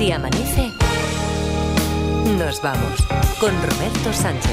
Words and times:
Si 0.00 0.10
amanece, 0.10 0.72
nos 2.38 2.62
vamos 2.62 3.06
con 3.38 3.50
Roberto 3.50 4.10
Sánchez. 4.14 4.50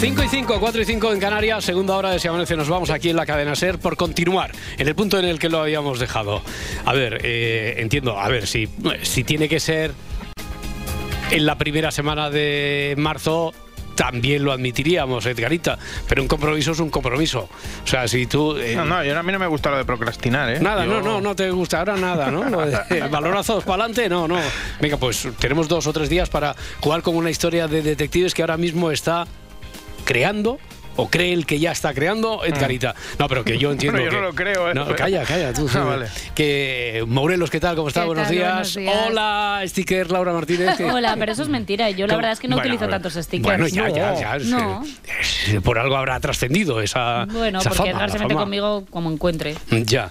Cinco 0.00 0.24
y 0.24 0.28
5, 0.28 0.58
4 0.58 0.82
y 0.82 0.84
5 0.84 1.12
en 1.12 1.20
Canarias, 1.20 1.64
segunda 1.64 1.96
hora 1.96 2.10
de 2.10 2.18
Si 2.18 2.26
Amanece. 2.26 2.56
Nos 2.56 2.68
vamos 2.68 2.90
aquí 2.90 3.10
en 3.10 3.16
la 3.16 3.24
cadena 3.24 3.54
Ser 3.54 3.78
por 3.78 3.96
continuar 3.96 4.50
en 4.76 4.88
el 4.88 4.96
punto 4.96 5.20
en 5.20 5.24
el 5.24 5.38
que 5.38 5.48
lo 5.48 5.60
habíamos 5.60 6.00
dejado. 6.00 6.42
A 6.84 6.92
ver, 6.92 7.20
eh, 7.22 7.76
entiendo, 7.78 8.18
a 8.18 8.28
ver, 8.28 8.48
si, 8.48 8.68
si 9.02 9.22
tiene 9.22 9.48
que 9.48 9.60
ser 9.60 9.92
en 11.30 11.46
la 11.46 11.56
primera 11.58 11.92
semana 11.92 12.28
de 12.28 12.96
marzo, 12.98 13.54
también 14.00 14.42
lo 14.42 14.50
admitiríamos, 14.52 15.26
Edgarita. 15.26 15.78
Pero 16.08 16.22
un 16.22 16.28
compromiso 16.28 16.72
es 16.72 16.80
un 16.80 16.88
compromiso. 16.88 17.50
O 17.84 17.86
sea, 17.86 18.08
si 18.08 18.24
tú. 18.26 18.56
eh, 18.56 18.74
No, 18.74 18.86
no, 18.86 19.04
yo 19.04 19.18
a 19.18 19.22
mí 19.22 19.30
no 19.30 19.38
me 19.38 19.46
gusta 19.46 19.70
lo 19.70 19.76
de 19.76 19.84
procrastinar, 19.84 20.48
¿eh? 20.48 20.58
Nada, 20.58 20.86
Yo- 20.86 20.92
no, 20.92 21.00
no, 21.02 21.20
no 21.20 21.36
te 21.36 21.50
gusta 21.50 21.80
ahora 21.80 21.96
nada, 21.98 22.30
¿no? 22.30 22.40
Balonazos 23.10 23.62
para 23.66 23.84
adelante, 23.84 24.08
no, 24.08 24.26
no. 24.26 24.38
Venga, 24.80 24.96
pues 24.96 25.28
tenemos 25.38 25.68
dos 25.68 25.86
o 25.86 25.92
tres 25.92 26.08
días 26.08 26.30
para 26.30 26.56
jugar 26.80 27.02
con 27.02 27.14
una 27.14 27.28
historia 27.28 27.68
de 27.68 27.82
detectives 27.82 28.32
que 28.32 28.40
ahora 28.40 28.56
mismo 28.56 28.90
está 28.90 29.26
creando. 30.06 30.58
O 30.96 31.08
cree 31.08 31.32
el 31.32 31.46
que 31.46 31.58
ya 31.58 31.72
está 31.72 31.94
creando, 31.94 32.44
Edgarita. 32.44 32.94
No, 33.18 33.28
pero 33.28 33.44
que 33.44 33.56
yo 33.58 33.70
entiendo. 33.72 33.98
Bueno, 34.00 34.10
yo 34.12 34.18
que- 34.18 34.22
no 34.22 34.28
lo 34.28 34.34
creo, 34.34 34.70
¿eh? 34.70 34.74
No, 34.74 34.94
calla, 34.96 35.22
calla, 35.24 35.52
tú. 35.52 35.68
Ah, 35.74 35.84
vale. 35.84 36.06
Que 36.34 37.04
Morelos, 37.06 37.48
¿qué 37.50 37.60
tal? 37.60 37.76
¿Cómo 37.76 37.88
está? 37.88 38.00
¿Qué 38.02 38.06
Buenos, 38.08 38.26
tal? 38.26 38.34
días. 38.36 38.74
Buenos 38.74 38.74
días. 38.76 39.06
Hola, 39.08 39.62
sticker 39.66 40.10
Laura 40.10 40.32
Martínez. 40.32 40.76
que- 40.76 40.84
Hola, 40.84 41.16
pero 41.18 41.32
eso 41.32 41.42
es 41.42 41.48
mentira. 41.48 41.88
Yo 41.90 42.06
la 42.06 42.12
¿Cómo? 42.14 42.18
verdad 42.18 42.32
es 42.32 42.40
que 42.40 42.48
no 42.48 42.56
Bueno, 42.56 42.68
utilizo 42.74 42.90
tantos 42.90 43.14
stickers. 43.14 43.42
Bueno, 43.42 43.66
ya, 43.68 43.88
no. 43.88 43.96
ya, 43.96 44.14
ya. 44.20 44.36
es- 44.36 44.46
No. 44.46 44.82
es- 44.82 45.60
por 45.62 45.78
algo 45.78 45.96
habrá 45.96 46.18
trascendido 46.20 46.80
esa. 46.82 47.24
Bueno, 47.26 47.60
esa 47.60 47.70
porque 47.70 47.90
fama, 47.90 47.90
Edgar 47.92 48.10
se 48.10 48.18
mete 48.18 48.34
fama. 48.34 48.40
conmigo 48.44 48.84
como 48.90 49.10
encuentre. 49.10 49.54
Ya. 49.70 50.10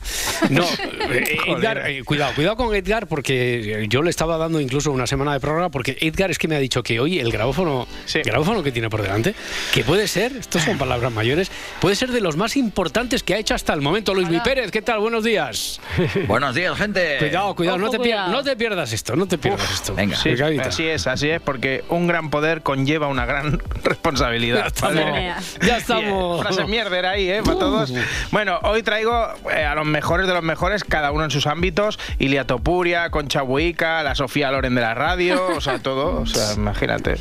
No, 0.49 0.63
eh, 1.11 1.37
Edgar, 1.47 1.89
eh, 1.89 2.03
cuidado, 2.03 2.33
cuidado 2.33 2.55
con 2.55 2.73
Edgar 2.73 3.05
porque 3.07 3.85
yo 3.89 4.01
le 4.01 4.09
estaba 4.09 4.37
dando 4.37 4.59
incluso 4.59 4.91
una 4.91 5.05
semana 5.07 5.33
de 5.33 5.39
programa 5.39 5.69
porque 5.69 5.97
Edgar 6.01 6.31
es 6.31 6.37
que 6.39 6.47
me 6.47 6.55
ha 6.55 6.59
dicho 6.59 6.81
que 6.83 6.99
hoy 6.99 7.19
el 7.19 7.31
grabófono, 7.31 7.87
Sí. 8.05 8.21
grabófono 8.23 8.63
que 8.63 8.71
tiene 8.71 8.89
por 8.89 9.01
delante, 9.01 9.35
que 9.73 9.83
puede 9.83 10.07
ser, 10.07 10.31
estos 10.37 10.63
son 10.63 10.77
palabras 10.79 11.11
mayores, 11.11 11.51
puede 11.79 11.95
ser 11.95 12.09
de 12.11 12.21
los 12.21 12.35
más 12.37 12.57
importantes 12.57 13.21
que 13.21 13.35
ha 13.35 13.37
hecho 13.37 13.53
hasta 13.53 13.73
el 13.73 13.81
momento. 13.81 14.13
Luis 14.15 14.29
Mi 14.29 14.39
Pérez, 14.39 14.71
¿qué 14.71 14.81
tal? 14.81 14.99
Buenos 14.99 15.23
días. 15.23 15.79
Buenos 16.27 16.55
días, 16.55 16.75
gente. 16.77 17.17
Cuidado, 17.19 17.55
cuidado, 17.55 17.77
no 17.77 17.89
te, 17.89 17.97
cuidado. 17.97 18.31
no 18.31 18.43
te 18.43 18.55
pierdas 18.55 18.91
esto, 18.93 19.15
no 19.15 19.27
te 19.27 19.37
pierdas 19.37 19.71
esto. 19.71 19.93
venga. 19.93 20.15
Sí, 20.15 20.29
así 20.61 20.87
es, 20.87 21.05
así 21.05 21.29
es, 21.29 21.41
porque 21.41 21.83
un 21.89 22.07
gran 22.07 22.29
poder 22.31 22.61
conlleva 22.63 23.07
una 23.07 23.25
gran 23.25 23.59
Ya 23.83 23.83
responsabilidad. 23.83 24.67
estamos. 24.67 24.95
¿vale? 24.95 25.33
Ya 25.61 25.77
estamos. 25.77 26.41
Frase 26.41 26.65
mierder 26.65 27.05
ahí, 27.05 27.29
¿eh? 27.29 27.41
Para 27.43 27.59
todos. 27.59 27.93
Bueno, 28.31 28.59
hoy 28.63 28.81
traigo 28.83 29.27
eh, 29.53 29.65
a 29.65 29.75
los 29.75 29.85
mejores 29.85 30.27
de 30.27 30.33
los 30.33 30.43
mejores, 30.43 30.83
cada 30.83 31.11
uno 31.11 31.25
en 31.25 31.31
sus 31.31 31.45
ámbitos. 31.47 31.99
Ilia 32.17 32.45
Topuria, 32.45 33.09
Concha 33.09 33.41
Buica, 33.41 34.01
la 34.03 34.15
Sofía 34.15 34.51
Loren 34.51 34.75
de 34.75 34.81
la 34.81 34.93
radio, 34.93 35.47
o 35.55 35.61
sea, 35.61 35.79
todo. 35.79 36.21
O 36.21 36.25
sea, 36.25 36.53
imagínate. 36.55 37.15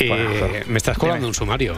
Eh, 0.00 0.08
Bueno, 0.08 0.64
me 0.66 0.76
estás 0.78 0.98
colando 0.98 1.26
un 1.28 1.34
sumario. 1.34 1.74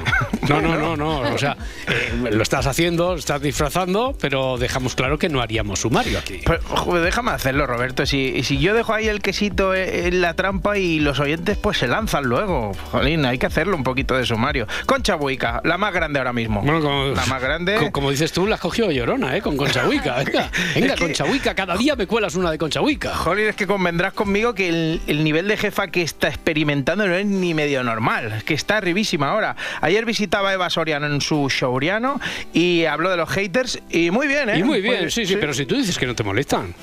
No, 0.49 0.61
no, 0.61 0.77
no, 0.77 0.97
no. 0.97 1.16
O 1.21 1.39
sea, 1.39 1.57
eh, 1.89 2.31
lo 2.33 2.43
estás 2.43 2.67
haciendo, 2.67 3.13
lo 3.13 3.19
estás 3.19 3.41
disfrazando, 3.41 4.17
pero 4.21 4.59
dejamos 4.59 4.95
claro 4.95 5.19
que 5.19 5.29
no 5.29 5.41
haríamos 5.41 5.81
sumario 5.81 6.19
aquí. 6.19 6.41
Pero, 6.45 6.61
joder, 6.65 7.03
déjame 7.05 7.31
hacerlo, 7.33 7.67
Roberto. 7.67 8.07
Si, 8.07 8.43
si 8.43 8.59
yo 8.59 8.75
dejo 8.75 8.95
ahí 8.95 9.09
el 9.09 9.21
quesito 9.21 9.75
eh, 9.75 10.09
en 10.09 10.21
la 10.21 10.35
trampa 10.35 10.79
y 10.79 11.01
los 11.01 11.19
oyentes 11.21 11.57
pues 11.59 11.79
se 11.79 11.87
lanzan 11.89 12.25
luego. 12.25 12.73
Jolín, 12.93 13.25
hay 13.27 13.39
que 13.39 13.47
hacerlo 13.47 13.77
un 13.77 13.83
poquito 13.85 14.17
de 14.17 14.25
sumario. 14.27 14.67
Concha 14.87 15.15
Buica, 15.17 15.61
la 15.65 15.79
más 15.79 15.93
grande 15.93 16.19
ahora 16.19 16.33
mismo. 16.33 16.63
Bueno, 16.63 16.81
como, 16.81 17.07
la 17.09 17.27
más 17.27 17.43
grande. 17.43 17.77
co- 17.77 17.93
Como 17.93 18.11
dices 18.11 18.33
tú, 18.33 18.47
la 18.47 18.57
has 18.57 18.61
cogido 18.61 18.91
llorona, 18.91 19.37
¿eh? 19.37 19.43
Con 19.43 19.57
Conchahuica. 19.57 20.17
Venga, 20.25 20.51
venga 20.75 20.87
Es 20.87 20.93
que- 20.95 21.05
Conchahuica. 21.05 21.55
Cada 21.55 21.77
día 21.77 21.97
me 21.97 22.07
cuelas 22.07 22.35
una 22.35 22.51
de 22.51 22.59
Conchahuica. 22.59 23.15
Jolín, 23.15 23.47
es 23.47 23.57
que 23.57 23.67
convendrás 23.67 24.13
conmigo 24.13 24.55
que 24.55 24.69
el, 24.69 25.01
el 25.07 25.25
nivel 25.25 25.49
de 25.49 25.57
jefa 25.57 25.89
que 25.89 26.03
está 26.03 26.29
experimentando 26.29 27.07
no 27.07 27.15
es 27.15 27.27
ni 27.27 27.55
medio 27.55 27.83
normal, 27.83 28.33
es 28.33 28.45
que 28.45 28.55
está 28.55 28.77
arribísima 28.79 29.31
ahora. 29.31 29.57
Ayer 29.81 30.05
visitaba 30.05 30.53
Eva 30.53 30.69
Soriano 30.71 31.06
en 31.07 31.21
su 31.21 31.49
showriano 31.49 32.21
y 32.53 32.85
habló 32.85 33.11
de 33.11 33.17
los 33.17 33.29
haters 33.31 33.81
y 33.91 34.11
muy 34.11 34.27
bien, 34.27 34.49
¿eh? 34.51 34.59
Y 34.59 34.63
muy 34.63 34.81
bien, 34.81 34.99
Pues, 35.01 35.15
sí, 35.15 35.27
sí, 35.27 35.37
pero 35.37 35.55
si 35.55 35.67
tú 35.67 35.77
dices 35.77 35.99
que 35.99 36.07
no 36.07 36.15
te 36.15 36.23
molestan. 36.23 36.75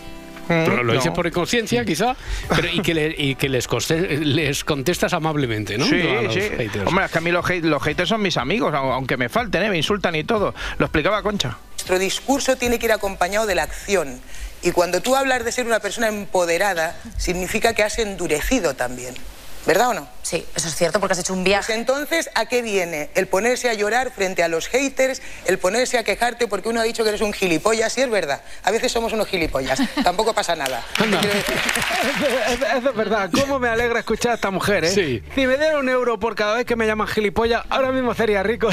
Mm, 0.46 0.48
Pero 0.66 0.84
lo 0.84 0.92
dices 0.92 1.06
no. 1.08 1.14
por 1.14 1.26
inconsciencia, 1.26 1.86
quizá, 1.86 2.18
pero 2.54 2.68
y 2.68 2.82
que, 2.82 2.94
le- 2.94 3.16
y 3.18 3.36
que 3.36 3.48
les, 3.48 3.66
coste- 3.66 4.20
les 4.26 4.66
contestas 4.66 5.14
amablemente, 5.14 5.78
¿no? 5.78 5.86
Sí, 5.86 6.02
A 6.02 6.22
los 6.22 6.34
sí. 6.34 6.42
haters. 6.42 6.86
Hombre, 6.86 7.06
es 7.06 7.12
que 7.12 7.18
a 7.18 7.22
mí 7.22 7.32
los, 7.32 7.46
hate- 7.46 7.64
los 7.64 7.82
haters 7.82 8.10
son 8.10 8.22
mis 8.22 8.36
amigos, 8.36 8.74
au- 8.74 8.92
aunque 8.94 9.16
me 9.16 9.30
falten, 9.30 9.64
¿eh? 9.64 9.70
me 9.70 9.78
insultan 9.78 10.14
y 10.16 10.26
todo. 10.26 10.54
Lo 10.80 10.86
explicaba 10.88 11.24
Concha. 11.24 11.58
Nuestro 11.76 11.98
discurso 11.98 12.58
tiene 12.58 12.78
que 12.78 12.88
ir 12.88 12.92
acompañado 12.92 13.46
de 13.46 13.56
la 13.56 13.64
acción. 13.64 14.20
Y 14.62 14.72
cuando 14.72 15.02
tú 15.02 15.16
hablas 15.16 15.46
de 15.46 15.52
ser 15.54 15.66
una 15.66 15.80
persona 15.80 16.10
empoderada, 16.10 16.98
significa 17.18 17.74
que 17.74 17.84
has 17.84 17.98
endurecido 18.00 18.74
también. 18.76 19.14
¿Verdad 19.66 19.90
o 19.90 19.94
no? 19.94 20.07
Sí, 20.24 20.46
eso 20.56 20.68
es 20.68 20.75
cierto 20.75 21.00
porque 21.00 21.13
has 21.13 21.19
hecho 21.19 21.34
un 21.34 21.40
Pues 21.40 21.46
viaje. 21.50 21.74
entonces, 21.74 22.29
¿a 22.35 22.46
qué 22.47 22.62
viene? 22.62 23.09
El 23.16 23.28
ponerse 23.28 23.69
a 23.69 23.74
llorar 23.74 24.12
frente 24.12 24.44
a 24.44 24.47
los 24.47 24.68
haters, 24.68 25.22
el 25.46 25.57
ponerse 25.57 25.97
a 25.97 26.03
quejarte 26.03 26.47
porque 26.47 26.69
uno 26.69 26.79
ha 26.81 26.84
dicho 26.84 27.03
que 27.03 27.09
eres 27.09 27.22
un 27.22 27.31
gilipollas, 27.34 27.94
sí 27.94 28.01
es 28.01 28.09
verdad. 28.09 28.41
A 28.63 28.72
veces 28.72 28.91
somos 28.91 29.13
unos 29.13 29.28
gilipollas, 29.28 29.79
tampoco 30.03 30.34
pasa 30.34 30.56
nada. 30.56 30.84
Eso 32.78 32.90
es 32.90 32.96
verdad. 32.96 33.29
¿Cómo 33.34 33.59
me 33.59 33.69
alegra 33.69 34.00
escuchar 34.00 34.34
a 34.34 34.35
esta 34.35 34.51
mujer, 34.51 34.85
eh? 34.85 34.90
Sí. 34.91 35.24
Si 35.35 35.47
me 35.47 35.57
diera 35.57 35.78
un 35.80 35.90
euro 35.90 36.19
por 36.19 36.35
cada 36.35 36.56
vez 36.56 36.66
que 36.66 36.75
me 36.75 36.85
llaman 36.88 37.07
gilipollas, 37.07 37.63
ahora 37.69 37.91
mismo 37.91 38.13
sería 38.13 38.44
rico. 38.44 38.69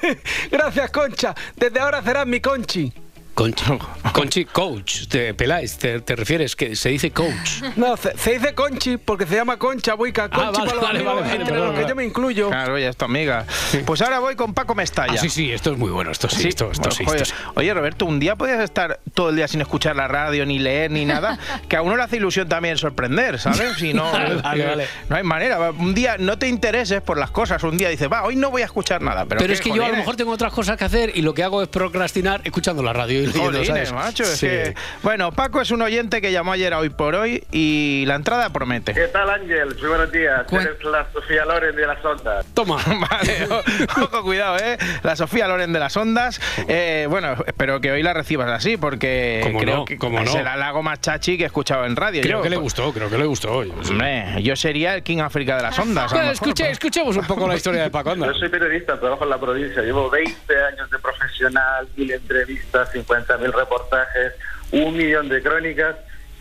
Gracias, 0.50 0.90
Concha. 0.90 1.34
Desde 1.56 1.80
ahora 1.80 2.02
serás 2.02 2.26
mi 2.26 2.40
Conchi. 2.40 2.92
Conchi, 3.34 3.64
Conchi, 4.12 4.44
coach, 4.44 5.06
te 5.08 5.32
Peláez, 5.32 5.78
te, 5.78 6.00
te 6.00 6.14
refieres 6.16 6.54
que 6.54 6.76
se 6.76 6.90
dice 6.90 7.10
coach. 7.12 7.62
No, 7.76 7.96
se, 7.96 8.16
se 8.18 8.32
dice 8.34 8.54
Conchi 8.54 8.98
porque 8.98 9.26
se 9.26 9.36
llama 9.36 9.56
Concha 9.58 9.94
Buica. 9.94 10.28
Conchi 10.28 10.42
Ah, 10.42 10.50
vale, 10.50 10.58
para 10.58 10.74
los 10.74 10.82
vale, 10.82 10.98
amigos, 10.98 11.14
vale, 11.14 11.28
vale, 11.28 11.40
entre 11.40 11.56
los 11.56 11.74
que 11.78 11.88
yo 11.88 11.96
me 11.96 12.04
incluyo. 12.04 12.48
Claro, 12.50 12.78
ya 12.78 12.90
es 12.90 12.96
tu 12.96 13.06
amiga. 13.06 13.46
Pues 13.86 14.02
ahora 14.02 14.18
voy 14.18 14.36
con 14.36 14.52
Paco 14.52 14.74
Mestalla. 14.74 15.14
Ah, 15.14 15.16
sí, 15.16 15.30
sí, 15.30 15.50
esto 15.50 15.72
es 15.72 15.78
muy 15.78 15.90
bueno, 15.90 16.10
esto 16.10 16.28
sí, 16.28 16.42
Sí, 16.42 16.48
esto, 16.48 16.70
esto 16.70 16.90
bueno, 17.04 17.24
sí, 17.24 17.32
esto. 17.32 17.34
Oye, 17.54 17.72
Roberto, 17.72 18.04
un 18.04 18.20
día 18.20 18.36
podías 18.36 18.60
estar 18.60 19.00
todo 19.14 19.30
el 19.30 19.36
día 19.36 19.48
sin 19.48 19.62
escuchar 19.62 19.96
la 19.96 20.08
radio, 20.08 20.44
ni 20.44 20.58
leer, 20.58 20.90
ni 20.90 21.06
nada, 21.06 21.38
que 21.68 21.76
a 21.76 21.82
uno 21.82 21.96
le 21.96 22.02
hace 22.02 22.18
ilusión 22.18 22.48
también 22.48 22.76
sorprender, 22.76 23.38
¿sabes? 23.38 23.78
Si 23.78 23.94
no, 23.94 24.12
Vale, 24.12 24.40
vale, 24.42 24.66
vale. 24.66 24.88
no 25.08 25.16
hay 25.16 25.22
manera. 25.22 25.70
Un 25.70 25.94
día 25.94 26.16
no 26.18 26.38
te 26.38 26.48
intereses 26.48 27.00
por 27.00 27.16
las 27.18 27.30
cosas, 27.30 27.62
un 27.62 27.78
día 27.78 27.88
dices, 27.88 28.12
va, 28.12 28.24
hoy 28.24 28.36
no 28.36 28.50
voy 28.50 28.60
a 28.60 28.66
escuchar 28.66 29.00
nada. 29.00 29.24
Pero, 29.24 29.40
Pero, 29.40 29.52
es 29.54 29.60
que 29.60 29.70
yo 29.72 29.84
a 29.84 29.88
lo 29.88 29.96
mejor 29.96 30.16
tengo 30.16 30.32
otras 30.32 30.52
cosas 30.52 30.76
que 30.76 30.84
hacer 30.84 31.12
y 31.14 31.22
lo 31.22 31.32
que 31.32 31.42
hago 31.42 31.62
es 31.62 31.68
procrastinar 31.68 32.42
escuchando 32.44 32.82
la 32.82 32.92
radio 32.92 33.21
leyendo, 33.26 33.44
jolines, 33.58 33.88
¿sabes? 33.88 33.92
macho, 33.92 34.22
es 34.24 34.30
Sí. 34.38 34.46
que- 34.46 34.74
Bueno, 35.02 35.32
Paco 35.32 35.60
es 35.60 35.70
un 35.70 35.82
oyente 35.82 36.20
que 36.20 36.32
llamó 36.32 36.52
ayer 36.52 36.72
a 36.74 36.78
Hoy 36.78 36.90
por 36.90 37.14
Hoy 37.14 37.44
y 37.52 38.04
la 38.06 38.14
entrada 38.16 38.50
promete. 38.50 38.94
¿Qué 38.94 39.08
tal, 39.08 39.28
Ángel? 39.30 39.74
Muy 39.78 39.88
buenos 39.88 40.12
días. 40.12 40.44
Eres 40.52 40.82
la 40.84 41.06
Sofía 41.12 41.44
Loren 41.44 41.74
de 41.76 41.86
las 41.86 42.04
ondas. 42.04 42.46
Toma. 42.54 42.76
Vale, 43.10 43.46
o- 43.50 44.02
ojo, 44.04 44.22
cuidado, 44.22 44.56
¿eh? 44.58 44.78
La 45.02 45.16
Sofía 45.16 45.46
Loren 45.48 45.72
de 45.72 45.78
las 45.80 45.96
Ondas. 45.96 46.40
Eh, 46.68 47.06
bueno, 47.08 47.34
espero 47.46 47.80
que 47.80 47.90
hoy 47.92 48.02
la 48.02 48.12
recibas 48.12 48.50
así, 48.50 48.76
porque 48.76 49.40
Cómo 49.42 49.58
creo 49.60 49.76
no, 49.78 49.84
que 49.84 49.96
cómo 49.98 50.18
no. 50.20 50.24
es 50.24 50.34
el 50.34 50.46
halago 50.46 50.82
más 50.82 51.00
chachi 51.00 51.36
que 51.36 51.44
he 51.44 51.46
escuchado 51.46 51.84
en 51.86 51.96
radio. 51.96 52.22
Creo 52.22 52.38
yo. 52.38 52.42
que 52.42 52.50
le 52.50 52.56
gustó, 52.56 52.92
creo 52.92 53.08
que 53.10 53.18
le 53.18 53.24
gustó. 53.26 53.52
oye. 53.52 53.72
Hombre, 53.90 54.42
yo 54.42 54.54
sería 54.56 54.94
el 54.94 55.02
King 55.02 55.18
África 55.18 55.56
de 55.56 55.62
las 55.62 55.78
ondas. 55.78 56.04
a 56.04 56.06
lo 56.06 56.10
Bueno, 56.10 56.22
mejor, 56.30 56.34
escuche, 56.34 56.62
pero- 56.64 56.72
escuchemos 56.72 57.16
un 57.16 57.26
poco 57.26 57.48
la 57.48 57.56
historia 57.56 57.82
de 57.82 57.90
Paco, 57.90 58.10
anda. 58.10 58.26
Yo 58.26 58.34
soy 58.34 58.48
periodista, 58.48 58.98
trabajo 58.98 59.24
en 59.24 59.30
la 59.30 59.38
provincia. 59.38 59.82
Llevo 59.82 60.08
20 60.10 60.54
años 60.64 60.90
de 60.90 60.98
profesional, 60.98 61.88
mil 61.96 62.10
entrevistas, 62.12 62.94
50.000 63.12 63.52
reportajes, 63.52 64.32
un 64.70 64.96
millón 64.96 65.28
de 65.28 65.42
crónicas, 65.42 65.96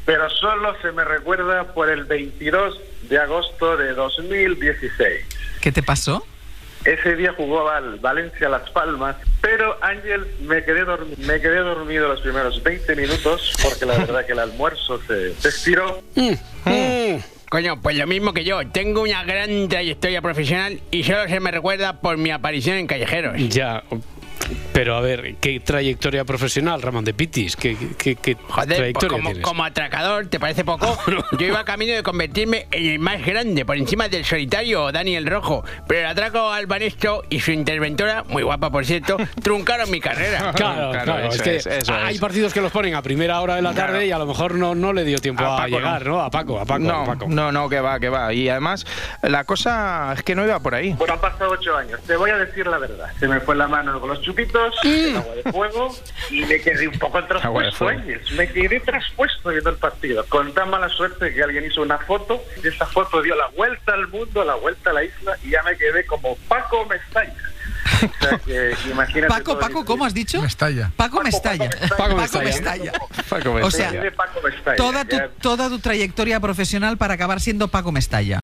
pero 0.05 0.29
solo 0.29 0.75
se 0.81 0.91
me 0.91 1.03
recuerda 1.03 1.73
por 1.73 1.89
el 1.89 2.05
22 2.05 2.79
de 3.09 3.17
agosto 3.17 3.77
de 3.77 3.93
2016. 3.93 5.25
¿Qué 5.61 5.71
te 5.71 5.83
pasó? 5.83 6.25
Ese 6.85 7.15
día 7.15 7.33
jugó 7.37 7.65
Val, 7.65 7.99
Valencia 7.99 8.49
Las 8.49 8.67
Palmas, 8.71 9.15
pero 9.39 9.77
Ángel 9.83 10.25
me 10.41 10.63
quedé, 10.63 10.83
me 11.17 11.39
quedé 11.39 11.59
dormido 11.59 12.07
los 12.07 12.21
primeros 12.21 12.63
20 12.63 12.95
minutos 12.95 13.53
porque 13.61 13.85
la 13.85 13.97
verdad 13.99 14.25
que 14.25 14.31
el 14.31 14.39
almuerzo 14.39 14.99
se, 15.07 15.35
se 15.35 15.49
estiró 15.49 16.01
Coño, 17.51 17.81
pues 17.81 17.97
lo 17.97 18.07
mismo 18.07 18.33
que 18.33 18.45
yo. 18.45 18.65
Tengo 18.69 19.01
una 19.01 19.25
gran 19.25 19.67
trayectoria 19.67 20.21
profesional 20.21 20.79
y 20.89 21.03
solo 21.03 21.27
se 21.27 21.37
me 21.41 21.51
recuerda 21.51 21.99
por 21.99 22.15
mi 22.15 22.31
aparición 22.31 22.77
en 22.77 22.87
Callejeros. 22.87 23.35
Ya, 23.49 23.83
pero 24.73 24.95
a 24.95 25.01
ver, 25.01 25.35
¿qué 25.41 25.59
trayectoria 25.59 26.23
profesional, 26.25 26.81
Ramón 26.81 27.03
de 27.05 27.13
Pitis? 27.13 27.55
¿Qué, 27.55 27.75
qué, 27.97 28.15
qué 28.15 28.35
Joder, 28.35 28.67
pues 28.67 28.77
trayectoria 28.77 29.09
como, 29.17 29.29
tienes? 29.29 29.43
como 29.43 29.63
atracador, 29.63 30.27
¿te 30.27 30.39
parece 30.39 30.63
poco? 30.63 30.97
Yo 31.39 31.47
iba 31.47 31.63
camino 31.65 31.93
de 31.93 32.03
convertirme 32.03 32.67
en 32.71 32.85
el 32.91 32.99
más 32.99 33.25
grande, 33.25 33.65
por 33.65 33.77
encima 33.77 34.07
del 34.07 34.25
solitario 34.25 34.91
Daniel 34.91 35.25
Rojo. 35.27 35.63
Pero 35.87 36.01
el 36.01 36.05
atraco 36.07 36.51
al 36.51 36.67
Banesto 36.67 37.23
y 37.29 37.39
su 37.39 37.51
interventora, 37.51 38.23
muy 38.29 38.43
guapa 38.43 38.69
por 38.71 38.85
cierto, 38.85 39.17
truncaron 39.43 39.89
mi 39.91 39.99
carrera. 39.99 40.51
Claro, 40.53 40.91
Claro, 40.91 41.03
claro, 41.03 41.27
eso 41.27 41.35
es 41.37 41.41
que 41.41 41.55
es, 41.57 41.65
eso 41.67 41.93
hay 41.93 42.15
es. 42.15 42.21
partidos 42.21 42.53
que 42.53 42.61
los 42.61 42.71
ponen 42.71 42.95
a 42.95 43.01
primera 43.01 43.39
hora 43.41 43.55
de 43.55 43.61
la 43.61 43.73
tarde 43.73 43.81
Claro. 43.91 44.05
y 44.05 44.11
a 44.11 44.17
lo 44.19 44.25
mejor 44.25 44.55
no, 44.55 44.73
no 44.75 44.93
le 44.93 45.03
dio 45.03 45.17
tiempo 45.19 45.43
A 45.43 45.53
a, 45.55 45.57
Paco 45.57 45.67
llegar, 45.77 46.05
no. 46.05 46.11
¿no? 46.13 46.21
A 46.21 46.29
Paco, 46.31 46.59
a 46.59 46.65
Paco, 46.65 46.79
no, 46.79 47.01
a 47.01 47.05
Paco. 47.05 47.25
no, 47.29 47.51
no, 47.51 47.67
que 47.69 47.79
va, 47.81 47.99
que 47.99 48.09
va. 48.09 48.33
Y 48.33 48.47
además, 48.49 48.85
la 49.21 49.43
cosa 49.43 50.13
es 50.15 50.23
que 50.23 50.35
no 50.35 50.43
iba 50.45 50.59
por 50.59 50.75
ahí. 50.75 50.93
Bueno, 50.93 51.13
han 51.15 51.19
pasado 51.21 51.51
ocho 51.51 51.75
años. 51.75 51.99
Te 52.07 52.15
voy 52.15 52.29
a 52.29 52.37
decir 52.37 52.65
la 52.67 52.77
verdad. 52.77 53.07
Se 53.19 53.27
me 53.27 53.39
fue 53.41 53.55
la 53.55 53.67
mano 53.67 53.99
con 53.99 54.09
los 54.09 54.21
chupitos 54.21 54.60
minutos 54.61 54.85
en 54.85 55.15
agua 55.17 55.35
de 55.35 55.51
fuego 55.51 55.95
y 56.29 56.41
me 56.45 56.61
quedé 56.61 56.87
un 56.87 56.99
poco 56.99 57.23
traspuesto. 57.25 57.89
¿eh? 57.91 58.21
Me 58.35 58.47
quedé 58.47 58.79
traspuesto 58.79 59.49
viendo 59.49 59.69
el 59.69 59.77
partido. 59.77 60.25
Con 60.27 60.53
tan 60.53 60.69
mala 60.69 60.89
suerte 60.89 61.33
que 61.33 61.43
alguien 61.43 61.65
hizo 61.65 61.81
una 61.81 61.97
foto 61.97 62.43
y 62.63 62.67
esa 62.67 62.85
foto 62.85 63.21
dio 63.21 63.35
la 63.35 63.47
vuelta 63.49 63.93
al 63.93 64.07
mundo, 64.07 64.43
la 64.43 64.55
vuelta 64.55 64.89
a 64.89 64.93
la 64.93 65.03
isla 65.03 65.37
y 65.43 65.51
ya 65.51 65.63
me 65.63 65.75
quedé 65.77 66.05
como 66.05 66.35
Paco 66.47 66.85
Mestalla. 66.85 67.33
O 68.03 68.23
sea 68.27 68.37
que 68.39 68.75
imagínate 68.91 69.27
Paco, 69.27 69.51
todo 69.53 69.59
Paco, 69.59 69.79
el- 69.81 69.85
¿cómo 69.85 70.05
has 70.05 70.13
dicho? 70.13 70.41
Mestalla. 70.41 70.91
Paco 70.95 71.21
Mestalla. 71.23 71.69
Paco 71.69 71.95
Paco 71.97 72.15
Mestalla. 72.15 72.43
Mestalla. 72.45 72.91
Paco 73.29 73.51
O 73.61 73.71
sea, 73.71 73.91
Mestalla. 74.43 74.75
toda 74.77 75.05
tu, 75.05 75.17
toda 75.41 75.69
tu 75.69 75.79
trayectoria 75.79 76.39
profesional 76.39 76.97
para 76.97 77.13
acabar 77.15 77.39
siendo 77.39 77.67
Paco 77.69 77.91
Mestalla. 77.91 78.39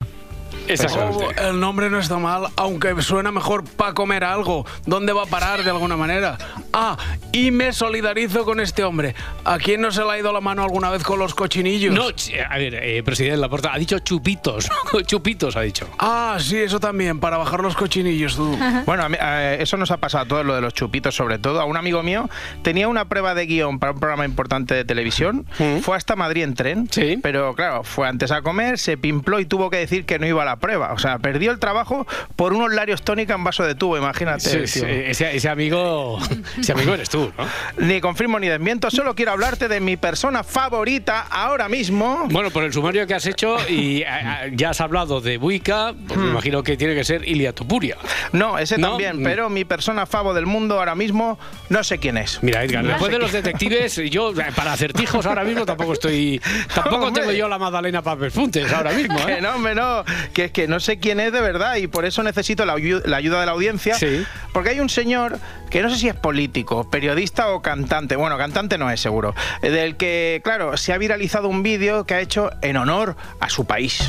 Exactamente. 0.68 1.36
el 1.48 1.60
nombre 1.60 1.90
no 1.90 2.00
está 2.00 2.18
mal, 2.18 2.48
aunque 2.56 3.02
suena 3.02 3.32
mejor 3.32 3.64
para 3.64 3.94
comer 3.94 4.24
algo. 4.24 4.66
¿Dónde 4.86 5.14
va 5.14 5.24
a 5.24 5.26
parar 5.26 5.64
de 5.64 5.70
alguna 5.70 5.98
manera? 5.98 6.38
Ah, 6.80 6.96
y 7.32 7.50
me 7.50 7.74
solidarizo 7.74 8.46
con 8.46 8.60
este 8.60 8.84
hombre. 8.84 9.16
¿A 9.44 9.58
quién 9.58 9.82
no 9.82 9.92
se 9.92 10.04
le 10.04 10.12
ha 10.12 10.20
ido 10.20 10.32
la 10.32 10.42
mano 10.42 10.62
alguna 10.62 10.92
vez 10.92 11.04
con 11.04 11.18
los 11.18 11.34
cochinillos? 11.34 11.92
No, 11.92 12.04
a 12.04 12.58
ver, 12.60 12.76
eh, 12.76 13.02
presidente 13.02 13.38
Laporta, 13.38 13.74
ha 13.74 13.80
dicho 13.80 13.98
chupitos. 13.98 14.70
chupitos 15.08 15.56
ha 15.56 15.62
dicho. 15.62 15.90
Ah, 15.98 16.38
sí, 16.40 16.58
eso 16.58 16.80
también, 16.80 17.20
para 17.20 17.38
bajar 17.38 17.62
los 17.62 17.76
cochinillos, 17.76 18.36
tú. 18.36 18.56
Bueno, 18.86 19.04
a 19.04 19.10
mí, 19.10 19.18
eso 19.60 19.76
nos 19.78 19.90
ha 19.90 19.98
pasado 19.98 20.26
a 20.26 20.28
todos, 20.28 20.46
lo 20.46 20.54
de 20.54 20.62
los 20.62 20.76
chupitos 20.76 21.16
sobre 21.16 21.40
todo. 21.40 21.60
A 21.60 21.66
un 21.66 21.78
amigo 21.78 22.04
mío 22.04 22.30
tenía 22.62 22.88
una 22.88 23.06
prueba 23.06 23.34
de 23.34 23.48
guion 23.48 23.80
para 23.80 23.94
un 23.94 24.00
programa 24.00 24.26
importante 24.26 24.76
de 24.76 24.86
televisión. 24.86 25.48
Fue 25.82 25.98
hasta 25.98 26.16
Madrid 26.16 26.44
en 26.44 26.54
tren. 26.54 26.88
Sí. 26.92 27.18
Pero 27.24 27.56
claro, 27.56 27.84
fue 27.84 28.08
antes 28.08 28.30
a 28.32 28.44
comer, 28.44 28.78
se 28.78 28.98
pimpló 28.98 29.40
y 29.40 29.46
tuvo 29.46 29.72
que 29.72 29.78
decir 29.78 30.06
que 30.06 30.20
no 30.20 30.28
iba 30.28 30.44
a 30.44 30.46
la 30.46 30.58
prueba. 30.58 30.94
O 30.94 31.00
sea, 31.00 31.18
perdió 31.18 31.50
el 31.52 31.58
trabajo 31.58 32.06
por 32.36 32.54
unos 32.54 32.72
larios 32.72 33.02
tónica 33.02 33.34
en 33.34 33.44
vaso 33.44 33.64
de 33.64 33.74
tubo, 33.74 33.98
imagínate. 33.98 34.68
Sí, 34.68 34.80
tío. 34.80 34.88
sí, 34.88 34.96
ese, 35.06 35.36
ese 35.36 35.50
amigo, 35.50 36.20
amigo 36.72 36.94
eres 36.94 37.10
tú, 37.10 37.32
¿no? 37.38 37.86
Ni 37.86 38.02
confirmo 38.02 38.40
ni 38.40 38.48
desmiento, 38.48 38.90
solo 38.92 39.16
quiero 39.16 39.32
hablarte 39.32 39.68
de 39.68 39.80
mi 39.80 39.98
persona 39.98 40.44
favorita 40.44 41.22
ahora 41.30 41.70
mismo. 41.70 42.26
Bueno, 42.30 42.50
por 42.52 42.64
el 42.64 42.74
sumario 42.74 43.06
que 43.08 43.14
has 43.14 43.26
hecho 43.26 43.58
y 43.70 44.04
a- 44.04 44.42
a- 44.44 44.48
ya 44.48 44.72
has 44.72 44.82
hablado 44.82 45.22
de 45.22 45.38
Buica, 45.38 45.94
pues 46.08 46.20
me 46.20 46.28
imagino 46.30 46.64
que 46.64 46.78
tiene 46.78 46.96
que 46.96 47.04
ser 47.04 47.28
Ilia 47.28 47.54
Tupuria. 47.54 47.98
No, 48.34 48.58
ese 48.60 48.78
¿No? 48.78 48.90
también, 48.90 49.22
Mm. 49.22 49.24
pero 49.24 49.50
mi 49.50 49.66
persona 49.66 50.06
favo 50.06 50.34
del 50.34 50.46
mundo 50.46 50.78
ahora 50.80 50.96
mismo 50.96 51.40
no 51.70 51.84
sé 51.84 51.98
quién 51.98 52.18
es. 52.18 52.40
Mira, 52.44 52.64
Edgar, 52.64 52.86
después 52.86 53.12
de 53.12 53.20
los 53.20 53.32
detectives, 53.32 53.96
yo 54.10 54.32
eh, 54.32 54.46
para 54.56 54.74
acertijos 54.74 55.26
ahora 55.26 55.44
mismo 55.44 55.66
tampoco 55.66 55.94
estoy. 55.94 56.42
Tampoco 56.74 57.08
Hombre. 57.08 57.22
tengo 57.24 57.34
yo 57.34 57.48
la 57.48 57.58
Magdalena 57.58 58.02
Papespuntes 58.02 58.72
ahora 58.74 58.92
mismo, 58.92 59.24
Que 59.26 59.34
¿eh? 59.38 59.42
no, 59.42 59.56
hombre, 59.56 59.76
no, 59.76 60.04
que 60.34 60.46
es 60.46 60.52
que 60.52 60.68
no 60.68 60.80
sé 60.80 61.00
quién 61.00 61.20
es 61.20 61.32
de 61.32 61.42
verdad 61.42 61.76
y 61.78 61.88
por 61.88 62.06
eso 62.06 62.24
necesito 62.24 62.66
la, 62.66 62.76
la 63.06 63.18
ayuda 63.18 63.40
de 63.40 63.46
la 63.46 63.52
audiencia. 63.54 63.96
Sí. 63.96 64.24
Porque 64.54 64.70
hay 64.72 64.80
un 64.80 64.90
señor 64.90 65.40
que 65.70 65.82
no 65.82 65.90
sé 65.90 65.98
si 65.98 66.08
es 66.08 66.16
político, 66.16 66.90
periodista 66.90 67.50
o 67.50 67.62
cantante, 67.62 68.16
bueno, 68.16 68.38
cantante 68.38 68.78
no 68.78 68.90
es 68.90 69.00
seguro, 69.00 69.36
eh, 69.62 69.70
del 69.70 69.98
que, 69.98 70.42
claro, 70.44 70.78
se 70.78 70.94
ha 70.94 70.98
viralizado 70.98 71.48
un 71.48 71.64
vídeo 71.64 72.06
que 72.06 72.14
ha 72.14 72.22
hecho 72.22 72.50
en 72.62 72.78
honor 72.78 73.16
a 73.40 73.50
su 73.50 73.66
país. 73.66 74.00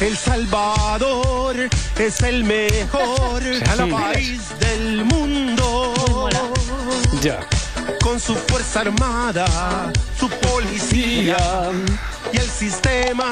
El 0.00 0.16
Salvador 0.16 1.56
es 1.98 2.20
el 2.22 2.44
mejor 2.44 3.42
país 3.90 4.58
del 4.60 5.04
mundo. 5.04 5.94
Ya. 7.20 7.40
Con 8.02 8.20
su 8.20 8.34
fuerza 8.34 8.80
armada, 8.80 9.92
su 10.18 10.28
policía 10.28 11.36
y 12.32 12.36
el 12.36 12.48
sistema. 12.48 13.30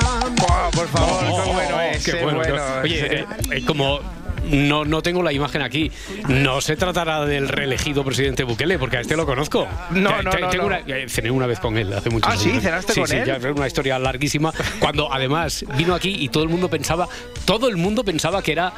Por 0.73 0.89
favor, 0.89 1.25
Oh, 1.31 1.43
qué 1.45 1.53
bueno 1.53 1.81
es. 1.81 2.05
qué 2.05 2.13
qué 2.13 2.23
bueno, 2.23 2.39
bueno 2.39 2.55
qué- 2.83 2.89
es. 2.89 3.03
Oye, 3.05 3.21
eh, 3.21 3.27
eh, 3.53 3.65
como 3.67 4.01
no, 4.51 4.85
no 4.85 5.03
tengo 5.03 5.23
la 5.23 5.33
imagen 5.33 5.63
aquí, 5.63 5.91
no 6.29 6.61
se 6.61 6.77
tratará 6.77 7.25
del 7.27 7.49
reelegido 7.49 8.05
presidente 8.05 8.45
Bukele, 8.45 8.79
porque 8.79 8.97
a 8.99 9.01
este 9.01 9.17
lo 9.17 9.27
conozco. 9.27 9.67
No, 9.91 10.23
no, 10.23 10.31
te- 10.31 10.41
no, 10.41 10.49
tengo 10.49 10.69
no. 10.69 10.77
Una, 10.77 10.79
eh, 10.87 11.07
cené 11.09 11.31
una 11.31 11.47
vez 11.47 11.59
con 11.61 11.77
él 11.77 11.93
hace 11.93 12.11
muchos 12.11 12.29
Ah, 12.31 12.33
años. 12.33 12.45
¿sí? 12.45 12.61
¿Cenaste 12.61 12.93
sí, 12.95 13.01
con 13.01 13.09
sí, 13.09 13.17
él? 13.17 13.25
ya, 13.27 13.41
fue 13.41 13.53
una 13.53 13.67
historia 13.67 13.99
larguísima. 13.99 14.53
Cuando 14.79 15.13
además 15.13 15.65
vino 15.77 15.95
aquí 15.95 16.17
y 16.19 16.29
todo 16.29 16.43
el 16.45 16.49
mundo 16.49 16.69
pensaba, 16.71 17.09
todo 17.45 17.69
el 17.69 17.77
mundo 17.77 18.05
pensaba 18.05 18.43
que 18.43 18.53
era 18.53 18.73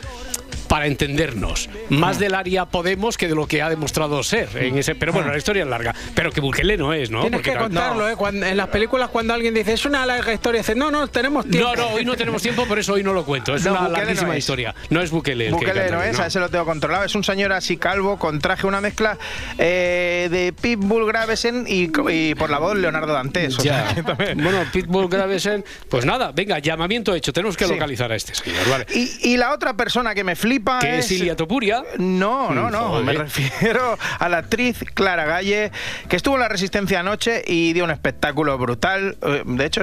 para 0.68 0.86
entendernos, 0.86 1.68
más 1.88 2.18
del 2.18 2.34
área 2.34 2.66
Podemos 2.66 3.16
que 3.16 3.26
de 3.28 3.34
lo 3.34 3.46
que 3.46 3.62
ha 3.62 3.70
demostrado 3.70 4.22
ser 4.22 4.48
en 4.56 4.78
ese. 4.78 4.94
Pero 4.94 5.12
bueno, 5.12 5.30
la 5.30 5.38
historia 5.38 5.62
es 5.62 5.68
larga. 5.68 5.94
Pero 6.14 6.30
que 6.30 6.40
Bukele 6.40 6.76
no 6.76 6.92
es, 6.92 7.10
¿no? 7.10 7.22
Tienes 7.22 7.38
Porque 7.38 7.50
que 7.50 7.56
no- 7.56 7.62
contarlo, 7.64 8.08
¿eh? 8.08 8.14
Cuando- 8.16 8.46
en 8.46 8.56
las 8.56 8.68
películas 8.68 9.08
cuando 9.10 9.32
alguien 9.34 9.54
dice, 9.54 9.72
es 9.72 9.84
una 9.86 10.04
larga 10.06 10.32
historia, 10.32 10.60
dice, 10.60 10.74
no, 10.74 10.90
no, 10.90 11.06
tenemos 11.08 11.46
tiempo. 11.48 11.68
No, 11.70 11.74
no, 11.76 11.88
hoy 11.94 12.04
no 12.04 12.16
tenemos 12.16 12.42
tiempo, 12.42 12.66
por 12.66 12.78
eso 12.78 12.92
hoy 12.92 13.02
no 13.02 13.12
lo 13.12 13.24
cuento. 13.24 13.54
Es 13.54 13.64
No, 13.64 13.72
una 13.72 13.80
Bukele 13.80 13.96
larguísima 13.98 14.28
no 14.28 14.32
es. 14.34 14.38
historia. 14.40 14.74
No 14.90 15.00
es 15.00 15.10
Bukele 15.10 15.46
el 15.46 15.52
Bukele 15.54 15.90
no 15.90 16.02
es, 16.02 16.18
a 16.18 16.26
ese 16.26 16.38
lo 16.40 16.48
tengo 16.50 16.64
controlado. 16.66 17.04
Es 17.04 17.14
un 17.14 17.24
señor 17.24 17.52
así 17.52 17.76
calvo, 17.78 18.18
con 18.18 18.38
traje, 18.40 18.66
una 18.66 18.80
mezcla 18.80 19.16
eh, 19.58 20.28
de 20.30 20.52
Pitbull 20.52 21.06
Gravesen 21.06 21.64
y, 21.66 21.90
y 22.10 22.34
por 22.34 22.50
la 22.50 22.58
voz 22.58 22.76
Leonardo 22.76 23.12
Dantes. 23.12 23.58
o 23.58 23.62
sea, 23.62 23.94
Bueno, 24.36 24.64
Pitbull 24.72 25.08
Gravesen, 25.08 25.64
pues 25.88 26.04
nada, 26.04 26.32
venga, 26.32 26.58
llamamiento 26.58 27.14
hecho. 27.14 27.32
Tenemos 27.32 27.56
que 27.56 27.64
Sí. 27.66 27.72
localizar 27.72 28.12
a 28.12 28.16
este 28.16 28.34
señor, 28.34 28.68
¿vale? 28.68 28.86
Y, 28.94 29.32
y 29.32 29.36
la 29.36 29.52
otra 29.52 29.74
persona 29.74 30.14
que 30.14 30.24
me 30.24 30.36
flipa 30.36 30.57
Que 30.80 30.98
es 30.98 31.10
Ilia 31.12 31.36
Topuria. 31.36 31.82
No, 31.98 32.50
no, 32.50 32.70
no. 32.70 32.88
Joder. 32.88 33.04
Me 33.04 33.12
refiero 33.14 33.98
a 34.18 34.28
la 34.28 34.38
actriz 34.38 34.84
Clara 34.94 35.24
Galle, 35.24 35.70
que 36.08 36.16
estuvo 36.16 36.34
en 36.36 36.40
la 36.42 36.48
Resistencia 36.48 37.00
anoche 37.00 37.42
y 37.46 37.72
dio 37.72 37.84
un 37.84 37.90
espectáculo 37.90 38.56
brutal. 38.58 39.16
Eh, 39.22 39.42
De 39.44 39.64
hecho, 39.64 39.82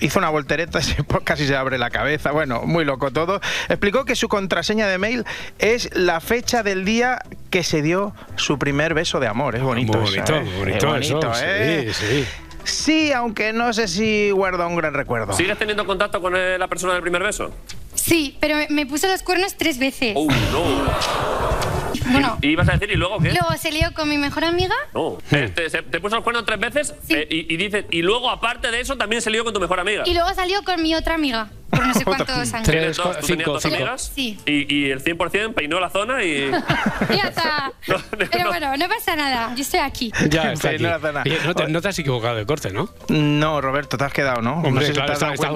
hizo 0.00 0.18
una 0.18 0.28
voltereta, 0.30 0.80
se- 0.82 0.96
casi 1.24 1.46
se 1.46 1.56
abre 1.56 1.78
la 1.78 1.90
cabeza. 1.90 2.30
Bueno, 2.32 2.62
muy 2.62 2.84
loco 2.84 3.10
todo. 3.10 3.40
Explicó 3.68 4.04
que 4.04 4.16
su 4.16 4.28
contraseña 4.28 4.86
de 4.88 4.98
mail 4.98 5.24
es 5.58 5.90
la 5.96 6.20
fecha 6.20 6.62
del 6.62 6.84
día 6.84 7.20
que 7.50 7.62
se 7.62 7.82
dio 7.82 8.14
su 8.36 8.58
primer 8.58 8.94
beso 8.94 9.20
de 9.20 9.26
amor. 9.26 9.56
Es 9.56 9.62
bonito. 9.62 9.98
Muy 9.98 10.08
eso, 10.18 10.32
bonito, 10.32 10.34
¿eh? 10.36 10.42
Es 10.50 10.58
bonito, 10.58 10.86
bonito, 10.88 11.32
eso, 11.32 11.40
¿eh? 11.44 11.90
sí, 11.92 12.06
sí. 12.06 12.26
Sí, 12.64 13.12
aunque 13.12 13.52
no 13.54 13.72
sé 13.72 13.88
si 13.88 14.30
guarda 14.30 14.66
un 14.66 14.76
gran 14.76 14.92
recuerdo. 14.92 15.32
¿Sigues 15.32 15.56
teniendo 15.56 15.86
contacto 15.86 16.20
con 16.20 16.34
la 16.34 16.68
persona 16.68 16.92
del 16.92 17.00
primer 17.02 17.22
beso? 17.22 17.50
Sí, 17.98 18.36
pero 18.40 18.56
me- 18.70 18.86
puso 18.86 19.06
los 19.08 19.22
cuernos 19.22 19.54
tres 19.56 19.78
veces. 19.78 20.12
Oh, 20.16 20.28
no. 20.52 21.77
Bueno, 22.10 22.38
¿Y 22.42 22.48
ibas 22.48 22.68
a 22.68 22.72
decir 22.72 22.90
y 22.90 22.96
luego 22.96 23.18
qué? 23.18 23.30
luego 23.32 23.52
se 23.58 23.70
lió 23.72 23.92
con 23.94 24.08
mi 24.08 24.18
mejor 24.18 24.44
amiga. 24.44 24.74
No. 24.94 25.18
Eh, 25.30 25.50
te, 25.54 25.68
se- 25.70 25.82
te 25.82 26.00
puso 26.00 26.16
los 26.16 26.24
cuernos 26.24 26.44
tres 26.46 26.58
veces 26.60 26.94
eh, 27.08 27.26
y, 27.30 27.52
y 27.52 27.56
dices, 27.56 27.84
y 27.90 28.02
luego 28.02 28.30
aparte 28.30 28.70
de 28.70 28.80
eso 28.80 28.96
también 28.96 29.22
se 29.22 29.30
lió 29.30 29.44
con 29.44 29.52
tu 29.54 29.60
mejor 29.60 29.80
amiga. 29.80 30.02
Y 30.06 30.14
luego 30.14 30.32
salió 30.34 30.62
con 30.64 30.82
mi 30.82 30.94
otra 30.94 31.14
amiga. 31.14 31.50
Por 31.70 31.86
no 31.86 31.92
sé 31.92 32.02
cuántos 32.02 32.30
años. 32.54 32.66
Tienes 32.66 32.96
dos, 32.96 33.18
tú 33.18 33.26
tenías 33.26 33.46
dos 33.46 33.62
cinco. 33.62 33.74
amigas 33.76 34.12
Sí. 34.14 34.38
y, 34.46 34.74
y 34.74 34.90
el 34.90 35.04
100% 35.04 35.52
peinó 35.52 35.78
la 35.80 35.90
zona 35.90 36.24
y... 36.24 36.50
Ya 37.10 37.28
está. 37.28 37.72
Pero 38.30 38.48
bueno, 38.48 38.74
no 38.76 38.88
pasa 38.88 39.14
nada. 39.16 39.54
Yo 39.54 39.60
estoy 39.62 39.80
aquí. 39.80 40.10
Ya 40.30 40.52
está 40.52 40.70
aquí. 40.70 40.82
Nada. 40.82 41.22
Oye, 41.26 41.38
no, 41.44 41.54
te, 41.54 41.68
no 41.68 41.80
te 41.82 41.88
has 41.88 41.98
equivocado 41.98 42.36
de 42.36 42.46
corte, 42.46 42.70
¿no? 42.70 42.88
No, 43.08 43.60
Roberto, 43.60 43.98
te 43.98 44.04
has 44.04 44.12
quedado, 44.14 44.40
¿no? 44.40 44.62
no 44.62 44.68
Hombre, 44.68 44.86
sé 44.86 44.94
si 44.94 45.00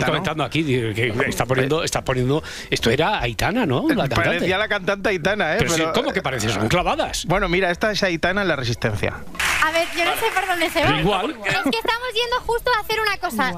comentando 0.04 0.44
aquí 0.44 0.64
que 0.64 1.14
está 1.26 1.46
poniendo, 1.46 1.82
está 1.82 2.04
poniendo. 2.04 2.42
Esto 2.70 2.90
era 2.90 3.20
Aitana, 3.20 3.64
¿no? 3.64 3.86
La 3.88 4.06
cantante. 4.08 4.14
Parecía 4.16 4.58
la 4.58 4.68
cantante 4.68 5.08
Aitana, 5.08 5.54
¿eh? 5.54 5.58
Pero 5.60 5.70
sí, 5.72 5.82
¿Cómo 5.94 6.12
que 6.12 6.20
parece? 6.20 6.41
Bueno, 7.26 7.48
mira, 7.48 7.70
esta 7.70 7.90
es 7.90 8.02
Aitana 8.02 8.42
en 8.42 8.48
la 8.48 8.56
Resistencia. 8.56 9.14
A 9.64 9.70
ver, 9.70 9.86
yo 9.96 10.04
no 10.04 10.10
sé 10.16 10.26
por 10.34 10.46
dónde 10.46 10.68
se 10.70 10.82
va. 10.84 10.98
Igual. 10.98 11.30
Es 11.30 11.36
que 11.54 11.78
estamos 11.78 12.08
yendo 12.14 12.40
justo 12.46 12.70
a 12.76 12.80
hacer 12.80 12.98
una 13.00 13.16
cosa. 13.18 13.52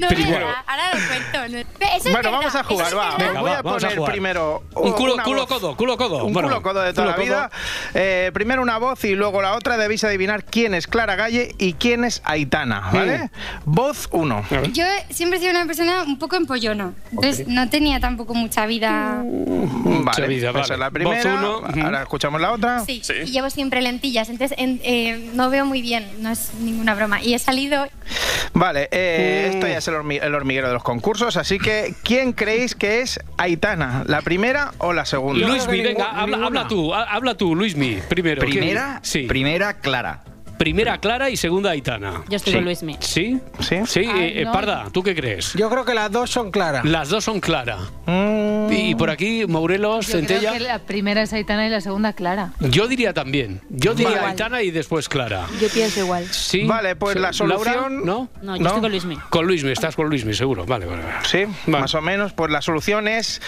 No 0.00 0.08
es 0.08 0.28
verdad. 0.30 0.54
Ahora 0.66 0.94
lo 0.94 1.00
cuento. 1.08 1.58
Eso 1.58 1.66
es 1.96 2.02
Bueno, 2.04 2.16
verdad, 2.16 2.30
vamos 2.32 2.54
a 2.54 2.64
jugar, 2.64 2.86
es 2.88 2.96
va. 2.96 3.16
Venga, 3.18 3.40
Voy 3.40 3.50
va, 3.50 3.58
a 3.58 3.62
vamos 3.62 3.82
a 3.84 3.86
poner 3.86 3.98
jugar. 3.98 4.12
primero 4.12 4.62
Un 4.74 4.92
culo, 4.92 5.14
una 5.14 5.22
culo 5.24 5.40
voz. 5.40 5.48
codo, 5.48 5.76
culo 5.76 5.96
codo. 5.98 6.24
Un 6.24 6.32
Bueno, 6.32 6.48
culo 6.48 6.62
codo 6.62 6.80
de 6.80 6.94
toda 6.94 7.08
la 7.08 7.16
vida. 7.16 7.50
Eh, 7.94 8.30
primero 8.32 8.62
una 8.62 8.78
voz 8.78 9.04
y 9.04 9.14
luego 9.14 9.42
la 9.42 9.54
otra. 9.54 9.76
Debéis 9.76 10.02
adivinar 10.04 10.44
quién 10.44 10.72
es 10.74 10.86
Clara 10.86 11.16
Galle 11.16 11.54
y 11.58 11.74
quién 11.74 12.04
es 12.04 12.22
Aitana, 12.24 12.88
¿vale? 12.92 13.30
Voz 13.64 14.08
1. 14.10 14.44
Yo 14.72 14.84
siempre 15.10 15.38
he 15.38 15.40
sido 15.42 15.50
una 15.52 15.66
persona 15.66 16.02
un 16.04 16.18
poco 16.18 16.36
empollona. 16.36 16.92
Entonces 17.12 17.46
no 17.46 17.68
tenía 17.68 18.00
tampoco 18.00 18.32
mucha 18.34 18.64
vida. 18.66 19.22
Vale, 19.24 20.28
vida, 20.28 20.52
pues 20.52 20.68
vale. 20.68 20.74
es 20.74 20.78
la 20.78 20.86
Voz 20.86 20.92
primera. 20.94 21.34
uno, 21.34 21.58
ujú. 21.58 21.80
Ahora 21.84 22.02
escuchamos 22.02 22.40
la 22.40 22.52
otra. 22.52 22.84
Sí, 22.86 23.02
y 23.24 23.30
llevo 23.30 23.50
siempre 23.50 23.82
lentillas. 23.82 24.28
Entonces 24.28 24.56
en- 24.58 24.80
eh, 24.82 25.30
no 25.34 25.41
veo 25.50 25.64
muy 25.66 25.82
bien. 25.82 26.08
No 26.20 26.30
es 26.30 26.52
ninguna 26.60 26.94
broma. 26.94 27.22
Y 27.22 27.34
he 27.34 27.38
salido. 27.38 27.86
Vale, 28.54 28.88
eh, 28.92 29.46
Mm. 29.48 29.54
esto 29.54 29.66
ya 29.68 29.78
es 29.78 29.88
el, 29.88 29.94
hormi- 29.94 30.22
el 30.22 30.34
hormiguero 30.34 30.68
de 30.68 30.74
los 30.74 30.82
concursos, 30.82 31.36
así 31.36 31.58
que 31.58 31.94
¿quién 32.02 32.32
creéis 32.32 32.74
que 32.74 33.00
es 33.00 33.18
Aitana? 33.38 34.04
¿La 34.06 34.20
primera 34.22 34.72
o 34.78 34.92
la 34.92 35.04
segunda? 35.06 35.46
Luismi, 35.46 35.80
venga, 35.80 36.10
habla, 36.10 36.44
habla 36.46 36.68
tú, 36.68 36.92
ha- 36.94 37.04
habla 37.04 37.34
tú, 37.36 37.54
Luismi, 37.54 37.98
primero. 38.08 38.40
Primera. 38.40 39.00
Sí. 39.02 39.22
primera 39.26 39.74
Clara. 39.74 40.24
Primera 40.62 40.98
Clara 40.98 41.28
y 41.28 41.36
segunda 41.36 41.70
Aitana. 41.70 42.22
Yo 42.28 42.36
estoy 42.36 42.52
Sí. 42.52 42.56
con 42.58 42.64
Luismi. 42.66 42.96
¿Sí? 43.00 43.40
¿Sí? 43.58 43.76
Sí, 43.84 44.00
Ay, 44.08 44.32
eh, 44.36 44.44
no. 44.44 44.52
Parda, 44.52 44.86
¿tú 44.92 45.02
qué 45.02 45.12
crees? 45.12 45.54
Yo 45.54 45.68
creo 45.68 45.84
que 45.84 45.92
las 45.92 46.08
dos 46.12 46.30
son 46.30 46.52
claras. 46.52 46.84
Las 46.84 47.08
dos 47.08 47.24
son 47.24 47.40
Clara. 47.40 47.78
Mm, 48.06 48.70
Y 48.72 48.94
por 48.94 49.10
aquí, 49.10 49.44
Morelos, 49.48 50.06
Yo 50.06 50.20
creo 50.24 50.52
que 50.52 50.60
la 50.60 50.78
primera 50.78 51.20
es 51.22 51.32
Aitana 51.32 51.66
y 51.66 51.70
la 51.70 51.80
segunda 51.80 52.12
Clara. 52.12 52.52
Yo 52.60 52.86
diría 52.86 53.12
también. 53.12 53.60
Yo 53.70 53.92
diría. 53.94 54.28
Aitana 54.28 54.62
y 54.62 54.70
después 54.70 55.08
Clara. 55.08 55.46
Yo 55.60 55.68
pienso 55.68 55.98
igual. 55.98 56.26
Sí. 56.30 56.62
Vale, 56.64 56.94
pues 56.94 57.16
la 57.16 57.32
Laura, 57.32 57.32
solución- 57.32 58.04
¿No? 58.06 58.28
No, 58.40 58.56
yo 58.56 58.62
No. 58.62 58.68
estoy 58.68 58.82
con 58.82 58.90
Luismi. 58.92 59.16
Con 59.30 59.46
Luismi, 59.48 59.72
estás 59.72 59.96
con 59.96 60.08
Luismi, 60.08 60.32
seguro. 60.32 60.64
Vale, 60.64 60.86
vale. 60.86 61.02
vale. 61.02 61.14
Sí, 61.28 61.44
Vale. 61.66 61.80
más 61.82 61.94
o 61.96 62.00
menos. 62.00 62.32
Pues 62.34 62.52
la 62.52 62.62
solución 62.62 63.08
es 63.08 63.42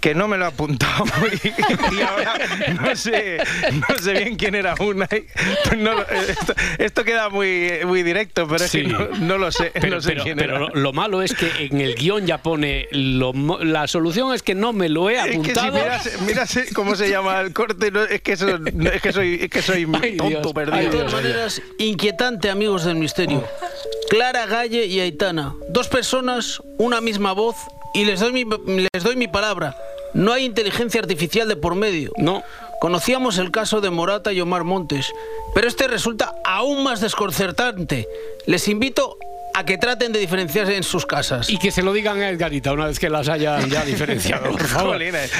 que 0.00 0.14
no 0.14 0.28
me 0.28 0.36
lo 0.36 0.44
he 0.44 0.48
apuntado 0.48 1.04
y, 1.44 1.94
y 1.96 2.00
ahora 2.00 2.34
no 2.82 2.94
sé, 2.96 3.38
no 3.72 3.98
sé 3.98 4.12
bien 4.12 4.36
quién 4.36 4.54
era 4.54 4.74
una. 4.80 5.08
y 5.12 5.76
no 5.76 5.94
lo- 5.94 6.08
esto, 6.08 6.54
esto 6.78 7.04
queda 7.04 7.28
muy, 7.28 7.70
muy 7.84 8.02
directo, 8.02 8.46
pero 8.48 8.64
es 8.64 8.70
Sí. 8.70 8.82
que 8.82 8.88
no, 8.88 9.08
no 9.18 9.38
lo 9.38 9.50
sé, 9.52 9.70
Pero, 9.74 9.96
no 9.96 10.00
sé 10.02 10.10
pero- 10.10 10.22
quién 10.24 10.36
pero 10.38 10.50
era. 10.56 10.60
lo, 10.60 10.68
lo 10.74 10.92
malo 10.92 11.22
es 11.22 11.34
que 11.34 11.66
en 11.70 11.80
el 11.80 11.94
guion 11.94 12.26
ya 12.26 12.38
pone 12.42 12.88
lo 12.92 13.32
la 13.62 13.86
solución 13.86 14.34
es 14.34 14.42
que 14.42 14.54
no 14.54 14.72
me 14.72 14.88
lo 14.88 15.08
he 15.10 15.16
Es 15.16 15.24
que 15.24 15.30
si 15.32 15.38
apuntado. 15.38 15.72
miras, 15.72 16.20
miras 16.22 16.58
cómo 16.74 16.94
se 16.96 17.08
llama 17.08 17.40
el 17.40 17.52
corte, 17.52 17.90
no, 17.90 18.02
es, 18.04 18.20
que 18.22 18.32
eso- 18.32 18.58
no, 18.58 18.90
es 18.90 19.00
que 19.02 19.12
soy, 19.12 19.38
es 19.42 19.50
que 19.50 19.62
soy 19.62 19.86
tonto, 20.16 20.28
Dios. 20.28 20.52
perdido. 20.52 20.76
Ay, 20.76 20.86
De 20.86 20.90
todas 20.92 21.12
maneras, 21.12 21.62
inquietante, 21.78 22.50
amigos 22.50 22.84
del 22.84 22.96
misterio. 22.96 23.44
Clara 24.10 24.46
Galle 24.46 24.86
y 24.86 25.00
Aitana. 25.00 25.54
Dos 25.70 25.88
personas, 25.88 26.62
una 26.78 27.00
misma 27.00 27.32
voz, 27.32 27.56
y 27.94 28.04
les 28.04 28.20
doy 28.20 28.32
mi, 28.32 28.44
les 28.44 29.02
doy 29.02 29.16
mi 29.16 29.26
palabra. 29.28 29.74
No 30.16 30.32
hay 30.32 30.46
inteligencia 30.46 30.98
artificial 30.98 31.46
de 31.46 31.56
por 31.56 31.74
medio. 31.74 32.10
No. 32.16 32.42
Conocíamos 32.80 33.36
el 33.36 33.50
caso 33.50 33.82
de 33.82 33.90
Morata 33.90 34.32
y 34.32 34.40
Omar 34.40 34.64
Montes, 34.64 35.12
pero 35.54 35.68
este 35.68 35.88
resulta 35.88 36.34
aún 36.42 36.82
más 36.82 37.02
desconcertante. 37.02 38.08
Les 38.46 38.66
invito 38.68 39.18
a 39.58 39.64
que 39.64 39.78
traten 39.78 40.12
de 40.12 40.18
diferenciarse 40.18 40.76
en 40.76 40.82
sus 40.82 41.06
casas. 41.06 41.48
Y 41.48 41.58
que 41.58 41.70
se 41.70 41.82
lo 41.82 41.92
digan 41.92 42.20
a 42.20 42.28
Edgarita 42.28 42.72
una 42.72 42.86
vez 42.86 42.98
que 42.98 43.08
las 43.08 43.28
hayan 43.28 43.68
ya 43.70 43.84
diferenciado, 43.86 44.50
por 44.52 44.64
favor. 44.64 44.98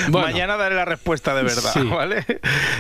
Bueno. 0.09 0.27
Mañana 0.27 0.57
daré 0.57 0.75
la 0.75 0.85
respuesta 0.87 1.35
de 1.35 1.43
verdad, 1.43 1.73
Sí. 1.75 1.83
¿vale? 1.83 2.25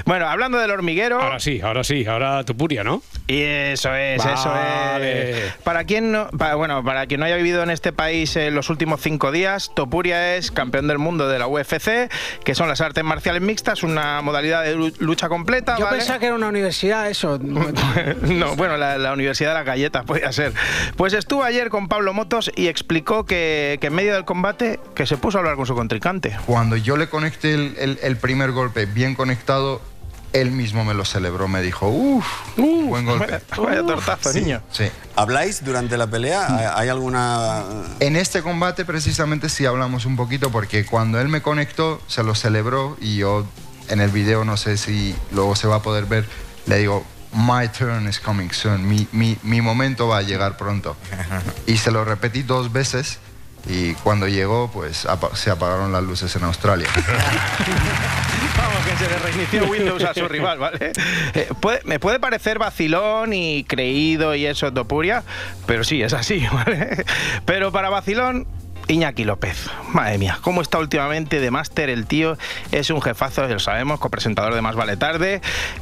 Bueno, 0.04 0.26
hablando 0.28 0.58
del 0.58 0.70
hormiguero. 0.70 1.20
Ahora 1.20 1.38
sí, 1.40 1.60
ahora 1.62 1.84
sí, 1.84 2.06
ahora 2.06 2.42
Tupuria, 2.44 2.84
¿no? 2.84 3.02
Y 3.26 3.42
eso 3.42 3.94
es, 3.94 4.24
eso 4.24 4.48
Vale. 4.48 5.46
es. 5.46 5.52
Para 5.64 5.84
quien 5.84 6.12
no, 6.12 6.28
pa- 6.28 6.54
bueno, 6.54 6.82
para 6.84 7.06
quien 7.06 7.20
no 7.20 7.26
haya 7.26 7.36
vivido 7.36 7.62
en 7.62 7.70
este 7.70 7.92
país 7.92 8.34
en 8.36 8.54
los 8.54 8.70
últimos 8.70 9.00
cinco 9.02 9.30
días, 9.32 9.70
Topuria 9.74 10.36
es 10.36 10.50
campeón 10.50 10.86
del 10.88 10.98
mundo 10.98 11.28
de 11.28 11.38
la 11.38 11.46
UFC, 11.48 12.10
que 12.44 12.54
son 12.54 12.68
las 12.68 12.80
artes 12.80 13.04
marciales 13.04 13.42
mixtas, 13.42 13.82
una 13.82 14.22
modalidad 14.22 14.62
de 14.64 14.74
lu- 14.74 14.92
lucha 15.00 15.28
completa. 15.28 15.76
Yo 15.78 15.84
¿vale? 15.84 15.98
pensaba 15.98 16.18
que 16.18 16.26
era 16.26 16.34
una 16.34 16.48
universidad, 16.48 17.10
eso. 17.10 17.38
no, 18.22 18.56
bueno, 18.56 18.76
la, 18.76 18.96
la 18.98 19.12
Universidad 19.12 19.50
de 19.50 19.54
las 19.54 19.66
Galletas 19.66 20.04
podía 20.04 20.32
ser. 20.32 20.52
Pues 20.96 21.12
estuvo 21.26 21.42
ayer 21.42 21.70
con 21.70 21.88
Pablo 21.88 22.14
Motos 22.14 22.52
y 22.54 22.68
explicó 22.68 23.26
que, 23.26 23.78
que 23.80 23.88
en 23.88 23.94
medio 23.96 24.14
del 24.14 24.24
combate 24.24 24.78
que 24.94 25.06
se 25.06 25.16
puso 25.16 25.38
a 25.38 25.40
hablar 25.40 25.56
con 25.56 25.66
su 25.66 25.74
contrincante. 25.74 26.36
Cuando 26.46 26.76
yo 26.76 26.96
le 26.96 27.08
conecté 27.08 27.52
el, 27.54 27.74
el- 27.80 27.98
el 28.00 28.16
primer 28.16 28.52
golpe 28.52 28.86
bien 28.86 29.16
conectado, 29.16 29.80
él 30.32 30.52
mismo 30.52 30.84
me 30.84 30.94
lo 30.94 31.04
celebró, 31.04 31.48
me 31.48 31.62
dijo, 31.62 31.88
uff, 31.88 32.24
buen 32.56 33.04
golpe. 33.06 33.40
Vaya 33.58 33.82
tortazo, 33.84 34.32
niño. 34.34 34.62
Sí. 34.70 34.84
¿Habláis 35.16 35.64
durante 35.64 35.96
la 35.96 36.06
pelea? 36.06 36.76
¿Hay 36.78 36.88
alguna...? 36.90 37.64
En 37.98 38.14
este 38.14 38.42
combate 38.42 38.84
precisamente 38.84 39.48
sí 39.48 39.66
hablamos 39.66 40.06
un 40.06 40.14
poquito 40.14 40.52
porque 40.52 40.86
cuando 40.86 41.20
él 41.20 41.26
me 41.28 41.42
conectó 41.42 42.00
se 42.06 42.22
lo 42.22 42.36
celebró 42.36 42.96
y 43.00 43.16
yo 43.16 43.44
en 43.88 44.00
el 44.00 44.10
video 44.10 44.44
no 44.44 44.56
sé 44.56 44.76
si 44.76 45.16
luego 45.32 45.56
se 45.56 45.66
va 45.66 45.76
a 45.76 45.82
poder 45.82 46.04
ver, 46.04 46.24
le 46.66 46.78
digo, 46.78 47.04
my 47.36 47.68
turn 47.68 48.08
is 48.08 48.18
coming 48.18 48.50
soon, 48.50 48.88
mi, 48.88 49.06
mi, 49.12 49.36
mi 49.42 49.60
momento 49.60 50.08
va 50.08 50.18
a 50.18 50.22
llegar 50.22 50.56
pronto. 50.56 50.96
Y 51.66 51.76
se 51.76 51.90
lo 51.90 52.04
repetí 52.04 52.42
dos 52.42 52.72
veces 52.72 53.18
y 53.68 53.94
cuando 53.94 54.26
llegó 54.28 54.70
pues 54.72 55.06
apa- 55.06 55.34
se 55.34 55.50
apagaron 55.50 55.92
las 55.92 56.02
luces 56.02 56.34
en 56.36 56.44
Australia. 56.44 56.88
Vamos, 58.56 58.86
que 58.86 58.96
se 58.96 59.10
le 59.10 59.18
reinició 59.18 59.64
Windows 59.66 60.02
a 60.04 60.14
su 60.14 60.26
rival, 60.28 60.58
¿vale? 60.58 60.92
Eh, 61.34 61.48
puede- 61.60 61.80
me 61.84 61.98
puede 61.98 62.18
parecer 62.20 62.58
vacilón 62.58 63.32
y 63.32 63.64
creído 63.64 64.34
y 64.34 64.46
eso, 64.46 64.72
Topuria, 64.72 65.22
pero 65.66 65.84
sí, 65.84 66.02
es 66.02 66.12
así, 66.12 66.46
¿vale? 66.52 67.04
Pero 67.44 67.72
para 67.72 67.90
vacilón, 67.90 68.46
Iñaki 68.88 69.24
López. 69.24 69.68
Madre 69.92 70.18
mía, 70.18 70.38
cómo 70.42 70.62
está 70.62 70.78
últimamente 70.78 71.40
de 71.40 71.50
máster 71.50 71.90
el 71.90 72.06
tío. 72.06 72.36
Es 72.72 72.90
un 72.90 73.02
jefazo, 73.02 73.46
ya 73.46 73.54
lo 73.54 73.60
sabemos, 73.60 74.00
copresentador 74.00 74.54
de 74.54 74.60
Más 74.62 74.76
Vale 74.76 74.96
Tarde. 74.96 75.40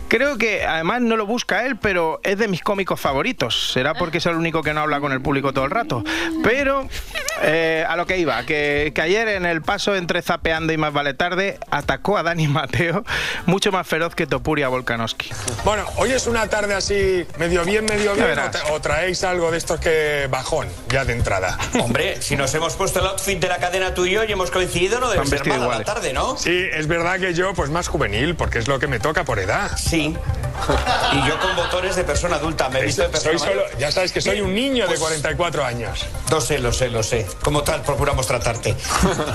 Creo 0.09 0.39
que 0.39 0.65
además 0.65 1.01
no 1.03 1.17
lo 1.17 1.27
busca 1.27 1.67
él, 1.67 1.77
pero 1.77 2.21
es 2.23 2.39
de 2.39 2.49
mis 2.49 2.63
cómicos 2.63 3.01
favoritos. 3.01 3.73
Será 3.73 3.95
porque 3.95 4.19
es 4.19 4.27
el 4.27 4.37
único 4.37 4.63
que 4.63 4.73
no 4.75 4.81
habla 4.81 5.01
con 5.01 5.13
el 5.13 5.21
público 5.21 5.53
todo 5.53 5.65
el 5.65 5.71
rato. 5.71 6.05
Pero 6.43 6.89
eh, 7.43 7.85
a 7.89 7.97
lo 7.97 8.07
que 8.07 8.19
iba, 8.19 8.45
que, 8.47 8.93
que 8.95 9.03
ayer 9.03 9.29
en 9.29 9.45
el 9.47 9.63
paso 9.63 9.95
entre 9.97 10.23
Zapeando 10.23 10.73
y 10.73 10.77
Más 10.77 10.93
Vale 10.93 11.15
Tarde 11.15 11.59
atacó 11.71 12.17
a 12.17 12.23
Dani 12.23 12.49
Mateo 12.49 13.05
mucho 13.47 13.73
más 13.73 13.87
feroz 13.87 14.15
que 14.15 14.27
Topuria 14.27 14.69
Volkanovski. 14.69 15.31
Bueno, 15.65 15.85
hoy 15.97 16.13
es 16.13 16.27
una 16.27 16.47
tarde 16.49 16.75
así, 16.75 17.27
medio 17.39 17.65
bien, 17.65 17.85
medio 17.85 18.15
bien, 18.15 18.39
o, 18.39 18.43
tra- 18.51 18.71
o 18.71 18.81
traéis 18.81 19.25
algo 19.25 19.51
de 19.51 19.59
estos 19.59 19.81
que 19.81 20.29
bajón, 20.31 20.69
ya 20.89 21.05
de 21.05 21.13
entrada. 21.15 21.59
Hombre, 21.81 22.23
si 22.23 22.37
nos 22.37 22.55
hemos 22.55 22.75
puesto 22.75 22.94
el 22.97 23.07
outfit 23.07 23.41
de 23.41 23.49
la 23.49 23.59
cadena 23.59 23.95
tú 23.95 24.07
y 24.07 24.13
yo 24.13 24.25
y 24.25 24.33
hemos 24.33 24.51
coincidido, 24.51 25.01
no 25.01 25.11
debe 25.11 25.27
ser 25.27 25.47
mala 25.47 25.67
la 25.67 25.85
tarde, 25.85 26.13
¿no? 26.13 26.37
Sí, 26.37 26.67
es 26.73 26.87
verdad 26.87 27.19
que 27.19 27.35
yo, 27.35 27.55
pues 27.55 27.71
más 27.71 27.89
juvenil, 27.89 28.35
porque 28.37 28.59
es 28.59 28.69
lo 28.69 28.79
que 28.79 28.87
me 28.87 29.01
toca 29.01 29.25
por 29.25 29.39
edad. 29.39 29.71
Sí. 29.77 30.17
Y 31.13 31.29
yo 31.29 31.39
con 31.39 31.55
botones 31.57 31.97
de 31.97 32.05
persona 32.05 32.37
adulta. 32.37 32.69
Me 32.69 32.81
he 32.81 32.85
visto 32.85 33.03
de 33.03 33.09
persona 33.09 33.39
Soy 33.39 33.49
solo- 33.49 33.63
ya 33.79 33.91
sabes 33.91 34.13
que 34.13 34.21
soy 34.21 34.41
un 34.41 34.55
niño 34.55 34.85
de 34.85 34.89
Pues- 34.89 35.01
44 35.01 35.65
años. 35.65 36.07
Lo 36.31 36.41
sé, 36.41 36.59
lo 36.59 36.73
sé, 36.73 36.89
lo 36.91 37.03
sé. 37.03 37.27
Como 37.43 37.63
tal, 37.63 37.83
procuramos 37.83 38.27
tratarte. 38.27 38.75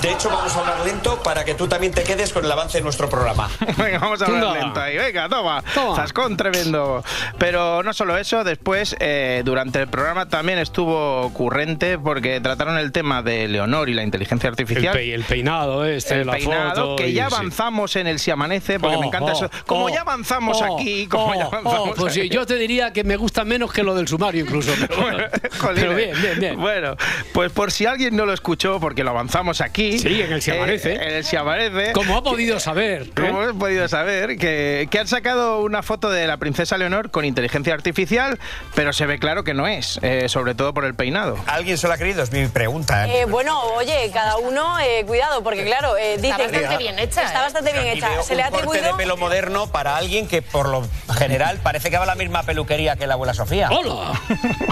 De 0.02 0.10
hecho, 0.10 0.28
vamos 0.30 0.54
a 0.56 0.60
hablar 0.60 0.80
lento 0.84 1.22
para 1.22 1.44
que 1.44 1.54
tú 1.54 1.68
también 1.68 1.92
te 1.92 2.02
quedes 2.02 2.32
con 2.32 2.44
el 2.44 2.50
avance 2.52 2.78
de 2.78 2.84
nuestro 2.84 3.08
programa. 3.08 3.48
Venga, 3.76 3.98
vamos 3.98 4.20
a 4.22 4.26
hablar 4.26 4.40
Toma. 4.42 4.58
lento 4.58 4.80
ahí. 4.80 4.96
Venga, 4.96 5.28
toma. 5.28 5.62
Toma. 5.74 5.96
Zascón 5.96 6.36
tremendo. 6.36 7.02
Pero 7.38 7.82
no 7.82 7.92
solo 7.94 8.16
eso, 8.18 8.44
después, 8.44 8.96
eh, 9.00 9.42
durante 9.44 9.80
el 9.80 9.88
programa 9.88 10.28
también 10.28 10.58
estuvo 10.58 11.22
ocurrente 11.22 11.98
porque 11.98 12.40
trataron 12.40 12.76
el 12.78 12.92
tema 12.92 13.22
de 13.22 13.48
Leonor 13.48 13.88
y 13.88 13.94
la 13.94 14.02
inteligencia 14.02 14.48
El, 14.48 14.52
artificial. 14.54 14.92
pe- 14.94 15.14
el 15.14 15.24
peinado 15.24 15.84
este, 15.84 16.20
el 16.20 16.26
la 16.26 16.32
peinado, 16.34 16.74
foto. 16.74 16.96
que 16.96 17.12
ya 17.12 17.28
sí. 17.28 17.34
avanzamos 17.34 17.96
en 17.96 18.06
el 18.06 18.18
Si 18.18 18.30
Amanece, 18.30 18.78
porque 18.80 18.96
Oh, 18.96 19.00
me 19.00 19.06
encanta 19.06 19.32
oh, 19.32 19.36
eso. 19.36 19.50
Como 19.66 19.86
oh, 19.86 19.88
ya 19.88 20.00
avanzamos 20.02 20.60
oh, 20.60 20.76
aquí, 20.76 21.06
oh, 21.16 21.50
oh, 21.64 21.94
pues 21.94 22.14
yo 22.14 22.46
te 22.46 22.56
diría 22.56 22.92
que 22.92 23.04
me 23.04 23.16
gusta 23.16 23.44
menos 23.44 23.72
que 23.72 23.82
lo 23.82 23.94
del 23.94 24.08
sumario 24.08 24.44
incluso. 24.44 24.72
Pero, 24.78 25.00
bueno. 25.00 25.24
Pero 25.74 25.94
bien, 25.94 26.20
bien, 26.20 26.40
bien. 26.40 26.60
Bueno, 26.60 26.96
pues 27.32 27.52
por 27.52 27.72
si 27.72 27.86
alguien 27.86 28.16
no 28.16 28.26
lo 28.26 28.32
escuchó, 28.32 28.80
porque 28.80 29.04
lo 29.04 29.10
avanzamos 29.10 29.60
aquí. 29.60 29.98
Sí, 29.98 30.20
en 30.22 30.32
el 30.32 30.42
Si 30.42 30.50
eh, 30.50 30.94
en 30.94 31.14
el 31.14 31.24
Si 31.24 31.36
Amanece. 31.36 31.92
Como 31.92 32.16
ha 32.16 32.22
podido 32.22 32.60
saber. 32.60 33.02
¿eh? 33.02 33.10
Como 33.14 33.42
he 33.42 33.54
podido 33.54 33.88
saber, 33.88 34.36
que, 34.36 34.88
que 34.90 34.98
han 34.98 35.06
sacado 35.06 35.60
una 35.60 35.82
foto 35.82 36.10
de 36.10 36.26
la 36.26 36.36
princesa 36.36 36.76
Leonor 36.78 37.10
con 37.10 37.24
inteligencia 37.24 37.74
artificial, 37.74 38.38
pero 38.74 38.92
se 38.92 39.06
ve 39.06 39.18
claro 39.18 39.44
que 39.44 39.54
no 39.54 39.66
es, 39.66 39.98
eh, 40.02 40.28
sobre 40.28 40.54
todo 40.54 40.74
por 40.74 40.84
el 40.84 40.94
peinado. 40.94 41.36
¿Alguien 41.46 41.78
se 41.78 41.86
lo 41.86 41.94
ha 41.94 41.98
creído? 41.98 42.22
Es 42.22 42.32
mi 42.32 42.46
pregunta. 42.46 43.06
Eh, 43.08 43.24
bueno, 43.26 43.60
oye, 43.74 44.10
cada 44.12 44.36
uno, 44.36 44.78
eh, 44.80 45.04
cuidado, 45.06 45.42
porque 45.42 45.64
claro, 45.64 45.96
eh, 45.96 46.16
dicen 46.16 46.30
bastante 46.30 46.68
que 46.68 46.76
bien 46.76 46.98
hecha. 46.98 47.22
Está 47.24 47.42
bastante 47.42 47.72
bien 47.72 47.86
hecha. 47.86 48.22
Se 48.22 48.34
le 48.34 48.42
ha 48.42 48.46
atribuido. 48.46 48.84
de 48.84 48.94
pelo 48.94 49.16
moderno 49.16 49.66
para 49.68 49.96
alguien 49.96 50.28
que 50.28 50.42
por 50.42 50.68
lo 50.68 50.82
general 51.14 51.58
parece 51.62 51.90
que 51.90 51.96
va 51.96 52.04
a 52.04 52.06
la 52.06 52.14
misma 52.14 52.42
peluquería 52.42 52.96
que 52.96 53.06
la 53.06 53.14
abuela 53.14 53.34
Sofía. 53.34 53.68
¡Hola! 53.70 54.20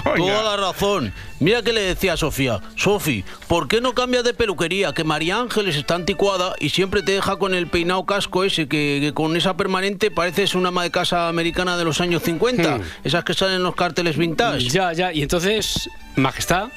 Toda 0.17 0.43
la 0.43 0.57
razón. 0.57 1.13
Mira 1.39 1.61
que 1.61 1.71
le 1.71 1.81
decía 1.81 2.13
a 2.13 2.17
Sofía, 2.17 2.59
Sofi, 2.75 3.23
¿por 3.47 3.67
qué 3.67 3.79
no 3.79 3.93
cambias 3.93 4.23
de 4.23 4.33
peluquería? 4.33 4.93
Que 4.93 5.03
María 5.03 5.37
Ángeles 5.37 5.75
está 5.75 5.95
anticuada 5.95 6.53
y 6.59 6.69
siempre 6.69 7.01
te 7.01 7.13
deja 7.13 7.37
con 7.37 7.53
el 7.53 7.67
peinado 7.67 8.05
casco 8.05 8.43
ese, 8.43 8.67
que, 8.67 8.99
que 9.01 9.13
con 9.13 9.37
esa 9.37 9.55
permanente 9.55 10.11
pareces 10.11 10.55
una 10.55 10.69
ama 10.69 10.83
de 10.83 10.91
casa 10.91 11.29
americana 11.29 11.77
de 11.77 11.85
los 11.85 12.01
años 12.01 12.23
50. 12.23 12.77
Hmm. 12.77 12.81
Esas 13.03 13.23
que 13.23 13.33
salen 13.33 13.55
en 13.55 13.63
los 13.63 13.75
carteles 13.75 14.17
vintage. 14.17 14.69
Ya, 14.69 14.91
ya. 14.93 15.13
Y 15.13 15.21
entonces, 15.21 15.89
Majestad, 16.19 16.69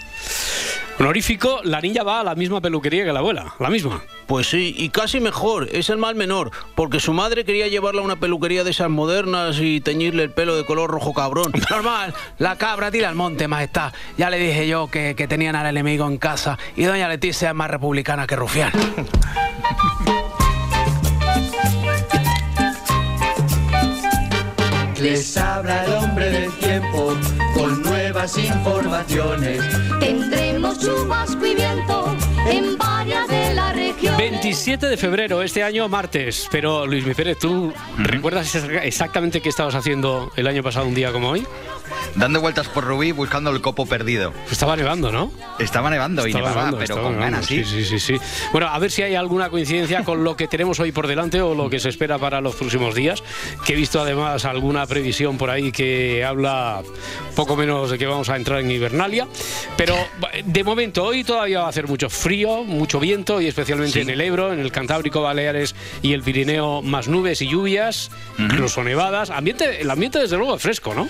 honorífico, 0.99 1.61
la 1.65 1.81
niña 1.81 2.03
va 2.03 2.21
a 2.21 2.25
la 2.25 2.35
misma 2.35 2.61
peluquería 2.61 3.05
que 3.05 3.13
la 3.13 3.19
abuela. 3.19 3.55
La 3.59 3.71
misma. 3.71 4.03
Pues 4.27 4.49
sí, 4.49 4.75
y 4.79 4.91
casi 4.91 5.21
mejor, 5.21 5.69
es 5.73 5.91
el 5.91 5.99
mal 5.99 6.15
menor, 6.15 6.53
porque 6.75 7.01
su 7.01 7.13
madre 7.13 7.45
quería 7.45 7.67
llevarla 7.67 8.03
a 8.03 8.05
una 8.05 8.17
peluquería 8.17 8.63
de 8.65 8.71
esas 8.71 8.89
modernas 8.89 9.59
y 9.61 9.81
teñirle 9.81 10.23
el 10.23 10.31
pelo 10.31 10.55
de 10.55 10.65
color 10.65 10.91
rojo 10.91 11.13
cabrón. 11.13 11.53
Normal, 11.71 12.15
la 12.39 12.57
cabra 12.57 12.91
tira 12.91 13.09
al 13.09 13.15
monte, 13.15 13.49
majestad. 13.49 13.93
Ya 14.17 14.31
le 14.31 14.39
dije 14.39 14.69
yo 14.69 14.89
que, 14.89 15.15
que 15.17 15.27
tenían 15.27 15.57
al 15.57 15.67
enemigo 15.67 16.07
en 16.07 16.19
casa 16.19 16.59
y 16.77 16.85
doña 16.85 17.09
Leticia 17.09 17.49
es 17.49 17.55
más 17.55 17.71
republicana 17.71 18.27
que 18.27 18.37
rufián. 18.37 18.73
Les 25.01 25.37
habla 25.37 25.85
el 25.85 25.93
hombre 25.95 26.31
del 26.31 26.62
nuevas 28.23 28.39
informaciones. 28.39 29.61
Tendremos 29.99 30.79
chubasco 30.79 31.45
y 31.45 31.57
viento 31.57 32.17
en 32.47 32.79
varias. 32.79 33.32
27 34.11 34.87
de 34.87 34.97
febrero, 34.97 35.43
este 35.43 35.63
año 35.63 35.89
martes. 35.89 36.49
Pero 36.51 36.87
Luis 36.87 37.07
Mi 37.07 37.15
Pérez, 37.15 37.39
¿tú 37.39 37.73
recuerdas 37.99 38.55
exactamente 38.83 39.41
qué 39.41 39.49
estabas 39.49 39.75
haciendo 39.75 40.33
el 40.37 40.47
año 40.47 40.63
pasado 40.63 40.87
un 40.87 40.95
día 40.95 41.13
como 41.13 41.31
hoy? 41.31 41.47
Dando 42.17 42.41
vueltas 42.41 42.69
por 42.69 42.85
Rubí 42.85 43.13
buscando 43.13 43.51
el 43.51 43.61
copo 43.61 43.87
perdido. 43.87 44.33
Estaba 44.51 44.77
nevando, 44.77 45.13
¿no? 45.13 45.31
Estaba 45.59 45.89
nevando 45.91 46.27
y 46.27 46.31
Estaba 46.31 46.49
nevaba, 46.49 46.71
nevando, 46.71 46.79
pero 46.79 47.03
con 47.03 47.19
ganas, 47.19 47.47
sí. 47.47 47.65
Sí, 47.65 47.85
sí, 47.85 47.99
sí. 47.99 48.17
Bueno, 48.51 48.69
a 48.69 48.79
ver 48.79 48.91
si 48.91 49.03
hay 49.03 49.15
alguna 49.15 49.51
coincidencia 49.51 50.03
con 50.05 50.25
lo 50.25 50.37
que 50.37 50.49
tenemos 50.49 50.81
hoy 50.81 50.91
por 50.91 51.07
delante 51.07 51.41
o 51.41 51.55
lo 51.55 51.71
que 51.71 51.79
se 51.79 51.89
espera 51.89 52.19
para 52.19 52.41
los 52.41 52.55
próximos 52.57 52.95
días. 52.95 53.23
Que 53.65 53.75
he 53.75 53.77
visto 53.77 54.01
además 54.01 54.45
alguna 54.45 54.87
previsión 54.87 55.39
por 55.39 55.51
ahí 55.51 55.71
que 55.71 56.25
habla 56.25 56.83
poco 57.37 57.57
menos 57.57 57.91
de 57.91 57.99
que 57.99 58.07
vamos 58.07 58.29
a 58.29 58.37
entrar 58.37 58.61
en 58.61 58.71
Hibernalia. 58.71 59.29
Pero 59.77 59.95
de 60.45 60.65
momento, 60.65 61.05
hoy 61.05 61.25
todavía 61.25 61.61
va 61.61 61.67
a 61.67 61.71
hacer 61.71 61.87
mucho 61.87 62.11
frío, 62.11 62.65
mucho 62.65 62.99
viento 62.99 63.41
y 63.41 63.47
especialmente 63.47 63.92
en 63.97 64.11
el 64.11 64.21
Ebro, 64.21 64.53
en 64.53 64.61
el 64.61 64.73
Cantábrico, 64.73 65.23
Baleares 65.23 65.75
y 66.03 66.13
el 66.13 66.23
Pirineo, 66.23 66.83
más 66.83 67.09
nubes 67.09 67.43
y 67.43 67.49
lluvias, 67.49 68.11
incluso 68.39 68.83
nevadas. 68.83 69.31
Ambiente, 69.31 69.81
el 69.81 69.91
ambiente 69.91 70.19
desde 70.19 70.37
luego 70.37 70.57
es 70.57 70.63
fresco, 70.63 70.95
¿no? 70.95 71.09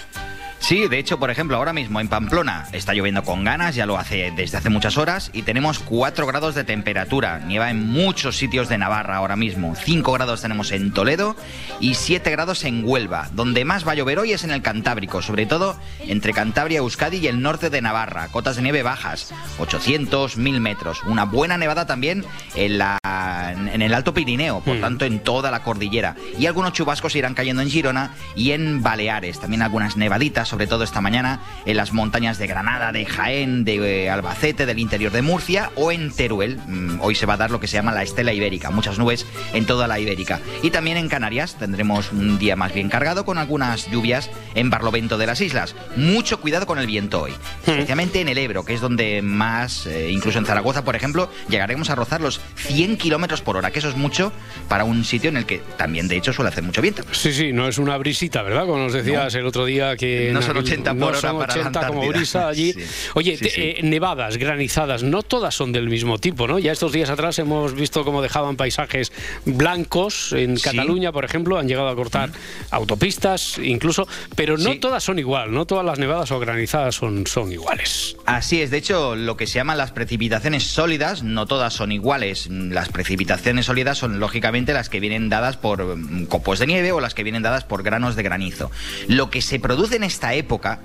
Sí, 0.62 0.86
de 0.86 1.00
hecho, 1.00 1.18
por 1.18 1.28
ejemplo, 1.28 1.56
ahora 1.56 1.72
mismo 1.72 2.00
en 2.00 2.06
Pamplona 2.06 2.68
está 2.70 2.94
lloviendo 2.94 3.24
con 3.24 3.42
ganas, 3.42 3.74
ya 3.74 3.84
lo 3.84 3.98
hace 3.98 4.32
desde 4.36 4.58
hace 4.58 4.70
muchas 4.70 4.96
horas, 4.96 5.30
y 5.32 5.42
tenemos 5.42 5.80
4 5.80 6.24
grados 6.24 6.54
de 6.54 6.62
temperatura. 6.62 7.40
Nieva 7.40 7.68
en 7.68 7.88
muchos 7.88 8.36
sitios 8.36 8.68
de 8.68 8.78
Navarra 8.78 9.16
ahora 9.16 9.34
mismo. 9.34 9.74
5 9.74 10.12
grados 10.12 10.40
tenemos 10.40 10.70
en 10.70 10.92
Toledo 10.92 11.34
y 11.80 11.94
7 11.94 12.30
grados 12.30 12.64
en 12.64 12.84
Huelva. 12.84 13.28
Donde 13.32 13.64
más 13.64 13.86
va 13.86 13.92
a 13.92 13.94
llover 13.96 14.20
hoy 14.20 14.32
es 14.32 14.44
en 14.44 14.52
el 14.52 14.62
Cantábrico, 14.62 15.20
sobre 15.20 15.46
todo 15.46 15.76
entre 16.06 16.32
Cantabria, 16.32 16.78
Euskadi 16.78 17.16
y 17.16 17.26
el 17.26 17.42
norte 17.42 17.68
de 17.68 17.82
Navarra. 17.82 18.28
Cotas 18.28 18.54
de 18.54 18.62
nieve 18.62 18.84
bajas, 18.84 19.34
800, 19.58 20.36
1000 20.36 20.60
metros. 20.60 21.02
Una 21.02 21.24
buena 21.24 21.58
nevada 21.58 21.86
también 21.86 22.24
en, 22.54 22.78
la, 22.78 22.98
en 23.02 23.82
el 23.82 23.92
Alto 23.92 24.14
Pirineo, 24.14 24.60
por 24.60 24.80
tanto 24.80 25.06
en 25.06 25.18
toda 25.18 25.50
la 25.50 25.64
cordillera. 25.64 26.14
Y 26.38 26.46
algunos 26.46 26.72
chubascos 26.72 27.16
irán 27.16 27.34
cayendo 27.34 27.62
en 27.62 27.68
Girona 27.68 28.14
y 28.36 28.52
en 28.52 28.80
Baleares. 28.80 29.40
También 29.40 29.62
algunas 29.62 29.96
nevaditas 29.96 30.51
sobre 30.52 30.66
todo 30.66 30.84
esta 30.84 31.00
mañana 31.00 31.40
en 31.64 31.78
las 31.78 31.94
montañas 31.94 32.36
de 32.36 32.46
Granada, 32.46 32.92
de 32.92 33.06
Jaén, 33.06 33.64
de 33.64 34.04
eh, 34.04 34.10
Albacete, 34.10 34.66
del 34.66 34.80
interior 34.80 35.10
de 35.10 35.22
Murcia 35.22 35.70
o 35.76 35.90
en 35.90 36.10
Teruel. 36.12 36.58
Mm, 36.66 37.00
Hoy 37.00 37.14
se 37.14 37.24
va 37.24 37.34
a 37.34 37.36
dar 37.38 37.50
lo 37.50 37.58
que 37.58 37.66
se 37.66 37.78
llama 37.78 37.90
la 37.90 38.02
estela 38.02 38.34
ibérica, 38.34 38.70
muchas 38.70 38.98
nubes 38.98 39.24
en 39.54 39.64
toda 39.64 39.88
la 39.88 39.98
ibérica. 39.98 40.40
Y 40.62 40.68
también 40.68 40.98
en 40.98 41.08
Canarias 41.08 41.56
tendremos 41.58 42.12
un 42.12 42.38
día 42.38 42.54
más 42.54 42.74
bien 42.74 42.90
cargado 42.90 43.24
con 43.24 43.38
algunas 43.38 43.90
lluvias 43.90 44.28
en 44.54 44.68
Barlovento 44.68 45.16
de 45.16 45.26
las 45.26 45.40
islas. 45.40 45.74
Mucho 45.96 46.38
cuidado 46.38 46.66
con 46.66 46.78
el 46.78 46.86
viento 46.86 47.22
hoy, 47.22 47.32
especialmente 47.66 48.20
en 48.20 48.28
el 48.28 48.36
Ebro, 48.36 48.66
que 48.66 48.74
es 48.74 48.82
donde 48.82 49.22
más, 49.22 49.86
eh, 49.86 50.10
incluso 50.10 50.38
en 50.38 50.44
Zaragoza, 50.44 50.84
por 50.84 50.96
ejemplo, 50.96 51.30
llegaremos 51.48 51.88
a 51.88 51.94
rozar 51.94 52.20
los 52.20 52.42
100 52.56 52.98
kilómetros 52.98 53.40
por 53.40 53.56
hora, 53.56 53.70
que 53.70 53.78
eso 53.78 53.88
es 53.88 53.96
mucho 53.96 54.32
para 54.68 54.84
un 54.84 55.02
sitio 55.06 55.30
en 55.30 55.38
el 55.38 55.46
que 55.46 55.62
también, 55.78 56.08
de 56.08 56.18
hecho, 56.18 56.34
suele 56.34 56.50
hacer 56.50 56.62
mucho 56.62 56.82
viento. 56.82 57.04
Sí, 57.12 57.32
sí, 57.32 57.54
no 57.54 57.66
es 57.68 57.78
una 57.78 57.96
brisita, 57.96 58.42
¿verdad? 58.42 58.66
Como 58.66 58.76
nos 58.76 58.92
decías 58.92 59.34
el 59.34 59.46
otro 59.46 59.64
día 59.64 59.96
que... 59.96 60.30
No 60.30 60.41
son 60.42 60.56
aquel- 60.56 60.64
80 60.64 60.90
por 60.90 60.98
no 61.00 61.06
hora 61.06 61.18
son 61.20 61.38
para 61.38 61.54
la 61.54 61.60
80 61.62 61.86
como 61.86 62.06
brisa 62.08 62.48
allí. 62.48 62.72
Sí. 62.82 62.84
Oye, 63.14 63.36
Sí, 63.36 63.44
te- 63.44 63.50
sí. 63.50 63.60
eh, 63.62 63.80
nevadas, 63.82 64.36
granizadas, 64.36 65.02
no 65.02 65.22
todas 65.22 65.54
son 65.54 65.72
del 65.72 65.88
mismo 65.88 66.18
tipo, 66.18 66.46
¿no? 66.48 66.58
Ya 66.58 66.72
estos 66.72 66.92
días 66.92 67.10
atrás 67.10 67.38
hemos 67.38 67.74
visto 67.74 68.04
cómo 68.04 68.22
dejaban 68.22 68.56
paisajes 68.56 69.12
blancos 69.44 70.32
en 70.32 70.56
Cataluña, 70.56 71.12
por 71.12 71.24
ejemplo, 71.24 71.58
han 71.58 71.68
llegado 71.68 71.88
a 71.88 71.94
cortar 71.94 72.30
autopistas 72.70 73.58
incluso, 73.58 74.08
pero 74.34 74.56
no 74.58 74.78
todas 74.80 75.04
son 75.04 75.18
igual, 75.18 75.52
no 75.52 75.66
todas 75.66 75.84
las 75.84 75.98
nevadas 75.98 76.30
o 76.32 76.40
granizadas 76.40 76.94
son, 76.94 77.26
son 77.26 77.52
iguales. 77.52 78.16
Así 78.26 78.60
es, 78.62 78.70
de 78.70 78.78
hecho, 78.78 79.14
lo 79.14 79.36
que 79.36 79.46
se 79.46 79.54
llaman 79.54 79.78
las 79.78 79.92
precipitaciones 79.92 80.64
sólidas, 80.64 81.22
no 81.22 81.46
todas 81.46 81.72
son 81.74 81.92
iguales. 81.92 82.48
Las 82.50 82.88
precipitaciones 82.88 83.66
sólidas 83.66 83.98
son 83.98 84.18
lógicamente 84.20 84.72
las 84.72 84.88
que 84.88 85.00
vienen 85.00 85.28
dadas 85.28 85.56
por 85.56 85.96
mm, 85.96 86.26
copos 86.26 86.58
de 86.58 86.66
nieve 86.66 86.92
o 86.92 87.00
las 87.00 87.14
que 87.14 87.22
vienen 87.22 87.42
dadas 87.42 87.64
por 87.64 87.82
granos 87.82 88.16
de 88.16 88.22
granizo. 88.22 88.70
Lo 89.08 89.30
que 89.30 89.42
se 89.42 89.60
produce 89.60 89.96
en 89.96 90.04
esta 90.22 90.34
época 90.34 90.78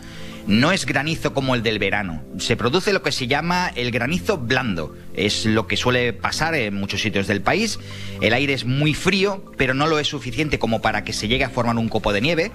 no 0.47 0.71
es 0.71 0.87
granizo 0.87 1.31
como 1.31 1.53
el 1.53 1.61
del 1.61 1.77
verano, 1.77 2.23
se 2.39 2.55
produce 2.55 2.91
lo 2.91 3.03
que 3.03 3.11
se 3.11 3.27
llama 3.27 3.71
el 3.75 3.91
granizo 3.91 4.39
blando. 4.39 4.95
Es 5.13 5.45
lo 5.45 5.67
que 5.67 5.77
suele 5.77 6.11
pasar 6.11 6.55
en 6.55 6.73
muchos 6.73 7.01
sitios 7.01 7.27
del 7.27 7.41
país. 7.41 7.77
El 8.19 8.33
aire 8.33 8.53
es 8.53 8.65
muy 8.65 8.95
frío, 8.95 9.43
pero 9.55 9.75
no 9.75 9.85
lo 9.85 9.99
es 9.99 10.07
suficiente 10.07 10.57
como 10.57 10.81
para 10.81 11.03
que 11.03 11.13
se 11.13 11.27
llegue 11.27 11.43
a 11.43 11.51
formar 11.51 11.77
un 11.77 11.87
copo 11.87 12.13
de 12.13 12.21
nieve. 12.21 12.51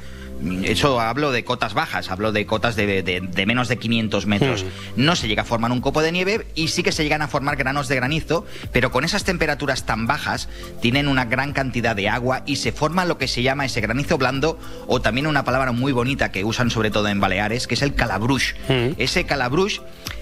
Eso 0.64 1.00
hablo 1.00 1.30
de 1.32 1.44
cotas 1.44 1.75
bajas, 1.75 2.11
hablo 2.11 2.32
de 2.32 2.46
cotas 2.46 2.76
de, 2.76 3.02
de- 3.02 3.20
de 3.20 3.46
menos 3.46 3.68
de 3.68 3.78
500 3.78 4.26
metros. 4.26 4.64
No 4.96 5.14
se 5.16 5.28
llega 5.28 5.42
a 5.42 5.44
formar 5.44 5.70
un 5.72 5.80
copo 5.80 6.02
de 6.02 6.12
nieve 6.12 6.46
y 6.54 6.68
sí 6.68 6.82
que 6.82 6.92
se 6.92 7.02
llegan 7.04 7.22
a 7.22 7.28
formar 7.28 7.56
granos 7.56 7.88
de 7.88 7.96
granizo, 7.96 8.44
pero 8.72 8.90
con 8.90 9.04
esas 9.04 9.25
temperaturas 9.25 9.84
tan 9.87 10.06
bajas 10.06 10.49
tienen 10.80 11.08
una 11.08 11.25
gran 11.26 11.52
cantidad 11.52 11.94
de 11.94 12.08
agua 12.08 12.42
y 12.46 12.56
se 12.56 12.72
forma 12.72 13.04
lo 13.04 13.18
que 13.18 13.28
se 13.28 13.42
llama 13.42 13.64
ese 13.64 13.80
granizo 13.80 14.18
blando 14.18 14.58
o 14.87 15.00
también 15.00 15.26
una 15.26 15.44
palabra 15.44 15.72
muy 15.72 15.92
bonita 15.92 16.32
que 16.32 16.44
usan 16.44 16.70
sobre 16.70 16.90
todo 16.90 17.08
en 17.08 17.20
Baleares, 17.20 17.66
que 17.66 17.75
es 17.75 17.82
el 17.82 17.94
calabrush. 17.94 18.52
Ese 18.99 19.25
calabrush 19.25 19.78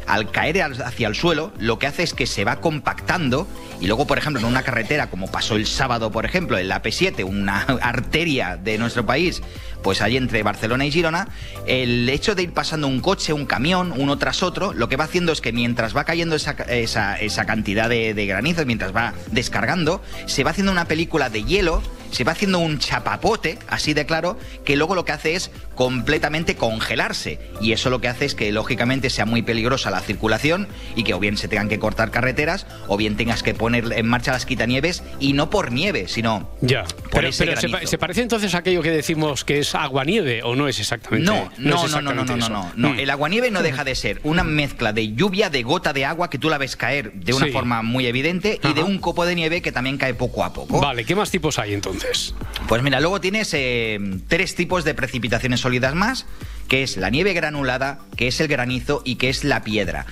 al 0.07 0.31
caer 0.31 0.63
hacia 0.63 1.09
el 1.09 1.15
suelo, 1.15 1.53
lo 1.59 1.79
que 1.79 1.87
hace 1.87 2.03
es 2.03 2.15
que 2.15 2.27
se 2.27 2.45
va 2.45 2.61
compactando 2.61 3.47
y 3.81 3.87
luego, 3.87 4.07
por 4.07 4.19
ejemplo, 4.19 4.41
en 4.41 4.47
una 4.47 4.63
carretera, 4.63 5.09
como 5.09 5.31
pasó 5.31 5.57
el 5.57 5.67
sábado, 5.67 6.11
por 6.11 6.27
ejemplo, 6.27 6.59
en 6.59 6.69
la 6.69 6.83
P7, 6.83 7.25
una 7.25 7.61
arteria 7.83 8.57
de 8.57 8.77
nuestro 8.79 9.07
país, 9.07 9.43
pues 9.83 10.03
ahí 10.03 10.17
entre 10.17 10.43
Barcelona 10.43 10.85
y 10.85 10.91
Girona, 10.91 11.29
el 11.67 12.09
hecho 12.09 12.35
de 12.35 12.43
ir 12.43 12.53
pasando 12.53 12.87
un 12.87 13.01
coche, 13.01 13.33
un 13.33 13.47
camión, 13.47 13.95
uno 13.97 14.19
tras 14.19 14.43
otro, 14.43 14.75
lo 14.75 14.89
que 14.89 14.97
va 14.97 15.05
haciendo 15.05 15.33
es 15.33 15.41
que 15.41 15.53
mientras 15.53 15.97
va 15.97 16.05
cayendo 16.05 16.37
esa, 16.37 17.47
cantidad 17.47 17.89
de, 17.89 18.15
de 18.15 18.65
mientras 18.67 18.95
va 18.95 19.15
descargando, 19.31 20.03
se 20.27 20.45
va 20.45 20.51
haciendo 20.51 20.73
una 20.73 20.85
película 20.85 21.31
de 21.31 21.45
hielo, 21.45 21.83
se 22.11 22.25
va 22.25 22.33
haciendo 22.33 22.59
un 22.59 22.79
chapapote, 22.79 23.59
así 23.69 23.95
de 23.95 24.05
claro, 24.05 24.39
que 24.65 24.77
luego 24.77 24.95
lo 24.95 25.05
que 25.05 25.13
hace 25.13 25.35
es 25.35 25.51
completamente 25.85 26.57
congelarse. 26.57 27.39
Y 27.63 27.73
eso 27.73 27.89
lo 27.89 28.03
que 28.03 28.09
hace 28.09 28.27
es 28.27 28.35
que, 28.35 28.53
lógicamente, 28.53 29.09
sea 29.09 29.25
muy 29.25 29.41
peligrosa 29.41 29.91
la 29.91 30.01
circulación 30.01 30.69
y 30.95 31.05
que 31.05 31.15
o 31.15 31.19
bien 31.19 31.39
se 31.39 31.49
tengan 31.49 31.71
que 31.71 31.79
cortar 31.79 32.11
carreteras 32.11 32.67
o 32.87 32.99
bien 32.99 33.17
tengas 33.17 33.43
que 33.43 33.55
poner 33.55 33.91
en 33.95 34.07
marcha 34.07 34.31
las 34.31 34.45
quitanieves 34.45 35.03
y 35.21 35.33
no 35.33 35.49
por 35.49 35.73
nieve, 35.73 36.05
sino 36.07 36.51
Ya, 36.61 36.85
por 36.85 37.11
pero, 37.13 37.29
ese 37.29 37.47
pero 37.47 37.59
se, 37.59 37.69
pa- 37.69 37.71
granizo. 37.79 37.91
se 37.93 37.97
parece 37.97 38.21
entonces 38.21 38.55
a 38.55 38.59
aquello 38.59 38.83
que 38.83 38.91
decimos 38.91 39.43
que 39.43 39.59
es 39.61 39.75
agua-nieve 39.75 40.43
o 40.43 40.55
no 40.55 40.69
es 40.69 40.79
exactamente 40.81 41.25
No, 41.25 41.51
no, 41.57 41.89
no, 41.89 42.03
no, 42.03 42.13
no, 42.13 42.25
no, 42.25 42.37
no, 42.37 42.49
no, 42.49 42.73
no. 42.77 42.91
Mm. 42.91 42.99
El 42.99 43.09
aguanieve 43.09 43.51
no 43.51 43.63
deja 43.63 43.83
de 43.83 43.95
ser 43.95 44.21
una 44.23 44.45
mezcla 44.45 44.93
de 44.93 45.15
lluvia, 45.15 45.49
de 45.49 45.63
gota 45.63 45.95
de 45.95 46.05
agua 46.05 46.29
que 46.29 46.37
tú 46.37 46.51
la 46.51 46.59
ves 46.59 46.77
caer 46.77 47.11
de 47.15 47.33
una 47.33 47.47
Sí. 47.47 47.53
forma 47.53 47.81
muy 47.81 48.05
evidente 48.07 48.61
y 48.63 48.75
de 48.75 48.83
un 48.83 48.99
copo 48.99 49.25
de 49.25 49.35
nieve 49.35 49.63
que 49.63 49.73
también 49.73 49.97
cae 49.97 50.13
poco 50.13 50.45
a 50.45 50.53
poco. 50.53 50.79
Vale, 50.79 51.07
¿qué 51.07 51.15
más 51.17 51.31
tipos 51.31 51.59
hay 51.59 51.73
entonces? 51.73 52.35
Pues 52.69 52.83
mira, 52.83 53.01
luego 53.01 53.19
tienes 53.19 53.55
eh, 53.55 53.99
tres 54.29 54.55
tipos 54.55 54.85
de 54.85 54.93
precipitaciones 54.93 55.61
sólidas 55.71 55.95
más, 55.95 56.27
que 56.67 56.83
es 56.83 56.97
la 56.97 57.11
nieve 57.11 57.33
granulada, 57.33 58.01
que 58.17 58.27
es 58.27 58.41
el 58.41 58.49
granizo 58.49 59.03
y 59.05 59.15
que 59.15 59.29
es 59.29 59.45
la 59.45 59.63
piedra. 59.63 60.05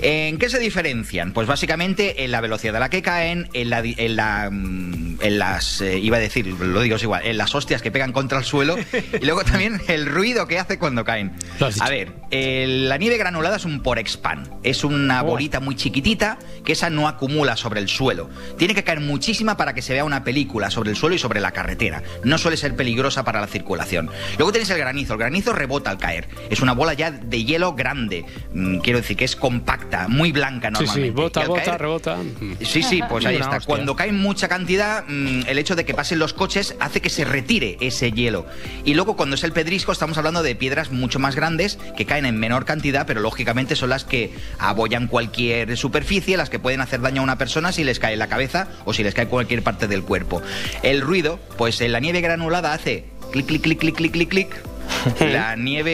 ¿En 0.00 0.38
qué 0.38 0.48
se 0.48 0.58
diferencian? 0.60 1.32
Pues 1.32 1.48
básicamente 1.48 2.22
en 2.24 2.30
la 2.30 2.40
velocidad 2.40 2.76
a 2.76 2.80
la 2.80 2.88
que 2.88 3.02
caen, 3.02 3.48
en, 3.52 3.68
la, 3.70 3.82
di- 3.82 3.96
en, 3.98 4.14
la, 4.14 4.48
mm, 4.50 5.18
en 5.20 5.38
las, 5.40 5.80
eh, 5.80 5.98
iba 5.98 6.18
a 6.18 6.20
decir, 6.20 6.46
lo 6.46 6.80
digo 6.80 6.96
es 6.96 7.02
igual, 7.02 7.26
en 7.26 7.36
las 7.36 7.52
hostias 7.54 7.82
que 7.82 7.90
pegan 7.90 8.12
contra 8.12 8.38
el 8.38 8.44
suelo 8.44 8.76
y 9.20 9.24
luego 9.24 9.42
también 9.42 9.80
el 9.88 10.06
ruido 10.06 10.46
que 10.46 10.58
hace 10.60 10.78
cuando 10.78 11.04
caen. 11.04 11.32
A 11.80 11.90
ver, 11.90 12.12
la 12.30 12.96
nieve 12.96 13.16
granulada 13.18 13.56
es 13.56 13.64
un 13.64 13.82
porexpan, 13.82 14.48
es 14.62 14.84
una 14.84 15.22
bolita 15.22 15.58
muy 15.58 15.74
chiquitita 15.74 16.38
que 16.64 16.72
esa 16.72 16.90
no 16.90 17.08
acumula 17.08 17.56
sobre 17.56 17.80
el 17.80 17.88
suelo. 17.88 18.30
Tiene 18.56 18.74
que 18.74 18.84
caer 18.84 19.00
muchísima 19.00 19.56
para 19.56 19.74
que 19.74 19.82
se 19.82 19.94
vea 19.94 20.04
una 20.04 20.22
película 20.22 20.70
sobre 20.70 20.90
el 20.90 20.96
suelo 20.96 21.16
y 21.16 21.18
sobre 21.18 21.40
la 21.40 21.50
carretera. 21.50 22.02
No 22.22 22.38
suele 22.38 22.56
ser 22.56 22.76
peligrosa 22.76 23.24
para 23.24 23.40
la 23.40 23.46
circulación. 23.48 24.10
Luego 24.36 24.52
tienes 24.52 24.70
el 24.70 24.78
granizo. 24.78 25.14
El 25.14 25.18
granizo 25.20 25.52
rebota 25.52 25.90
al 25.90 25.98
caer. 25.98 26.28
Es 26.50 26.60
una 26.60 26.72
bola 26.72 26.92
ya 26.94 27.10
de 27.10 27.44
hielo 27.44 27.74
grande. 27.74 28.24
Mm, 28.54 28.78
Quiero 28.78 29.00
decir 29.00 29.16
que 29.16 29.24
es 29.24 29.34
compacta, 29.34 29.87
muy 30.08 30.32
blanca 30.32 30.68
Sí, 30.68 30.72
normalmente. 30.74 31.08
sí, 31.08 31.10
bota, 31.10 31.40
al 31.42 31.48
bota, 31.48 31.62
caer- 31.64 31.78
rebota. 31.78 32.16
Sí, 32.62 32.82
sí, 32.82 33.00
pues 33.08 33.24
ahí 33.26 33.36
Una 33.36 33.44
está. 33.46 33.56
hostia. 33.58 33.66
Cuando 33.74 33.96
cae 33.96 34.12
mucha 34.12 34.48
cantidad, 34.48 35.04
mm, 35.08 35.42
el 35.46 35.58
hecho 35.58 35.74
de 35.76 35.84
que 35.84 35.94
pasen 35.94 36.18
los 36.18 36.32
coches 36.34 36.74
hace 36.80 37.00
que 37.00 37.10
se 37.10 37.24
retire 37.24 37.76
ese 37.80 38.12
hielo. 38.12 38.46
Y 38.84 38.94
luego 38.94 39.16
cuando 39.16 39.34
es 39.36 39.44
el 39.44 39.52
pedrisco 39.52 39.92
estamos 39.92 40.18
hablando 40.18 40.42
de 40.42 40.54
piedras 40.54 40.90
mucho 40.90 41.18
más 41.18 41.34
grandes 41.34 41.78
que 41.96 42.04
caen 42.06 42.26
en 42.26 42.38
menor 42.38 42.64
cantidad, 42.64 43.06
pero 43.06 43.20
lógicamente 43.20 43.76
son 43.76 43.90
las 43.90 44.04
que 44.04 44.32
abollan 44.58 45.06
cualquier 45.06 45.76
superficie, 45.76 46.36
las 46.36 46.50
que 46.50 46.58
pueden 46.58 46.80
hacer 46.80 47.00
daño 47.00 47.20
a 47.20 47.24
una 47.24 47.38
persona 47.38 47.72
si 47.72 47.84
les 47.84 47.98
cae 47.98 48.12
en 48.14 48.18
la 48.18 48.28
cabeza 48.28 48.68
o 48.84 48.92
si 48.92 49.02
les 49.02 49.14
cae 49.14 49.26
cualquier 49.28 49.62
parte 49.62 49.88
del 49.88 50.02
cuerpo. 50.02 50.42
El 50.82 51.00
ruido, 51.00 51.38
pues 51.56 51.80
en 51.80 51.92
la 51.92 52.00
nieve 52.00 52.20
granulada 52.20 52.72
hace 52.72 53.04
clic, 53.32 53.46
clic, 53.46 53.62
clic, 53.62 53.78
clic, 53.78 53.94
clic, 53.96 54.12
clic, 54.12 54.28
clic. 54.28 54.48
La 55.20 55.56
nieve, 55.56 55.92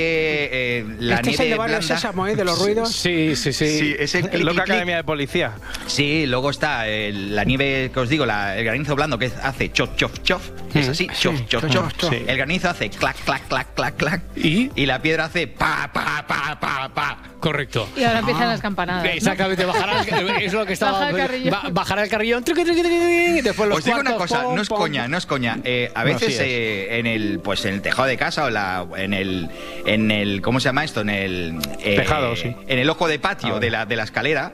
eh, 0.52 0.84
la 0.98 1.16
Este 1.16 1.30
es 1.30 1.38
nieve 1.38 1.44
el 1.44 1.50
de 1.50 1.58
Barrio 1.58 1.82
Sésamo, 1.82 2.26
¿eh? 2.26 2.36
De 2.36 2.44
los 2.44 2.58
ruidos. 2.58 2.92
Sí, 2.92 3.36
sí, 3.36 3.52
sí. 3.52 3.78
Sí, 3.78 3.96
ese 3.98 4.20
clic, 4.22 4.42
Loca 4.42 4.44
clic, 4.44 4.54
clic. 4.54 4.60
Academia 4.74 4.96
de 4.96 5.04
Policía. 5.04 5.52
Sí, 5.86 6.26
luego 6.26 6.50
está 6.50 6.88
el- 6.88 7.34
la 7.34 7.44
nieve 7.44 7.90
que 7.92 8.00
os 8.00 8.08
digo, 8.08 8.26
la- 8.26 8.56
el 8.56 8.64
granizo 8.64 8.94
blando 8.96 9.18
que 9.18 9.30
hace 9.42 9.70
chof, 9.72 9.90
chof, 9.96 10.12
chof. 10.22 10.42
Es 10.74 10.88
así, 10.88 11.06
chof, 11.18 11.46
chof, 11.46 11.64
chof. 11.96 12.12
El 12.12 12.36
granizo 12.36 12.68
hace 12.70 12.90
clac, 12.90 13.16
clac, 13.24 13.46
clac, 13.48 13.74
clac, 13.74 13.96
clac. 13.96 14.22
¿Y? 14.36 14.70
la 14.86 15.00
piedra 15.00 15.24
hace 15.26 15.46
pa, 15.46 15.90
pa, 15.92 16.24
pa, 16.26 16.58
pa, 16.60 16.90
pa. 16.94 17.18
Correcto. 17.40 17.88
Y 17.96 18.02
ahora 18.04 18.20
empiezan 18.20 18.48
las 18.48 18.60
campanadas. 18.60 19.04
Exactamente, 19.14 19.64
bajará 19.66 20.00
el, 20.02 20.30
es 20.42 20.52
lo 20.52 20.64
que 20.64 20.72
estaba. 20.74 20.92
Baja 21.00 21.10
el 21.10 21.16
carrillón. 21.16 21.50
ba- 21.50 21.68
bajará 21.72 22.02
el 22.04 22.08
carrillón. 22.08 22.44
y 22.46 23.40
después 23.42 23.68
los 23.68 23.78
Os 23.78 23.84
digo 23.84 23.98
una 24.00 24.14
cosa, 24.16 24.42
pom, 24.44 24.54
no 24.56 24.62
es 24.62 24.68
pom. 24.68 24.78
coña, 24.78 25.08
no 25.08 25.18
es 25.18 25.26
coña. 25.26 25.58
Eh, 25.64 25.90
a 25.94 26.00
No, 26.00 26.06
veces 26.06 26.38
eh, 26.40 26.98
en 26.98 27.06
el 27.06 27.40
pues 27.40 27.64
en 27.66 27.74
el 27.74 27.82
tejado 27.82 28.08
de 28.08 28.16
casa 28.16 28.44
o 28.44 28.50
la, 28.50 28.83
en 28.96 29.14
el 29.14 29.48
en 29.86 30.10
el 30.10 30.40
¿cómo 30.42 30.60
se 30.60 30.64
llama 30.64 30.84
esto? 30.84 31.00
En 31.02 31.10
el 31.10 31.58
eh, 31.80 31.96
Tejado, 31.96 32.36
sí. 32.36 32.54
En 32.66 32.78
el 32.78 32.88
ojo 32.90 33.08
de 33.08 33.18
patio 33.18 33.56
Ah, 33.56 33.60
de 33.60 33.70
la 33.70 33.86
de 33.86 33.96
la 33.96 34.04
escalera 34.04 34.52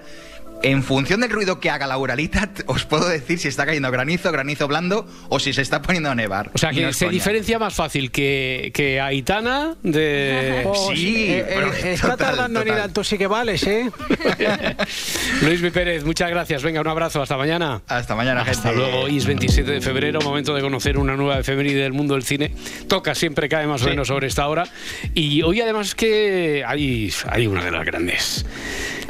En 0.62 0.82
función 0.82 1.20
del 1.20 1.30
ruido 1.30 1.58
que 1.58 1.70
haga 1.70 1.86
la 1.86 1.96
Uralita, 1.96 2.50
os 2.66 2.84
puedo 2.84 3.08
decir 3.08 3.38
si 3.38 3.48
está 3.48 3.64
cayendo 3.64 3.90
granizo, 3.90 4.30
granizo 4.30 4.68
blando 4.68 5.08
o 5.30 5.40
si 5.40 5.54
se 5.54 5.62
está 5.62 5.80
poniendo 5.80 6.10
a 6.10 6.14
nevar. 6.14 6.50
O 6.52 6.58
sea, 6.58 6.70
que 6.70 6.82
no 6.82 6.92
se 6.92 7.06
coña. 7.06 7.12
diferencia 7.14 7.58
más 7.58 7.72
fácil 7.74 8.10
que, 8.10 8.70
que 8.74 9.00
Aitana 9.00 9.76
de... 9.82 10.68
Sí, 10.94 11.16
Eh, 11.30 11.38
eh, 11.38 11.44
pero 11.48 11.72
está 11.72 12.10
total, 12.10 12.26
tardando 12.36 12.60
en 12.60 12.66
ir 12.68 12.72
total. 12.74 12.88
al 12.88 12.92
tú 12.92 13.04
sí 13.04 13.16
que 13.16 13.26
vales, 13.26 13.62
¿eh? 13.66 13.90
Luis 15.42 15.62
Mi 15.62 15.70
Pérez, 15.70 16.04
muchas 16.04 16.28
gracias. 16.28 16.62
Venga, 16.62 16.80
un 16.82 16.88
abrazo. 16.88 17.22
Hasta 17.22 17.36
mañana. 17.38 17.80
Hasta 17.86 18.14
mañana, 18.14 18.42
Hasta 18.42 18.68
gente. 18.70 18.76
luego. 18.76 19.00
Hoy 19.04 19.16
es 19.16 19.24
27 19.26 19.70
de 19.70 19.80
febrero, 19.80 20.20
momento 20.20 20.54
de 20.54 20.60
conocer 20.60 20.98
una 20.98 21.16
nueva 21.16 21.38
efeméride 21.38 21.82
del 21.82 21.92
mundo 21.94 22.14
del 22.14 22.22
cine. 22.22 22.52
Toca, 22.86 23.14
siempre 23.14 23.48
cae 23.48 23.66
más 23.66 23.82
o 23.82 23.86
menos 23.88 24.08
sobre 24.08 24.26
esta 24.26 24.46
hora. 24.46 24.64
Y 25.14 25.40
hoy 25.42 25.60
además 25.62 25.94
que 25.94 26.64
hay, 26.66 27.10
hay 27.30 27.46
una 27.46 27.64
de 27.64 27.70
las 27.70 27.84
grandes. 27.86 28.44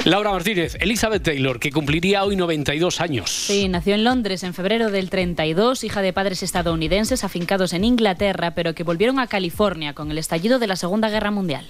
Laura 0.05 0.31
Martínez, 0.31 0.77
Elizabeth 0.79 1.21
Taylor, 1.21 1.59
que 1.59 1.71
cumpliría 1.71 2.23
hoy 2.23 2.35
92 2.35 3.01
años. 3.01 3.29
Sí, 3.29 3.69
nació 3.69 3.93
en 3.93 4.03
Londres 4.03 4.41
en 4.41 4.55
febrero 4.55 4.89
del 4.89 5.11
32, 5.11 5.83
hija 5.83 6.01
de 6.01 6.11
padres 6.11 6.41
estadounidenses 6.41 7.23
afincados 7.23 7.71
en 7.73 7.83
Inglaterra, 7.83 8.55
pero 8.55 8.73
que 8.73 8.83
volvieron 8.83 9.19
a 9.19 9.27
California 9.27 9.93
con 9.93 10.09
el 10.09 10.17
estallido 10.17 10.57
de 10.57 10.65
la 10.65 10.75
Segunda 10.75 11.11
Guerra 11.11 11.29
Mundial. 11.29 11.67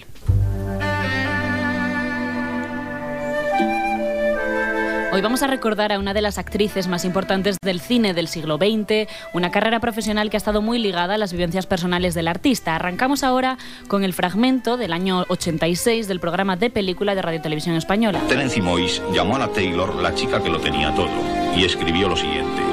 Hoy 5.13 5.19
vamos 5.19 5.43
a 5.43 5.47
recordar 5.47 5.91
a 5.91 5.99
una 5.99 6.13
de 6.13 6.21
las 6.21 6.37
actrices 6.37 6.87
más 6.87 7.03
importantes 7.03 7.57
del 7.61 7.81
cine 7.81 8.13
del 8.13 8.29
siglo 8.29 8.55
XX, 8.55 9.09
una 9.33 9.51
carrera 9.51 9.81
profesional 9.81 10.29
que 10.29 10.37
ha 10.37 10.39
estado 10.39 10.61
muy 10.61 10.79
ligada 10.79 11.15
a 11.15 11.17
las 11.17 11.33
vivencias 11.33 11.65
personales 11.67 12.13
del 12.13 12.29
artista. 12.29 12.75
Arrancamos 12.75 13.25
ahora 13.25 13.57
con 13.89 14.05
el 14.05 14.13
fragmento 14.13 14.77
del 14.77 14.93
año 14.93 15.25
86 15.27 16.07
del 16.07 16.21
programa 16.21 16.55
de 16.55 16.69
película 16.69 17.13
de 17.13 17.23
Radio 17.23 17.41
Televisión 17.41 17.75
Española. 17.75 18.21
Terence 18.29 18.61
Moyes 18.61 19.01
llamó 19.11 19.35
a 19.35 19.39
la 19.39 19.47
Taylor 19.49 19.93
la 19.95 20.15
chica 20.15 20.41
que 20.41 20.49
lo 20.49 20.61
tenía 20.61 20.95
todo 20.95 21.09
y 21.57 21.65
escribió 21.65 22.07
lo 22.07 22.15
siguiente. 22.15 22.70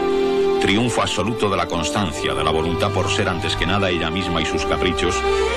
Triunfo 0.60 1.02
absoluto 1.02 1.48
de 1.48 1.56
la 1.56 1.66
constancia, 1.66 2.34
de 2.34 2.44
la 2.44 2.50
voluntad 2.50 2.90
por 2.92 3.08
ser 3.10 3.28
antes 3.28 3.54
que 3.56 3.66
nada 3.66 3.90
ella 3.90 4.10
misma 4.10 4.42
y 4.42 4.46
sus 4.46 4.64
caprichos, 4.64 5.14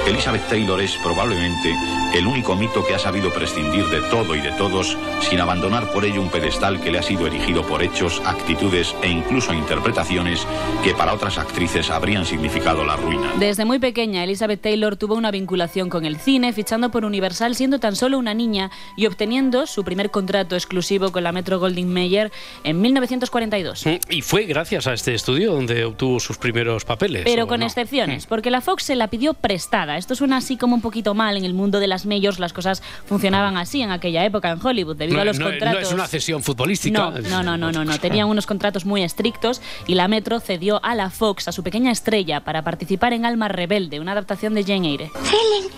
Elizabeth 0.07 0.47
Taylor 0.47 0.79
es 0.79 0.95
probablemente 1.03 1.75
el 2.13 2.27
único 2.27 2.55
mito 2.55 2.85
que 2.85 2.93
ha 2.93 2.99
sabido 2.99 3.33
prescindir 3.33 3.85
de 3.87 4.01
todo 4.09 4.35
y 4.35 4.41
de 4.41 4.51
todos 4.51 4.97
sin 5.21 5.39
abandonar 5.39 5.91
por 5.91 6.05
ello 6.05 6.21
un 6.21 6.29
pedestal 6.29 6.81
que 6.81 6.91
le 6.91 6.99
ha 6.99 7.03
sido 7.03 7.25
erigido 7.25 7.63
por 7.63 7.81
hechos, 7.81 8.21
actitudes 8.25 8.95
e 9.01 9.09
incluso 9.09 9.53
interpretaciones 9.53 10.45
que 10.83 10.93
para 10.93 11.13
otras 11.13 11.37
actrices 11.37 11.89
habrían 11.89 12.25
significado 12.25 12.85
la 12.85 12.95
ruina. 12.95 13.33
Desde 13.39 13.65
muy 13.65 13.79
pequeña, 13.79 14.23
Elizabeth 14.23 14.61
Taylor 14.61 14.97
tuvo 14.97 15.15
una 15.15 15.31
vinculación 15.31 15.89
con 15.89 16.05
el 16.05 16.17
cine, 16.17 16.53
fichando 16.53 16.91
por 16.91 17.05
Universal 17.05 17.55
siendo 17.55 17.79
tan 17.79 17.95
solo 17.95 18.17
una 18.17 18.33
niña 18.33 18.71
y 18.95 19.07
obteniendo 19.07 19.65
su 19.65 19.83
primer 19.83 20.11
contrato 20.11 20.55
exclusivo 20.55 21.11
con 21.11 21.23
la 21.23 21.31
Metro 21.31 21.59
Goldwyn 21.59 21.91
Mayer 21.91 22.31
en 22.63 22.81
1942. 22.81 23.85
Y 24.09 24.21
fue 24.21 24.45
gracias 24.45 24.87
a 24.87 24.90
este 24.93 25.13
estudio 25.13 25.53
donde 25.53 25.85
obtuvo 25.85 26.19
sus 26.19 26.37
primeros 26.37 26.85
papeles. 26.85 27.23
Pero 27.25 27.43
¿o 27.43 27.47
con 27.47 27.59
no? 27.61 27.65
excepciones, 27.65 28.25
porque 28.25 28.51
la 28.51 28.61
Fox 28.61 28.83
se 28.83 28.95
la 28.95 29.07
pidió 29.07 29.33
prestada. 29.33 29.97
Esto 29.97 30.15
suena 30.15 30.37
así 30.37 30.57
como 30.57 30.75
un 30.75 30.81
poquito 30.81 31.13
mal 31.13 31.37
en 31.37 31.45
el 31.45 31.53
mundo 31.53 31.79
de 31.79 31.87
las 31.87 32.05
majors, 32.05 32.39
las 32.39 32.53
cosas 32.53 32.81
funcionaban 33.05 33.57
así 33.57 33.81
en 33.81 33.91
aquella 33.91 34.25
época 34.25 34.49
en 34.51 34.65
Hollywood, 34.65 34.95
debido 34.95 35.17
No, 35.17 35.21
a 35.21 35.25
los 35.25 35.39
no- 35.39 35.45
contratos. 35.45 35.81
no 35.81 35.87
es 35.87 35.93
una 35.93 36.07
cesión 36.07 36.43
futbolística. 36.43 36.99
No, 36.99 37.11
no, 37.11 37.43
no, 37.43 37.57
no, 37.57 37.71
no, 37.71 37.85
no. 37.85 37.97
Tenían 37.99 38.27
unos 38.27 38.45
contratos 38.45 38.85
muy 38.85 39.03
estrictos 39.03 39.61
y 39.87 39.95
la 39.95 40.07
Metro 40.07 40.39
cedió 40.39 40.83
a 40.83 40.95
la 40.95 41.09
Fox, 41.09 41.47
a 41.47 41.51
su 41.51 41.63
pequeña 41.63 41.91
estrella, 41.91 42.41
para 42.41 42.63
participar 42.63 43.13
en 43.13 43.25
Alma 43.25 43.47
Rebelde, 43.47 43.99
una 43.99 44.11
adaptación 44.13 44.53
de 44.53 44.63
Jane 44.63 44.89
Eyre. 44.89 45.11
Helen. 45.15 45.71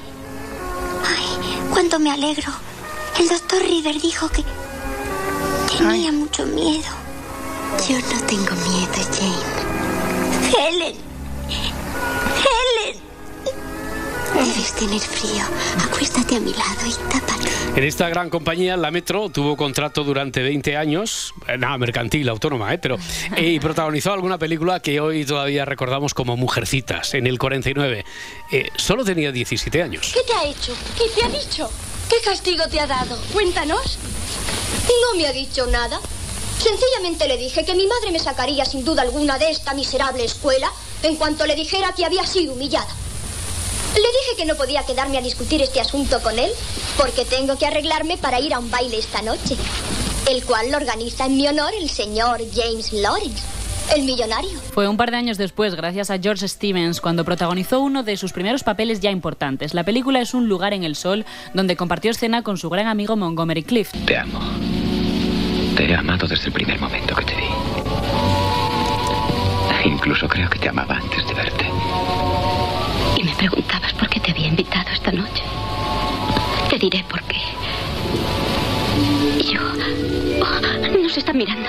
Ay, 1.06 1.58
cuánto 1.71 1.99
me 1.99 2.12
alegro. 2.12 2.52
El 3.19 3.28
doctor 3.30 3.62
River 3.62 3.99
dijo 4.02 4.30
que 4.30 4.43
tenía 5.78 6.12
mucho 6.12 6.45
miedo. 6.45 7.02
Yo 7.88 7.99
no 7.99 8.25
tengo 8.27 8.55
miedo, 8.55 8.93
Jane. 9.12 9.63
Helen. 10.57 10.95
Helen. 11.49 13.01
Debes 14.33 14.73
tener 14.73 14.99
frío. 15.01 15.43
Acuéstate 15.83 16.38
a 16.38 16.39
mi 16.39 16.53
lado 16.53 16.88
y 16.88 16.93
tápate. 17.12 17.49
En 17.75 17.83
esta 17.83 18.07
gran 18.07 18.29
compañía, 18.29 18.77
la 18.77 18.89
Metro 18.89 19.29
tuvo 19.29 19.57
contrato 19.57 20.03
durante 20.03 20.41
20 20.41 20.77
años, 20.77 21.33
eh, 21.47 21.57
nada, 21.57 21.77
mercantil, 21.77 22.29
autónoma, 22.29 22.73
¿eh? 22.73 22.77
pero 22.77 22.97
eh, 23.36 23.49
y 23.49 23.59
protagonizó 23.59 24.13
alguna 24.13 24.38
película 24.38 24.79
que 24.79 24.99
hoy 24.99 25.25
todavía 25.25 25.65
recordamos 25.65 26.13
como 26.13 26.38
Mujercitas, 26.38 27.13
en 27.15 27.27
el 27.27 27.38
49. 27.38 28.05
Eh, 28.51 28.69
solo 28.77 29.03
tenía 29.03 29.31
17 29.31 29.81
años. 29.81 30.12
¿Qué 30.13 30.21
te 30.21 30.33
ha 30.33 30.45
hecho? 30.49 30.73
¿Qué 30.97 31.05
te 31.13 31.25
ha 31.25 31.29
dicho? 31.29 31.69
¿Qué 32.09 32.15
castigo 32.23 32.63
te 32.69 32.79
ha 32.79 32.88
dado? 32.88 33.17
Cuéntanos. 33.33 33.97
No 34.88 35.17
me 35.17 35.27
ha 35.27 35.33
dicho 35.33 35.65
nada. 35.67 35.99
Sencillamente 36.63 37.28
le 37.28 37.36
dije 37.36 37.65
que 37.65 37.76
mi 37.76 37.86
madre 37.88 38.12
me 38.13 38.19
sacaría 38.19 38.63
sin 38.63 38.86
duda 38.86 39.02
alguna 39.02 39.38
de 39.38 39.52
esta 39.52 39.73
miserable 39.73 40.23
escuela 40.23 40.71
en 41.04 41.17
cuanto 41.17 41.45
le 41.45 41.56
dijera 41.56 41.91
que 41.91 42.06
había 42.06 42.26
sido 42.26 42.54
humillada. 42.54 42.88
Le 43.95 43.99
dije 43.99 44.38
que 44.38 44.45
no 44.45 44.56
podía 44.56 44.86
quedarme 44.86 45.17
a 45.17 45.21
discutir 45.21 45.62
este 45.62 45.82
asunto 45.82 46.21
con 46.21 46.39
él 46.39 46.49
porque 46.97 47.26
tengo 47.26 47.58
que 47.58 47.65
arreglarme 47.65 48.17
para 48.17 48.39
ir 48.39 48.54
a 48.54 48.60
un 48.60 48.71
baile 48.71 48.97
esta 48.97 49.21
noche, 49.21 49.58
el 50.32 50.41
cual 50.45 50.71
lo 50.71 50.78
organiza 50.78 51.26
en 51.26 51.36
mi 51.36 51.45
honor 51.49 51.73
el 51.78 51.89
señor 51.89 52.39
James 52.56 52.93
Lawrence, 52.93 53.43
el 53.93 54.04
millonario. 54.04 54.58
Fue 54.71 54.88
un 54.88 54.95
par 54.95 55.12
de 55.12 55.17
años 55.17 55.38
después, 55.38 55.76
gracias 55.76 56.12
a 56.12 56.17
George 56.17 56.47
Stevens, 56.47 57.02
cuando 57.02 57.26
protagonizó 57.26 57.82
uno 57.82 58.04
de 58.04 58.15
sus 58.15 58.32
primeros 58.32 58.63
papeles 58.63 59.02
ya 59.02 59.12
importantes. 59.12 59.73
La 59.73 59.84
película 59.84 60.21
es 60.21 60.34
Un 60.34 60.47
lugar 60.47 60.73
en 60.73 60.86
el 60.86 60.95
sol, 60.95 61.26
donde 61.54 61.76
compartió 61.76 62.12
escena 62.12 62.41
con 62.41 62.58
su 62.58 62.69
gran 62.69 62.88
amigo 62.88 63.17
Montgomery 63.17 63.63
Clift. 63.63 63.93
Te 64.06 64.17
amo. 64.17 64.39
Te 65.83 65.91
he 65.91 65.95
amado 65.97 66.25
desde 66.25 66.45
el 66.45 66.53
primer 66.53 66.79
momento 66.79 67.13
que 67.13 67.25
te 67.25 67.35
vi. 67.35 67.43
Incluso 69.83 70.29
creo 70.29 70.49
que 70.49 70.57
te 70.57 70.69
amaba 70.69 70.95
antes 70.95 71.27
de 71.27 71.33
verte. 71.33 71.65
Y 73.17 73.23
me 73.25 73.35
preguntabas 73.35 73.91
por 73.91 74.07
qué 74.07 74.21
te 74.21 74.31
había 74.31 74.47
invitado 74.47 74.89
esta 74.93 75.11
noche. 75.11 75.43
Te 76.69 76.79
diré 76.79 77.03
por 77.03 77.21
qué. 77.23 77.41
Yo... 79.43 79.59
Oh, 80.41 80.97
nos 81.03 81.17
está 81.17 81.33
mirando. 81.33 81.67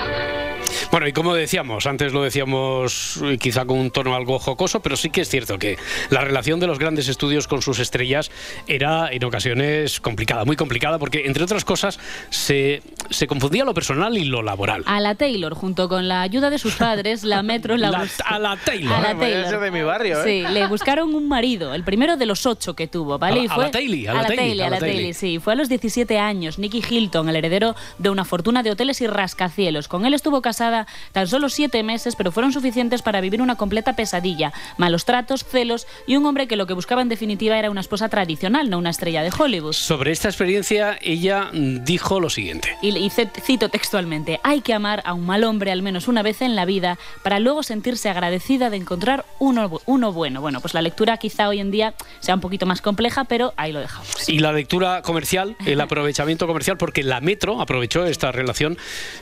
Bueno, 0.95 1.09
y 1.09 1.11
como 1.11 1.35
decíamos, 1.35 1.87
antes 1.87 2.13
lo 2.13 2.23
decíamos 2.23 3.19
eh, 3.21 3.37
quizá 3.37 3.65
con 3.65 3.77
un 3.79 3.91
tono 3.91 4.15
algo 4.15 4.39
jocoso, 4.39 4.79
pero 4.79 4.95
sí 4.95 5.09
que 5.09 5.19
es 5.19 5.29
cierto 5.29 5.59
que 5.59 5.77
la 6.09 6.21
relación 6.21 6.61
de 6.61 6.67
los 6.67 6.79
grandes 6.79 7.09
estudios 7.09 7.49
con 7.49 7.61
sus 7.61 7.79
estrellas 7.79 8.31
era 8.65 9.09
en 9.11 9.21
ocasiones 9.25 9.99
complicada, 9.99 10.45
muy 10.45 10.55
complicada, 10.55 10.97
porque 10.97 11.23
entre 11.25 11.43
otras 11.43 11.65
cosas 11.65 11.99
se, 12.29 12.81
se 13.09 13.27
confundía 13.27 13.65
lo 13.65 13.73
personal 13.73 14.17
y 14.17 14.23
lo 14.23 14.41
laboral. 14.41 14.83
A 14.85 15.01
la 15.01 15.15
Taylor, 15.15 15.53
junto 15.53 15.89
con 15.89 16.07
la 16.07 16.21
ayuda 16.21 16.49
de 16.49 16.59
sus 16.59 16.75
padres, 16.75 17.25
la 17.25 17.43
Metro 17.43 17.75
la, 17.75 17.89
La- 17.91 18.07
a 18.23 18.39
la 18.39 18.55
Taylor. 18.55 18.93
A 18.93 19.01
la 19.01 19.19
Taylor. 19.19 19.45
eso 19.47 19.59
de 19.59 19.71
mi 19.71 19.81
barrio, 19.81 20.23
¿eh? 20.23 20.45
Sí, 20.45 20.53
le 20.53 20.65
buscaron 20.67 21.13
un 21.13 21.27
marido, 21.27 21.73
el 21.73 21.83
primero 21.83 22.15
de 22.15 22.25
los 22.25 22.45
ocho 22.45 22.73
que 22.73 22.87
tuvo, 22.87 23.19
¿vale? 23.19 23.33
A 23.33 23.37
la- 23.39 23.43
Y 23.43 23.47
a 23.47 23.53
fue- 23.53 23.63
la 23.65 23.71
Taylor, 23.71 24.09
a 24.11 24.13
la 24.13 24.19
a 24.19 24.21
la 24.21 24.27
Taylor, 24.29 24.45
Taylor, 24.45 24.63
a 24.63 24.67
a 24.67 24.69
la. 24.69 24.79
Taylor, 24.79 25.13
sí. 25.13 25.39
Fue 25.39 25.51
a 25.51 25.55
los 25.57 25.67
17 25.67 26.17
años, 26.19 26.57
Nicky 26.57 26.81
Hilton, 26.89 27.27
el 27.27 27.35
heredero 27.35 27.75
de 27.97 28.09
una 28.09 28.23
fortuna 28.23 28.63
de 28.63 28.71
hoteles 28.71 29.01
y 29.01 29.07
rascacielos. 29.07 29.89
Con 29.89 30.05
él 30.05 30.13
estuvo 30.13 30.41
casada 30.41 30.84
tan 31.11 31.27
solo 31.27 31.49
siete 31.49 31.83
meses, 31.83 32.15
pero 32.15 32.31
fueron 32.31 32.51
suficientes 32.51 33.01
para 33.01 33.21
vivir 33.21 33.41
una 33.41 33.55
completa 33.55 33.95
pesadilla. 33.95 34.53
Malos 34.77 35.05
tratos, 35.05 35.43
celos 35.43 35.87
y 36.07 36.15
un 36.15 36.25
hombre 36.25 36.47
que 36.47 36.55
lo 36.55 36.67
que 36.67 36.73
buscaba 36.73 37.01
en 37.01 37.09
definitiva 37.09 37.57
era 37.57 37.69
una 37.69 37.81
esposa 37.81 38.09
tradicional, 38.09 38.69
no 38.69 38.77
una 38.77 38.89
estrella 38.89 39.23
de 39.23 39.31
Hollywood. 39.37 39.73
Sobre 39.73 40.11
esta 40.11 40.29
experiencia, 40.29 40.97
ella 41.01 41.49
dijo 41.53 42.19
lo 42.19 42.29
siguiente. 42.29 42.75
Y, 42.81 42.97
y 42.97 43.09
cito 43.09 43.69
textualmente, 43.69 44.39
hay 44.43 44.61
que 44.61 44.73
amar 44.73 45.01
a 45.05 45.13
un 45.13 45.25
mal 45.25 45.43
hombre 45.43 45.71
al 45.71 45.81
menos 45.81 46.07
una 46.07 46.23
vez 46.23 46.41
en 46.41 46.55
la 46.55 46.65
vida 46.65 46.97
para 47.23 47.39
luego 47.39 47.63
sentirse 47.63 48.09
agradecida 48.09 48.69
de 48.69 48.77
encontrar 48.77 49.25
uno, 49.39 49.79
uno 49.85 50.11
bueno. 50.11 50.41
Bueno, 50.41 50.61
pues 50.61 50.73
la 50.73 50.81
lectura 50.81 51.17
quizá 51.17 51.49
hoy 51.49 51.59
en 51.59 51.71
día 51.71 51.93
sea 52.19 52.35
un 52.35 52.41
poquito 52.41 52.65
más 52.65 52.81
compleja, 52.81 53.25
pero 53.25 53.53
ahí 53.57 53.71
lo 53.71 53.79
dejamos. 53.79 54.29
Y 54.29 54.39
la 54.39 54.51
lectura 54.51 55.01
comercial, 55.01 55.55
el 55.65 55.81
aprovechamiento 55.85 56.47
comercial, 56.47 56.77
porque 56.77 57.03
la 57.03 57.21
Metro 57.21 57.61
aprovechó 57.61 58.05
esta 58.05 58.31
relación, 58.31 58.77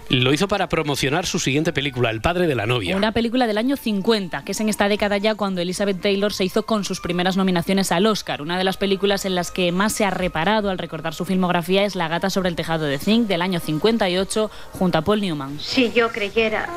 lo 0.10 0.34
hizo 0.34 0.47
para 0.47 0.69
promocionar 0.69 1.26
su 1.26 1.39
siguiente 1.43 1.73
película, 1.73 2.10
El 2.10 2.21
padre 2.21 2.47
de 2.47 2.56
la 2.56 2.65
novia. 2.65 2.97
Una 2.97 3.12
película 3.12 3.45
del 3.45 3.58
año 3.58 3.75
50, 3.75 4.43
que 4.43 4.53
es 4.53 4.60
en 4.60 4.69
esta 4.69 4.88
década 4.88 5.17
ya 5.17 5.36
cuando 5.36 5.62
Elizabeth 5.62 6.01
Taylor 6.01 6.34
se 6.34 6.45
hizo 6.45 6.63
con 6.63 6.84
sus 6.84 7.01
primeras 7.01 7.38
nominaciones 7.38 7.91
al 7.91 8.06
Oscar. 8.08 8.41
Una 8.41 8.58
de 8.58 8.63
las 8.63 8.77
películas 8.77 9.25
en 9.25 9.36
las 9.36 9.51
que 9.51 9.71
más 9.71 9.93
se 9.93 10.06
ha 10.06 10.10
reparado 10.10 10.69
al 10.69 10.77
recordar 10.77 11.13
su 11.13 11.25
filmografía 11.25 11.84
es 11.84 11.95
La 11.95 12.08
gata 12.08 12.29
sobre 12.29 12.49
el 12.49 12.56
tejado 12.56 12.86
de 12.86 12.97
zinc 12.97 13.27
del 13.27 13.41
año 13.41 13.60
58 13.60 14.49
junto 14.71 14.97
a 14.97 15.01
Paul 15.01 15.21
Newman. 15.21 15.60
Si 15.60 15.91
yo 15.91 16.10
creyera 16.10 16.67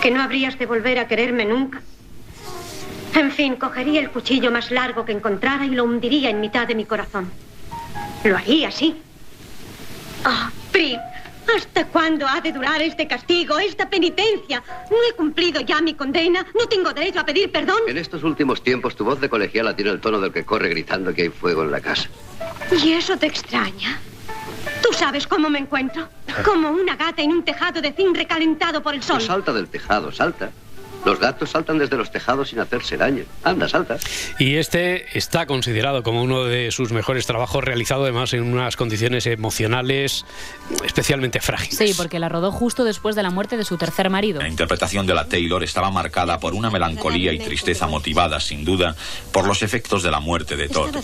que 0.00 0.10
no 0.10 0.22
habrías 0.22 0.58
de 0.58 0.66
volver 0.66 0.98
a 0.98 1.06
quererme 1.06 1.44
nunca. 1.44 1.80
En 3.14 3.30
fin, 3.30 3.56
cogería 3.56 4.00
el 4.00 4.10
cuchillo 4.10 4.50
más 4.50 4.70
largo 4.70 5.04
que 5.04 5.12
encontrara 5.12 5.66
y 5.66 5.70
lo 5.70 5.84
hundiría 5.84 6.30
en 6.30 6.40
mitad 6.40 6.66
de 6.66 6.74
mi 6.74 6.86
corazón. 6.86 7.30
Lo 8.24 8.36
haría 8.36 8.68
así. 8.68 8.96
Ah, 10.24 10.50
Pri, 10.70 10.96
¿hasta 11.56 11.86
cuándo 11.86 12.26
ha 12.26 12.40
de 12.40 12.52
durar 12.52 12.80
este 12.82 13.06
castigo, 13.06 13.58
esta 13.58 13.88
penitencia? 13.88 14.62
No 14.90 14.96
he 15.08 15.14
cumplido 15.14 15.60
ya 15.60 15.80
mi 15.80 15.94
condena. 15.94 16.46
No 16.54 16.66
tengo 16.68 16.92
derecho 16.92 17.20
a 17.20 17.26
pedir 17.26 17.50
perdón. 17.50 17.78
En 17.88 17.98
estos 17.98 18.22
últimos 18.22 18.62
tiempos 18.62 18.96
tu 18.96 19.04
voz 19.04 19.20
de 19.20 19.28
colegiala 19.28 19.74
tiene 19.74 19.90
el 19.90 20.00
tono 20.00 20.20
del 20.20 20.32
que 20.32 20.44
corre 20.44 20.68
gritando 20.68 21.12
que 21.14 21.22
hay 21.22 21.28
fuego 21.28 21.62
en 21.62 21.70
la 21.70 21.80
casa. 21.80 22.08
¿Y 22.82 22.92
eso 22.92 23.16
te 23.16 23.26
extraña? 23.26 24.00
Tú 24.82 24.92
sabes 24.92 25.26
cómo 25.26 25.50
me 25.50 25.58
encuentro. 25.58 26.08
Como 26.44 26.70
una 26.70 26.96
gata 26.96 27.22
en 27.22 27.30
un 27.30 27.42
tejado 27.42 27.80
de 27.80 27.92
zinc 27.92 28.16
recalentado 28.16 28.82
por 28.82 28.94
el 28.94 29.02
sol. 29.02 29.16
Pues 29.16 29.26
salta 29.26 29.52
del 29.52 29.68
tejado, 29.68 30.12
salta. 30.12 30.50
Los 31.04 31.18
gatos 31.18 31.50
saltan 31.50 31.78
desde 31.78 31.96
los 31.96 32.10
tejados 32.10 32.50
sin 32.50 32.60
hacerse 32.60 32.96
daño. 32.96 33.24
Anda, 33.42 33.68
salta. 33.68 33.98
Y 34.38 34.56
este 34.56 35.18
está 35.18 35.46
considerado 35.46 36.02
como 36.02 36.22
uno 36.22 36.44
de 36.44 36.70
sus 36.70 36.92
mejores 36.92 37.26
trabajos, 37.26 37.64
realizado 37.64 38.04
además 38.04 38.32
en 38.34 38.42
unas 38.42 38.76
condiciones 38.76 39.26
emocionales 39.26 40.24
especialmente 40.84 41.40
frágiles. 41.40 41.76
Sí, 41.76 41.94
porque 41.96 42.18
la 42.18 42.28
rodó 42.28 42.52
justo 42.52 42.84
después 42.84 43.16
de 43.16 43.22
la 43.22 43.30
muerte 43.30 43.56
de 43.56 43.64
su 43.64 43.76
tercer 43.76 44.10
marido. 44.10 44.40
La 44.40 44.48
interpretación 44.48 45.06
de 45.06 45.14
la 45.14 45.26
Taylor 45.26 45.62
estaba 45.62 45.90
marcada 45.90 46.38
por 46.38 46.54
una 46.54 46.70
melancolía 46.70 47.32
y 47.32 47.38
tristeza 47.38 47.86
motivada, 47.86 48.40
sin 48.40 48.64
duda, 48.64 48.96
por 49.32 49.46
los 49.46 49.62
efectos 49.62 50.02
de 50.02 50.10
la 50.10 50.20
muerte 50.20 50.56
de 50.56 50.68
Todd. 50.68 50.94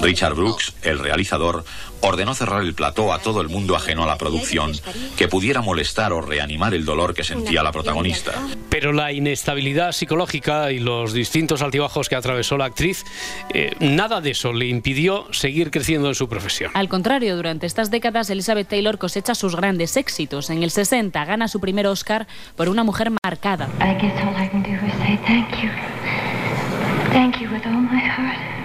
Richard 0.00 0.34
Brooks, 0.34 0.74
el 0.82 0.98
realizador, 0.98 1.64
ordenó 2.00 2.34
cerrar 2.34 2.62
el 2.62 2.74
plató 2.74 3.12
a 3.12 3.18
todo 3.20 3.40
el 3.40 3.48
mundo 3.48 3.76
ajeno 3.76 4.04
a 4.04 4.06
la 4.06 4.18
producción 4.18 4.72
que 5.16 5.28
pudiera 5.28 5.62
molestar 5.62 6.12
o 6.12 6.20
reanimar 6.20 6.74
el 6.74 6.84
dolor 6.84 7.14
que 7.14 7.24
sentía 7.24 7.62
la 7.62 7.72
protagonista. 7.72 8.32
Pero 8.68 8.92
la 8.92 9.12
inestabilidad 9.38 9.92
psicológica 9.92 10.72
y 10.72 10.80
los 10.80 11.12
distintos 11.12 11.62
altibajos 11.62 12.08
que 12.08 12.16
atravesó 12.16 12.56
la 12.56 12.64
actriz, 12.64 13.04
eh, 13.54 13.70
nada 13.78 14.20
de 14.20 14.32
eso 14.32 14.52
le 14.52 14.66
impidió 14.66 15.32
seguir 15.32 15.70
creciendo 15.70 16.08
en 16.08 16.16
su 16.16 16.28
profesión. 16.28 16.72
Al 16.74 16.88
contrario, 16.88 17.36
durante 17.36 17.64
estas 17.64 17.92
décadas 17.92 18.30
Elizabeth 18.30 18.66
Taylor 18.66 18.98
cosecha 18.98 19.36
sus 19.36 19.54
grandes 19.54 19.96
éxitos. 19.96 20.50
En 20.50 20.64
el 20.64 20.72
60 20.72 21.24
gana 21.24 21.46
su 21.46 21.60
primer 21.60 21.86
Oscar 21.86 22.26
por 22.56 22.68
una 22.68 22.82
mujer 22.82 23.12
marcada. 23.22 23.68
I 23.80 23.94
guess 24.02 24.12
all 24.24 24.34
I 24.34 24.48
can 24.48 24.64
do 24.64 24.70
is 24.70 24.92
say 24.94 25.16
thank 25.24 25.48
you. 25.62 25.70
Thank 27.12 27.40
you 27.40 27.48
with 27.48 27.64
all 27.64 27.80
my 27.80 28.00
heart. 28.00 28.57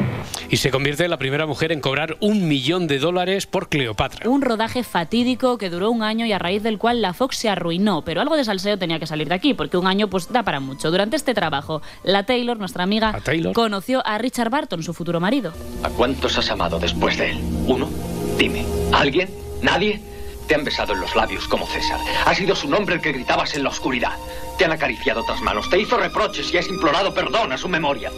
Y 0.53 0.57
se 0.57 0.69
convierte 0.69 1.03
en 1.03 1.09
la 1.09 1.17
primera 1.17 1.47
mujer 1.47 1.71
en 1.71 1.81
cobrar 1.81 2.15
un 2.19 2.47
millón 2.47 2.85
de 2.85 2.99
dólares 2.99 3.47
por 3.47 3.69
Cleopatra. 3.69 4.29
Un 4.29 4.43
rodaje 4.43 4.83
fatídico 4.83 5.57
que 5.57 5.71
duró 5.71 5.89
un 5.89 6.03
año 6.03 6.27
y 6.27 6.31
a 6.31 6.37
raíz 6.37 6.61
del 6.61 6.77
cual 6.77 7.01
la 7.01 7.15
Fox 7.15 7.37
se 7.37 7.49
arruinó, 7.49 8.03
pero 8.03 8.21
algo 8.21 8.37
de 8.37 8.43
salseo 8.45 8.77
tenía 8.77 8.99
que 8.99 9.07
salir 9.07 9.27
de 9.29 9.33
aquí, 9.33 9.55
porque 9.55 9.77
un 9.77 9.87
año 9.87 10.11
pues 10.11 10.31
da 10.31 10.43
para 10.43 10.59
mucho. 10.59 10.91
Durante 10.91 11.15
este 11.15 11.33
trabajo, 11.33 11.81
la 12.03 12.27
Taylor, 12.27 12.59
nuestra 12.59 12.83
amiga, 12.83 13.19
conoció 13.55 14.05
a 14.05 14.19
Richard 14.19 14.51
Barton, 14.51 14.83
su 14.83 14.93
futuro 14.93 15.19
marido. 15.19 15.53
¿A 15.81 15.89
cuántos 15.89 16.37
has 16.37 16.51
amado 16.51 16.77
después 16.77 17.17
de 17.17 17.31
él? 17.31 17.39
¿Uno? 17.65 17.89
Dime, 18.37 18.63
¿alguien? 18.91 19.31
¿Nadie? 19.63 20.03
Te 20.47 20.53
han 20.53 20.63
besado 20.63 20.93
en 20.93 20.99
los 20.99 21.15
labios 21.15 21.47
como 21.47 21.65
César. 21.65 21.99
Ha 22.27 22.35
sido 22.35 22.55
su 22.55 22.69
nombre 22.69 22.93
el 22.93 23.01
que 23.01 23.11
gritabas 23.11 23.55
en 23.55 23.63
la 23.63 23.69
oscuridad. 23.69 24.13
Te 24.59 24.65
han 24.65 24.71
acariciado 24.71 25.21
otras 25.21 25.41
manos, 25.41 25.67
te 25.71 25.81
hizo 25.81 25.97
reproches 25.97 26.53
y 26.53 26.57
has 26.57 26.67
implorado 26.67 27.11
perdón 27.11 27.51
a 27.53 27.57
su 27.57 27.67
memoria. 27.67 28.11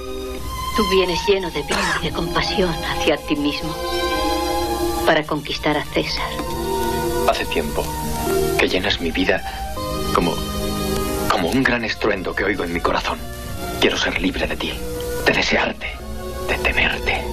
Tú 0.75 0.83
vienes 0.89 1.19
lleno 1.27 1.49
de 1.51 1.61
vida 1.61 1.99
y 2.01 2.05
de 2.05 2.11
compasión 2.11 2.69
hacia 2.69 3.17
ti 3.17 3.35
mismo 3.35 3.73
para 5.05 5.23
conquistar 5.23 5.77
a 5.77 5.85
César. 5.85 6.29
Hace 7.29 7.45
tiempo 7.45 7.83
que 8.59 8.67
llenas 8.67 8.99
mi 8.99 9.11
vida 9.11 9.41
como. 10.13 10.33
como 11.29 11.49
un 11.49 11.63
gran 11.63 11.83
estruendo 11.85 12.33
que 12.33 12.43
oigo 12.43 12.63
en 12.63 12.73
mi 12.73 12.79
corazón. 12.79 13.19
Quiero 13.79 13.97
ser 13.97 14.21
libre 14.21 14.47
de 14.47 14.57
ti, 14.57 14.73
de 15.25 15.33
desearte, 15.33 15.87
de 16.49 16.57
temerte. 16.57 17.23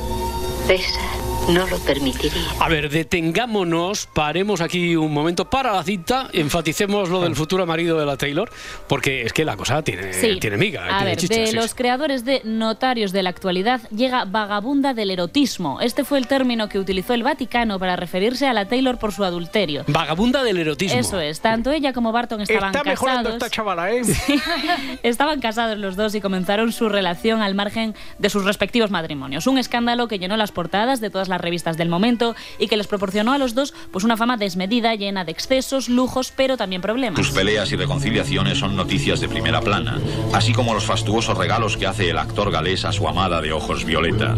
César 0.67 1.22
no 1.51 1.67
lo 1.67 1.79
permitiría. 1.81 2.41
A 2.61 2.69
ver, 2.69 2.89
detengámonos, 2.89 4.07
paremos 4.07 4.61
aquí 4.61 4.97
un 4.97 5.13
momento 5.13 5.51
para 5.51 5.73
la 5.73 5.83
cita, 5.83 6.29
enfaticemos 6.33 7.09
lo 7.11 7.21
del 7.23 7.35
futuro 7.37 7.67
marido 7.67 7.99
de 7.99 8.07
la 8.07 8.17
Taylor, 8.17 8.51
porque 8.89 9.23
es 9.23 9.33
que 9.33 9.45
la 9.45 9.57
cosa 9.57 9.83
tiene, 9.83 10.13
Sí. 10.15 10.39
tiene 10.41 10.57
miga. 10.57 10.85
A 10.85 10.89
tiene 10.99 11.05
ver, 11.05 11.17
chicha, 11.19 11.35
de 11.41 11.47
sí, 11.49 11.57
los 11.57 11.71
sí. 11.71 11.77
creadores 11.77 12.25
de 12.25 12.41
Notarios 12.45 13.13
de 13.13 13.23
la 13.23 13.31
actualidad 13.31 13.81
llega 13.91 14.25
vagabunda 14.25 14.95
del 14.95 15.11
erotismo. 15.11 15.81
Este 15.81 16.05
fue 16.05 16.19
el 16.19 16.27
término 16.27 16.69
que 16.69 16.79
utilizó 16.79 17.13
el 17.15 17.23
Vaticano 17.23 17.79
para 17.79 17.97
referirse 17.97 18.47
a 18.47 18.53
la 18.53 18.67
Taylor 18.69 18.99
por 18.99 19.13
su 19.13 19.25
adulterio. 19.25 19.85
Vagabunda 19.89 20.43
del 20.45 20.59
erotismo. 20.59 20.99
Eso 21.01 21.21
es, 21.21 21.41
tanto 21.41 21.71
ella 21.73 21.93
como 21.93 22.13
Barton 22.13 22.41
estaban 22.41 22.75
Está 22.75 22.85
mejorando 22.89 23.25
casados. 23.31 23.43
esta 23.43 23.51
chavala, 23.55 23.93
¿eh? 23.93 24.03
Estaban 25.03 25.41
casados 25.41 25.77
los 25.79 25.97
dos 25.97 26.15
y 26.15 26.21
comenzaron 26.21 26.73
su 26.73 26.89
relación 26.89 27.43
al 27.43 27.55
margen 27.55 27.95
de 28.19 28.31
sus 28.31 28.45
respectivos 28.45 28.91
matrimonios. 28.91 29.47
Un 29.47 29.59
escándalo 29.59 30.09
que 30.09 30.19
llenó 30.19 30.37
las 30.37 30.53
portadas 30.53 31.01
de 31.01 31.11
todas 31.11 31.29
las 31.29 31.32
revistas 31.41 31.77
del 31.77 31.89
momento 31.89 32.35
y 32.59 32.69
que 32.69 32.77
les 32.77 32.87
proporcionó 32.87 33.33
a 33.33 33.39
los 33.39 33.55
dos 33.55 33.75
pues 33.91 34.05
una 34.05 34.17
fama 34.17 34.37
desmedida, 34.37 34.95
llena 34.95 35.25
de 35.25 35.33
excesos, 35.33 35.89
lujos, 35.89 36.33
pero 36.35 36.57
también 36.57 36.83
problemas. 36.83 37.19
Sus 37.19 37.35
peleas 37.35 37.71
y 37.73 37.77
reconciliaciones 37.77 38.59
son 38.59 38.77
noticias 38.77 39.21
de 39.21 39.29
primera 39.29 39.61
plana, 39.61 39.99
así 40.33 40.53
como 40.53 40.75
los 40.75 40.85
fastuosos 40.85 41.37
regalos 41.37 41.77
que 41.77 41.87
hace 41.87 42.11
el 42.11 42.19
actor 42.19 42.51
galés 42.51 42.85
a 42.85 42.93
su 42.93 43.09
amada 43.09 43.41
de 43.41 43.53
ojos 43.53 43.85
violeta. 43.85 44.37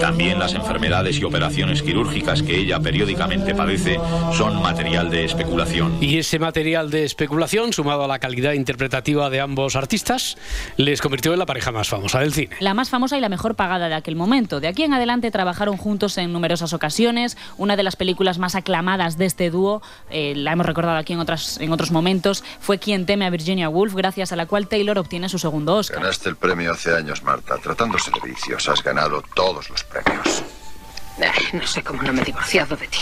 También 0.00 0.38
las 0.38 0.54
enfermedades 0.54 1.18
y 1.18 1.24
operaciones 1.24 1.82
quirúrgicas 1.82 2.42
que 2.42 2.58
ella 2.58 2.80
periódicamente 2.80 3.54
padece 3.54 3.98
son 4.32 4.60
material 4.62 5.10
de 5.10 5.24
especulación. 5.24 5.96
Y 6.00 6.18
ese 6.18 6.38
material 6.38 6.90
de 6.90 7.04
especulación, 7.04 7.72
sumado 7.72 8.04
a 8.04 8.08
la 8.08 8.18
calidad 8.18 8.52
interpretativa 8.52 9.30
de 9.30 9.40
ambos 9.40 9.76
artistas, 9.76 10.36
les 10.76 11.00
convirtió 11.00 11.32
en 11.32 11.38
la 11.38 11.46
pareja 11.46 11.72
más 11.72 11.88
famosa 11.88 12.20
del 12.20 12.32
cine. 12.32 12.56
La 12.60 12.74
más 12.74 12.90
famosa 12.90 13.16
y 13.16 13.20
la 13.20 13.28
mejor 13.28 13.54
pagada 13.54 13.88
de 13.88 13.94
aquel 13.94 14.16
momento. 14.16 14.60
De 14.60 14.68
aquí 14.68 14.82
en 14.82 14.94
adelante 14.94 15.30
trabajaron 15.30 15.76
juntos 15.76 16.18
en 16.18 16.25
numerosas 16.32 16.72
ocasiones. 16.72 17.36
Una 17.56 17.76
de 17.76 17.82
las 17.82 17.96
películas 17.96 18.38
más 18.38 18.54
aclamadas 18.54 19.18
de 19.18 19.26
este 19.26 19.50
dúo, 19.50 19.82
eh, 20.10 20.34
la 20.36 20.52
hemos 20.52 20.66
recordado 20.66 20.98
aquí 20.98 21.12
en, 21.12 21.20
otras, 21.20 21.58
en 21.60 21.72
otros 21.72 21.90
momentos, 21.90 22.44
fue 22.60 22.78
Quien 22.78 23.06
teme 23.06 23.26
a 23.26 23.30
Virginia 23.30 23.68
Woolf, 23.68 23.94
gracias 23.94 24.32
a 24.32 24.36
la 24.36 24.46
cual 24.46 24.68
Taylor 24.68 24.98
obtiene 24.98 25.28
su 25.28 25.38
segundo 25.38 25.74
Oscar. 25.74 26.00
Ganaste 26.00 26.28
el 26.28 26.36
premio 26.36 26.72
hace 26.72 26.94
años, 26.94 27.22
Marta. 27.22 27.56
Tratándose 27.58 28.10
de 28.10 28.28
vicios, 28.28 28.68
has 28.68 28.82
ganado 28.82 29.22
todos 29.34 29.68
los 29.70 29.84
premios. 29.84 30.42
Ay, 31.18 31.58
no 31.58 31.66
sé 31.66 31.82
cómo 31.82 32.02
no 32.02 32.12
me 32.12 32.22
he 32.22 32.24
divorciado 32.24 32.76
de 32.76 32.88
ti. 32.88 32.98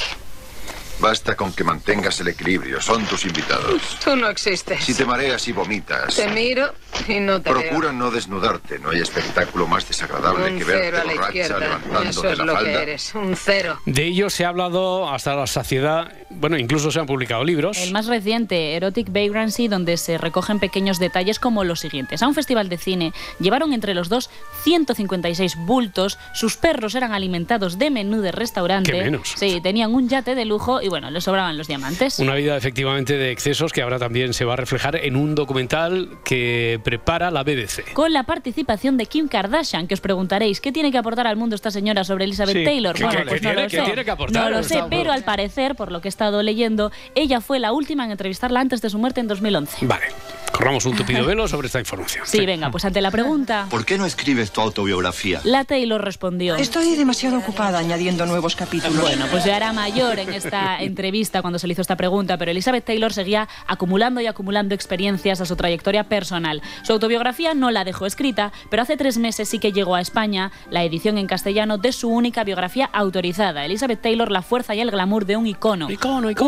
Basta 1.00 1.36
con 1.36 1.52
que 1.52 1.64
mantengas 1.64 2.20
el 2.20 2.28
equilibrio. 2.28 2.80
Son 2.80 3.04
tus 3.04 3.24
invitados. 3.26 3.82
Tú 4.02 4.16
no 4.16 4.28
existes. 4.28 4.82
Si 4.84 4.94
te 4.94 5.04
mareas 5.04 5.46
y 5.48 5.52
vomitas, 5.52 6.14
Te 6.16 6.28
miro 6.28 6.72
y 7.08 7.20
no 7.20 7.42
te 7.42 7.50
procura 7.50 7.92
no 7.92 8.10
desnudarte. 8.10 8.78
No 8.78 8.90
hay 8.90 9.00
espectáculo 9.00 9.66
más 9.66 9.86
desagradable 9.86 10.50
Un 10.52 10.58
que 10.58 10.64
cero 10.64 10.78
verte 10.80 10.96
a 11.00 11.04
la 11.04 11.12
borracha 11.12 11.26
izquierda. 11.28 11.58
levantándote 11.58 12.08
Eso 12.08 12.28
es 12.30 12.38
la 12.38 12.44
lo 12.44 12.52
falda. 12.54 12.70
que 12.72 12.82
eres. 12.82 13.14
Un 13.14 13.36
cero. 13.36 13.80
De 13.86 14.04
ellos 14.04 14.32
se 14.32 14.44
ha 14.44 14.48
hablado 14.48 15.10
hasta 15.10 15.34
la 15.34 15.46
saciedad, 15.46 16.12
bueno, 16.30 16.56
incluso 16.56 16.90
se 16.90 17.00
han 17.00 17.06
publicado 17.06 17.44
libros. 17.44 17.76
El 17.78 17.92
más 17.92 18.06
reciente, 18.06 18.74
Erotic 18.76 19.08
Vagrancy, 19.12 19.68
donde 19.68 19.96
se 19.96 20.16
recogen 20.16 20.58
pequeños 20.60 20.98
detalles 20.98 21.38
como 21.38 21.64
los 21.64 21.80
siguientes. 21.80 22.22
A 22.22 22.28
un 22.28 22.34
festival 22.34 22.68
de 22.68 22.78
cine 22.78 23.12
llevaron 23.40 23.72
entre 23.72 23.94
los 23.94 24.08
dos 24.08 24.30
156 24.62 25.56
bultos, 25.56 26.18
sus 26.34 26.56
perros 26.56 26.94
eran 26.94 27.12
alimentados 27.12 27.78
de 27.78 27.90
menú 27.90 28.20
de 28.22 28.32
restaurante. 28.32 28.92
¿Qué 28.92 29.02
menos? 29.04 29.32
Sí, 29.36 29.60
tenían 29.62 29.94
un 29.94 30.08
yate 30.08 30.34
de 30.34 30.44
lujo 30.44 30.80
y 30.80 30.88
bueno, 30.94 31.10
les 31.10 31.24
sobraban 31.24 31.58
los 31.58 31.66
diamantes. 31.66 32.20
Una 32.20 32.36
vida 32.36 32.56
efectivamente 32.56 33.16
de 33.18 33.32
excesos 33.32 33.72
que 33.72 33.82
ahora 33.82 33.98
también 33.98 34.32
se 34.32 34.44
va 34.44 34.52
a 34.52 34.56
reflejar 34.56 34.94
en 34.94 35.16
un 35.16 35.34
documental 35.34 36.08
que 36.24 36.78
prepara 36.84 37.32
la 37.32 37.42
BBC. 37.42 37.92
Con 37.94 38.12
la 38.12 38.22
participación 38.22 38.96
de 38.96 39.06
Kim 39.06 39.26
Kardashian, 39.26 39.88
que 39.88 39.94
os 39.94 40.00
preguntaréis, 40.00 40.60
¿qué 40.60 40.70
tiene 40.70 40.92
que 40.92 40.98
aportar 40.98 41.26
al 41.26 41.34
mundo 41.36 41.56
esta 41.56 41.72
señora 41.72 42.04
sobre 42.04 42.26
Elizabeth 42.26 42.56
Sí, 42.58 42.62
Taylor? 42.64 42.94
¿qué- 42.94 43.02
Bueno, 43.06 43.18
qué- 43.22 43.26
pues 43.26 43.40
qué 43.40 43.46
no 43.48 43.50
tiene- 43.54 43.62
lo 43.64 43.68
qué 43.70 43.76
sé. 43.78 43.82
tiene 43.82 44.04
que 44.04 44.10
aportar? 44.12 44.44
No 44.44 44.50
lo 44.50 44.62
sé, 44.62 44.84
pero 44.88 45.10
al 45.10 45.24
parecer, 45.24 45.74
por 45.74 45.90
lo 45.90 46.00
que 46.00 46.06
he 46.06 46.10
estado 46.10 46.44
leyendo, 46.44 46.92
ella 47.16 47.40
fue 47.40 47.58
la 47.58 47.72
última 47.72 48.04
en 48.04 48.12
entrevistarla 48.12 48.60
antes 48.60 48.80
de 48.80 48.88
su 48.88 48.98
muerte 49.00 49.18
en 49.18 49.26
2011. 49.26 49.84
Vale, 49.86 50.04
corramos 50.52 50.84
un 50.86 50.94
tupido 50.96 51.24
velo 51.26 51.48
sobre 51.48 51.66
esta 51.66 51.80
información. 51.80 52.24
Sí, 52.24 52.46
venga, 52.46 52.70
pues 52.70 52.84
ante 52.84 53.00
la 53.00 53.10
pregunta, 53.10 53.66
¿Por 53.68 53.84
qué 53.84 53.98
no 53.98 54.06
escribes 54.06 54.52
tu 54.52 54.60
autobiografía? 54.60 55.40
la 55.42 55.64
Taylor 55.64 56.00
respondió. 56.04 56.54
Estoy 56.54 56.94
demasiado 56.94 57.38
ocupada 57.38 57.78
añadiendo 57.80 58.26
nuevos 58.26 58.54
capítulos. 58.54 59.00
Bueno, 59.00 59.26
pues 59.30 59.44
ya 59.44 59.56
era 59.56 59.72
mayor 59.72 60.20
en 60.20 60.32
esta 60.32 60.73
entrevista 60.80 61.40
cuando 61.42 61.58
se 61.58 61.66
le 61.66 61.72
hizo 61.72 61.82
esta 61.82 61.96
pregunta, 61.96 62.36
pero 62.38 62.50
Elizabeth 62.50 62.84
Taylor 62.84 63.12
seguía 63.12 63.48
acumulando 63.66 64.20
y 64.20 64.26
acumulando 64.26 64.74
experiencias 64.74 65.40
a 65.40 65.46
su 65.46 65.56
trayectoria 65.56 66.04
personal. 66.04 66.62
Su 66.82 66.92
autobiografía 66.92 67.54
no 67.54 67.70
la 67.70 67.84
dejó 67.84 68.06
escrita, 68.06 68.52
pero 68.70 68.82
hace 68.82 68.96
tres 68.96 69.18
meses 69.18 69.48
sí 69.48 69.58
que 69.58 69.72
llegó 69.72 69.94
a 69.94 70.00
España 70.00 70.50
la 70.70 70.82
edición 70.84 71.18
en 71.18 71.26
castellano 71.26 71.78
de 71.78 71.92
su 71.92 72.08
única 72.08 72.44
biografía 72.44 72.86
autorizada. 72.92 73.64
Elizabeth 73.64 74.00
Taylor, 74.00 74.30
la 74.30 74.42
fuerza 74.42 74.74
y 74.74 74.80
el 74.80 74.90
glamour 74.90 75.26
de 75.26 75.36
un 75.36 75.46
icono. 75.46 75.88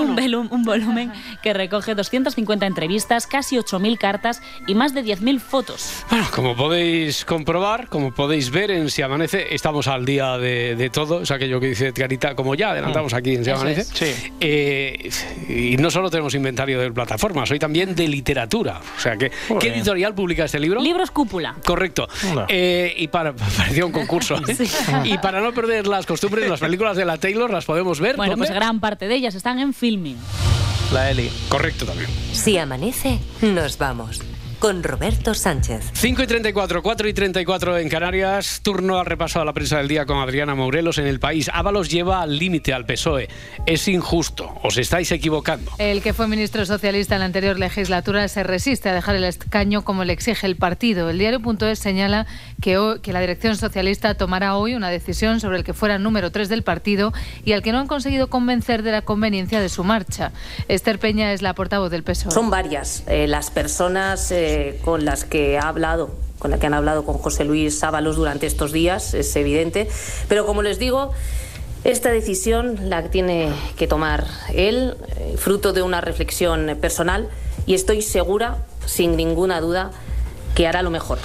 Un, 0.02 0.16
velu- 0.16 0.48
un 0.50 0.64
volumen 0.64 1.12
que 1.42 1.52
recoge 1.52 1.94
250 1.94 2.66
entrevistas, 2.66 3.26
casi 3.26 3.56
8.000 3.56 3.98
cartas 3.98 4.42
y 4.66 4.74
más 4.74 4.94
de 4.94 5.04
10.000 5.04 5.40
fotos. 5.40 6.04
Bueno, 6.10 6.26
como 6.34 6.56
podéis 6.56 7.24
comprobar, 7.24 7.88
como 7.88 8.12
podéis 8.14 8.50
ver 8.50 8.70
en 8.70 8.90
Si 8.90 9.02
Amanece, 9.02 9.54
estamos 9.54 9.86
al 9.88 10.04
día 10.04 10.38
de, 10.38 10.76
de 10.76 10.90
todo. 10.90 11.22
Es 11.22 11.30
aquello 11.30 11.60
que 11.60 11.68
dice 11.68 11.88
Edgarita, 11.88 12.34
como 12.34 12.54
ya 12.54 12.70
adelantamos 12.70 13.12
aquí 13.14 13.34
en 13.34 13.44
Si 13.44 13.50
Amanece. 13.50 13.80
es. 13.82 13.90
Eh, 14.40 15.10
y 15.48 15.76
no 15.76 15.90
solo 15.90 16.10
tenemos 16.10 16.34
inventario 16.34 16.80
de 16.80 16.90
plataformas, 16.92 17.50
hoy 17.50 17.58
también 17.58 17.94
de 17.94 18.08
literatura. 18.08 18.80
O 18.96 19.00
sea, 19.00 19.16
que, 19.16 19.30
¿qué 19.60 19.68
editorial 19.68 20.14
publica 20.14 20.44
este 20.44 20.60
libro? 20.60 20.80
Libros 20.80 21.10
Cúpula. 21.10 21.56
Correcto. 21.64 22.08
Eh, 22.48 22.94
y 22.96 23.08
para 23.08 23.34
parecía 23.56 23.86
un 23.86 23.92
concurso. 23.92 24.36
¿eh? 24.48 24.54
Sí. 24.54 24.68
Y 25.04 25.18
para 25.18 25.40
no 25.40 25.52
perder 25.52 25.86
las 25.86 26.06
costumbres, 26.06 26.48
las 26.48 26.60
películas 26.60 26.96
de 26.96 27.04
la 27.04 27.16
Taylor 27.18 27.50
las 27.50 27.64
podemos 27.64 28.00
ver. 28.00 28.16
Bueno, 28.16 28.32
¿dónde? 28.32 28.46
pues 28.46 28.54
gran 28.54 28.80
parte 28.80 29.08
de 29.08 29.14
ellas 29.14 29.34
están 29.34 29.58
en 29.58 29.74
filming. 29.74 30.16
La 30.92 31.10
Eli. 31.10 31.30
Correcto 31.48 31.84
también. 31.84 32.08
Si 32.32 32.56
amanece, 32.58 33.18
nos 33.42 33.76
vamos. 33.78 34.22
Con 34.58 34.82
Roberto 34.82 35.34
Sánchez. 35.34 35.90
5 35.92 36.22
y 36.22 36.26
34, 36.26 36.82
4 36.82 37.08
y 37.08 37.12
34 37.12 37.78
en 37.78 37.88
Canarias. 37.88 38.60
Turno 38.62 38.98
al 38.98 39.06
repaso 39.06 39.40
a 39.40 39.44
la 39.44 39.52
prensa 39.52 39.78
del 39.78 39.88
día 39.88 40.06
con 40.06 40.18
Adriana 40.18 40.54
Morelos 40.54 40.98
en 40.98 41.06
el 41.06 41.20
país. 41.20 41.50
Ábalos 41.52 41.90
lleva 41.90 42.22
al 42.22 42.38
límite 42.38 42.72
al 42.72 42.86
PSOE. 42.86 43.28
Es 43.66 43.88
injusto. 43.88 44.54
Os 44.62 44.78
estáis 44.78 45.12
equivocando. 45.12 45.70
El 45.78 46.02
que 46.02 46.12
fue 46.12 46.28
ministro 46.28 46.64
socialista 46.64 47.14
en 47.16 47.20
la 47.20 47.26
anterior 47.26 47.58
legislatura 47.58 48.26
se 48.28 48.42
resiste 48.42 48.88
a 48.88 48.94
dejar 48.94 49.16
el 49.16 49.24
escaño 49.24 49.82
como 49.82 50.04
le 50.04 50.12
exige 50.12 50.46
el 50.46 50.56
partido. 50.56 51.10
El 51.10 51.18
diario.es 51.18 51.78
señala 51.78 52.26
que, 52.60 52.78
hoy, 52.78 53.00
que 53.00 53.12
la 53.12 53.20
dirección 53.20 53.56
socialista 53.56 54.14
tomará 54.14 54.56
hoy 54.56 54.74
una 54.74 54.90
decisión 54.90 55.40
sobre 55.40 55.58
el 55.58 55.64
que 55.64 55.74
fuera 55.74 55.98
número 55.98 56.30
3 56.32 56.48
del 56.48 56.62
partido 56.62 57.12
y 57.44 57.52
al 57.52 57.62
que 57.62 57.72
no 57.72 57.78
han 57.78 57.86
conseguido 57.86 58.28
convencer 58.28 58.82
de 58.82 58.92
la 58.92 59.02
conveniencia 59.02 59.60
de 59.60 59.68
su 59.68 59.84
marcha. 59.84 60.32
Esther 60.68 60.98
Peña 60.98 61.32
es 61.32 61.42
la 61.42 61.54
portavoz 61.54 61.90
del 61.90 62.02
PSOE. 62.02 62.32
Son 62.32 62.50
varias 62.50 63.04
eh, 63.06 63.26
las 63.26 63.50
personas 63.50 64.30
eh, 64.30 64.45
con 64.84 65.04
las 65.04 65.24
que 65.24 65.58
ha 65.58 65.68
hablado 65.68 66.10
con 66.38 66.50
la 66.50 66.58
que 66.58 66.66
han 66.66 66.74
hablado 66.74 67.04
con 67.04 67.16
José 67.16 67.44
Luis 67.44 67.82
Ábalos 67.82 68.16
durante 68.16 68.46
estos 68.46 68.70
días, 68.70 69.14
es 69.14 69.34
evidente. 69.36 69.88
Pero 70.28 70.44
como 70.44 70.62
les 70.62 70.78
digo, 70.78 71.12
esta 71.82 72.10
decisión 72.10 72.90
la 72.90 73.10
tiene 73.10 73.50
que 73.76 73.86
tomar 73.86 74.26
él, 74.52 74.96
eh, 75.16 75.36
fruto 75.38 75.72
de 75.72 75.82
una 75.82 76.02
reflexión 76.02 76.76
personal, 76.80 77.30
y 77.64 77.74
estoy 77.74 78.02
segura, 78.02 78.58
sin 78.84 79.16
ninguna 79.16 79.60
duda, 79.60 79.92
que 80.54 80.66
hará 80.66 80.82
lo 80.82 80.90
mejor 80.90 81.18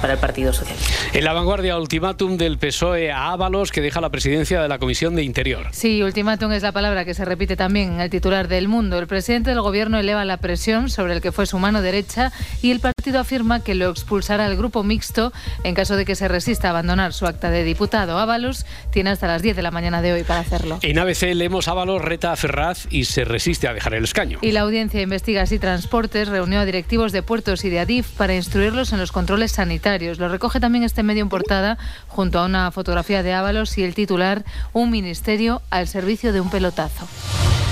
para 0.00 0.14
el 0.14 0.18
Partido 0.18 0.52
Socialista. 0.52 0.92
En 1.12 1.24
la 1.24 1.32
vanguardia, 1.32 1.78
ultimátum 1.78 2.36
del 2.36 2.58
PSOE 2.58 3.10
a 3.10 3.32
Ábalos, 3.32 3.72
que 3.72 3.80
deja 3.80 4.00
la 4.00 4.10
presidencia 4.10 4.60
de 4.60 4.68
la 4.68 4.78
Comisión 4.78 5.16
de 5.16 5.22
Interior. 5.22 5.66
Sí, 5.72 6.02
ultimátum 6.02 6.52
es 6.52 6.62
la 6.62 6.72
palabra 6.72 7.04
que 7.04 7.14
se 7.14 7.24
repite 7.24 7.56
también 7.56 7.94
en 7.94 8.00
el 8.00 8.10
titular 8.10 8.48
del 8.48 8.68
Mundo. 8.68 8.98
El 8.98 9.06
presidente 9.06 9.50
del 9.50 9.60
gobierno 9.60 9.98
eleva 9.98 10.24
la 10.24 10.36
presión 10.36 10.90
sobre 10.90 11.14
el 11.14 11.20
que 11.20 11.32
fue 11.32 11.46
su 11.46 11.58
mano 11.58 11.82
derecha 11.82 12.32
y 12.62 12.70
el 12.70 12.80
partido 12.80 13.20
afirma 13.20 13.62
que 13.62 13.74
lo 13.74 13.90
expulsará 13.90 14.46
al 14.46 14.56
grupo 14.56 14.82
mixto 14.82 15.32
en 15.64 15.74
caso 15.74 15.96
de 15.96 16.04
que 16.04 16.14
se 16.14 16.28
resista 16.28 16.68
a 16.68 16.70
abandonar 16.70 17.12
su 17.12 17.26
acta 17.26 17.50
de 17.50 17.64
diputado. 17.64 18.18
Ábalos 18.18 18.66
tiene 18.90 19.10
hasta 19.10 19.26
las 19.26 19.42
10 19.42 19.56
de 19.56 19.62
la 19.62 19.70
mañana 19.70 20.02
de 20.02 20.12
hoy 20.12 20.24
para 20.24 20.40
hacerlo. 20.40 20.78
En 20.82 20.98
ABC 20.98 21.34
leemos 21.34 21.68
Ábalos 21.68 22.02
reta 22.02 22.32
a 22.32 22.36
Ferraz 22.36 22.86
y 22.90 23.04
se 23.04 23.24
resiste 23.24 23.68
a 23.68 23.74
dejar 23.74 23.94
el 23.94 24.04
escaño. 24.04 24.38
Y 24.42 24.52
la 24.52 24.60
audiencia 24.60 24.98
de 24.98 25.04
Investigas 25.04 25.52
y 25.52 25.58
Transportes 25.58 26.28
reunió 26.28 26.60
a 26.60 26.64
directivos 26.64 27.12
de 27.12 27.22
puertos 27.22 27.64
y 27.64 27.70
de 27.70 27.80
Adif 27.80 28.08
para 28.10 28.34
instruirlos 28.34 28.92
en 28.92 28.98
los 28.98 29.12
controles 29.12 29.52
sanitarios. 29.52 29.77
Lo 30.18 30.28
recoge 30.28 30.60
también 30.60 30.84
este 30.84 31.02
medio 31.02 31.22
en 31.22 31.28
portada 31.28 31.78
junto 32.08 32.40
a 32.40 32.46
una 32.46 32.70
fotografía 32.72 33.22
de 33.22 33.32
Ábalos 33.32 33.78
y 33.78 33.84
el 33.84 33.94
titular 33.94 34.44
Un 34.72 34.90
ministerio 34.90 35.62
al 35.70 35.86
servicio 35.86 36.32
de 36.32 36.40
un 36.40 36.50
pelotazo. 36.50 37.06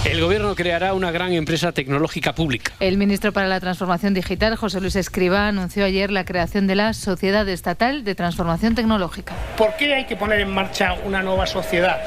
El 0.05 0.21
gobierno 0.21 0.55
creará 0.55 0.95
una 0.95 1.11
gran 1.11 1.33
empresa 1.33 1.73
tecnológica 1.73 2.33
pública. 2.33 2.73
El 2.79 2.97
ministro 2.97 3.33
para 3.33 3.49
la 3.49 3.59
Transformación 3.59 4.15
Digital, 4.15 4.55
José 4.55 4.81
Luis 4.81 4.95
Escriba, 4.95 5.49
anunció 5.49 5.85
ayer 5.85 6.13
la 6.13 6.25
creación 6.25 6.69
de 6.69 6.77
la 6.77 6.95
Sociedad 6.95 7.49
Estatal 7.49 8.05
de 8.05 8.15
Transformación 8.15 8.77
Tecnológica. 8.77 9.35
¿Por 9.59 9.75
qué 9.77 9.95
hay 9.95 10.05
que 10.07 10.15
poner 10.15 10.41
en 10.41 10.55
marcha 10.55 10.95
una 11.05 11.23
nueva 11.23 11.47
sociedad? 11.47 11.99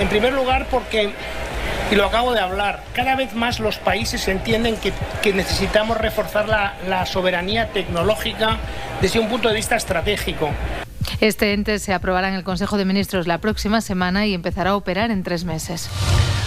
En 0.00 0.08
primer 0.08 0.32
lugar, 0.32 0.66
porque 0.70 1.12
y 1.90 1.96
lo 1.96 2.06
acabo 2.06 2.32
de 2.32 2.40
hablar, 2.40 2.84
cada 2.94 3.16
vez 3.16 3.34
más 3.34 3.58
los 3.58 3.78
países 3.78 4.28
entienden 4.28 4.76
que, 4.76 4.92
necesitamos 5.32 5.96
reforzar 5.96 6.48
la, 6.48 6.74
la 6.88 7.04
soberanía 7.04 7.68
tecnológica 7.68 8.58
desde 9.00 9.18
un 9.18 9.28
punto 9.28 9.48
de 9.48 9.54
vista 9.56 9.76
estratégico. 9.76 10.50
Este 11.20 11.52
ente 11.52 11.78
se 11.78 11.92
aprobará 11.92 12.28
en 12.28 12.34
el 12.34 12.44
Consejo 12.44 12.78
de 12.78 12.84
Ministros 12.84 13.26
la 13.26 13.38
próxima 13.38 13.80
semana 13.80 14.26
y 14.26 14.34
empezará 14.34 14.70
a 14.70 14.76
operar 14.76 15.10
en 15.10 15.22
tres 15.22 15.44
meses. 15.44 15.90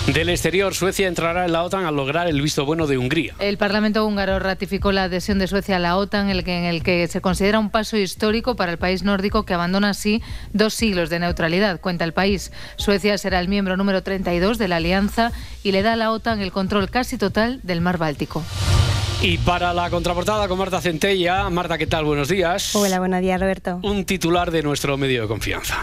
Del 0.07 0.27
exterior, 0.27 0.75
Suecia 0.75 1.07
entrará 1.07 1.45
en 1.45 1.53
la 1.53 1.63
OTAN 1.63 1.85
al 1.85 1.95
lograr 1.95 2.27
el 2.27 2.41
visto 2.41 2.65
bueno 2.65 2.87
de 2.87 2.97
Hungría. 2.97 3.35
El 3.39 3.57
Parlamento 3.57 4.05
húngaro 4.05 4.37
ratificó 4.37 4.91
la 4.91 5.03
adhesión 5.03 5.39
de 5.39 5.47
Suecia 5.47 5.77
a 5.77 5.79
la 5.79 5.95
OTAN, 5.95 6.29
en 6.29 6.35
el 6.35 6.43
que, 6.43 6.57
en 6.57 6.65
el 6.65 6.83
que 6.83 7.07
se 7.07 7.21
considera 7.21 7.57
un 7.57 7.69
paso 7.69 7.95
histórico 7.95 8.57
para 8.57 8.73
el 8.73 8.77
país 8.77 9.03
nórdico 9.03 9.43
que 9.43 9.53
abandona 9.53 9.91
así 9.91 10.21
dos 10.51 10.73
siglos 10.73 11.09
de 11.09 11.19
neutralidad, 11.19 11.79
cuenta 11.79 12.03
el 12.03 12.11
país. 12.11 12.51
Suecia 12.75 13.17
será 13.17 13.39
el 13.39 13.47
miembro 13.47 13.77
número 13.77 14.03
32 14.03 14.57
de 14.57 14.67
la 14.67 14.75
alianza 14.75 15.31
y 15.63 15.71
le 15.71 15.83
da 15.83 15.93
a 15.93 15.95
la 15.95 16.11
OTAN 16.11 16.41
el 16.41 16.51
control 16.51 16.89
casi 16.89 17.17
total 17.17 17.61
del 17.63 17.79
mar 17.79 17.97
Báltico. 17.97 18.43
Y 19.21 19.37
para 19.37 19.73
la 19.73 19.89
contraportada 19.89 20.49
con 20.49 20.57
Marta 20.57 20.81
Centella. 20.81 21.49
Marta, 21.49 21.77
¿qué 21.77 21.87
tal? 21.87 22.03
Buenos 22.03 22.27
días. 22.27 22.75
Hola, 22.75 22.99
buenos 22.99 23.21
días, 23.21 23.39
Roberto. 23.39 23.79
Un 23.81 24.03
titular 24.03 24.51
de 24.51 24.63
nuestro 24.63 24.97
medio 24.97 25.21
de 25.21 25.27
confianza. 25.29 25.77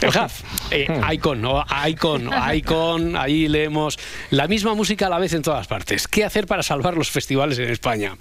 El 0.00 0.16
HAF, 0.16 0.42
eh, 0.70 0.86
Icon, 1.12 1.40
¿no? 1.40 1.64
Icon, 1.88 2.30
Icon, 2.54 3.16
ahí 3.16 3.48
leemos 3.48 3.98
la 4.30 4.46
misma 4.48 4.74
música 4.74 5.06
a 5.06 5.10
la 5.10 5.18
vez 5.18 5.32
en 5.32 5.42
todas 5.42 5.66
partes. 5.66 6.06
¿Qué 6.08 6.24
hacer 6.24 6.46
para 6.46 6.62
salvar 6.62 6.96
los 6.96 7.10
festivales 7.10 7.58
en 7.58 7.70
España? 7.70 8.16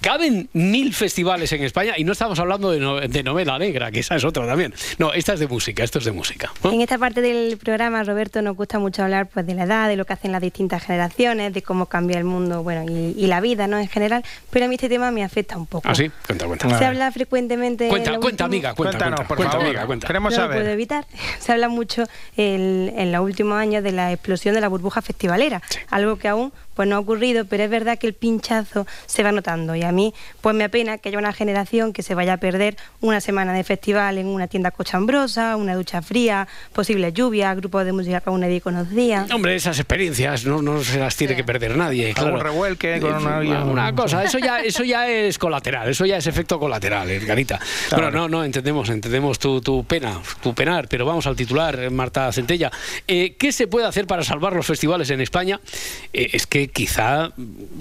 Caben 0.00 0.48
mil 0.54 0.94
festivales 0.94 1.52
en 1.52 1.62
España 1.62 1.94
y 1.98 2.04
no 2.04 2.12
estamos 2.12 2.38
hablando 2.38 2.70
de, 2.70 2.78
no- 2.80 3.00
de 3.00 3.22
novela 3.22 3.58
negra, 3.58 3.90
que 3.90 4.00
esa 4.00 4.16
es 4.16 4.24
otra 4.24 4.46
también. 4.46 4.72
No, 4.98 5.12
esta 5.12 5.34
es 5.34 5.40
de 5.40 5.46
música, 5.46 5.84
esto 5.84 5.98
es 5.98 6.04
de 6.06 6.12
música. 6.12 6.50
¿no? 6.64 6.72
En 6.72 6.80
esta 6.80 6.96
parte 6.96 7.20
del 7.20 7.58
programa, 7.58 8.02
Roberto, 8.04 8.40
nos 8.40 8.56
gusta 8.56 8.78
mucho 8.78 9.02
hablar 9.02 9.26
pues, 9.28 9.46
de 9.46 9.54
la 9.54 9.64
edad, 9.64 9.88
de 9.88 9.96
lo 9.96 10.06
que 10.06 10.14
hacen 10.14 10.32
las 10.32 10.40
distintas 10.40 10.82
generaciones, 10.84 11.52
de 11.52 11.62
cómo 11.62 11.86
cambia 11.86 12.16
el 12.18 12.24
mundo 12.24 12.62
bueno, 12.62 12.84
y, 12.90 13.14
y 13.18 13.26
la 13.26 13.40
vida 13.40 13.66
¿no? 13.66 13.78
en 13.78 13.88
general, 13.88 14.24
pero 14.50 14.64
a 14.64 14.68
mí 14.68 14.76
este 14.76 14.88
tema 14.88 15.10
me 15.10 15.22
afecta 15.22 15.56
un 15.58 15.66
poco. 15.66 15.86
¿Ah, 15.88 15.94
sí? 15.94 16.10
Cuenta, 16.26 16.46
cuenta. 16.46 16.78
Se 16.78 16.84
habla 16.84 17.12
frecuentemente... 17.12 17.84
en 17.84 17.90
Cuenta, 17.90 18.10
cuenta, 18.18 18.44
último- 18.44 18.46
amiga, 18.46 18.74
cuenta, 18.74 18.90
Cuéntanos, 18.98 19.16
cuenta, 19.16 19.28
por 19.28 19.36
cuenta, 19.36 19.52
favor. 19.52 19.66
amiga, 19.66 19.86
cuenta. 19.86 20.06
Queremos 20.06 20.32
no 20.32 20.36
saber. 20.36 20.58
Evitar. 20.80 21.06
Se 21.38 21.52
habla 21.52 21.68
mucho 21.68 22.04
el- 22.36 22.92
en 22.96 23.12
los 23.12 23.20
últimos 23.22 23.56
años 23.58 23.82
de 23.84 23.92
la 23.92 24.12
explosión 24.12 24.54
de 24.54 24.60
la 24.60 24.68
burbuja 24.68 25.02
festivalera, 25.02 25.62
algo 25.90 26.16
que 26.16 26.28
aún 26.28 26.52
pues 26.80 26.88
no 26.88 26.96
ha 26.96 26.98
ocurrido, 26.98 27.44
pero 27.44 27.62
es 27.64 27.68
verdad 27.68 27.98
que 27.98 28.06
el 28.06 28.14
pinchazo 28.14 28.86
se 29.04 29.22
va 29.22 29.32
notando 29.32 29.74
y 29.76 29.82
a 29.82 29.92
mí 29.92 30.14
pues 30.40 30.56
me 30.56 30.64
apena 30.64 30.96
que 30.96 31.10
haya 31.10 31.18
una 31.18 31.34
generación 31.34 31.92
que 31.92 32.02
se 32.02 32.14
vaya 32.14 32.32
a 32.32 32.36
perder 32.38 32.78
una 33.02 33.20
semana 33.20 33.52
de 33.52 33.64
festival 33.64 34.16
en 34.16 34.26
una 34.26 34.46
tienda 34.46 34.70
cochambrosa, 34.70 35.56
una 35.56 35.74
ducha 35.74 36.00
fría, 36.00 36.48
posibles 36.72 37.12
lluvias, 37.12 37.54
grupos 37.54 37.84
de 37.84 37.92
música 37.92 38.22
que 38.22 38.30
aún 38.30 38.40
nadie 38.40 38.62
conocía. 38.62 39.26
Hombre, 39.30 39.56
esas 39.56 39.78
experiencias 39.78 40.46
no, 40.46 40.62
no 40.62 40.82
se 40.82 40.98
las 40.98 41.14
tiene 41.16 41.36
que 41.36 41.44
perder 41.44 41.76
nadie. 41.76 42.14
Claro. 42.14 42.38
revuelque 42.38 42.98
con 42.98 43.10
Eh, 43.12 43.16
una- 43.18 43.38
una, 43.40 43.64
una 43.66 43.94
cosa, 43.94 44.24
eso 44.24 44.38
ya, 44.38 44.60
eso 44.60 44.82
ya 44.82 45.06
es 45.06 45.36
colateral, 45.38 45.86
eso 45.90 46.06
ya 46.06 46.16
es 46.16 46.26
efecto 46.26 46.58
colateral, 46.58 47.10
Edgarita. 47.10 47.58
Claro. 47.90 48.04
Bueno, 48.04 48.20
no, 48.20 48.28
no, 48.38 48.44
entendemos, 48.44 48.88
entendemos 48.88 49.38
tu, 49.38 49.60
tu 49.60 49.84
pena, 49.84 50.18
tu 50.42 50.54
penar, 50.54 50.88
pero 50.88 51.04
vamos 51.04 51.26
al 51.26 51.36
titular, 51.36 51.78
eh, 51.78 51.90
Marta 51.90 52.32
Centella. 52.32 52.70
Eh, 53.06 53.36
¿Qué 53.38 53.52
se 53.52 53.66
puede 53.66 53.86
hacer 53.86 54.06
para 54.06 54.24
salvar 54.24 54.54
los 54.54 54.64
festivales 54.64 55.10
en 55.10 55.20
España? 55.20 55.60
Eh, 56.14 56.30
es 56.32 56.46
que 56.46 56.69
quizá, 56.72 57.32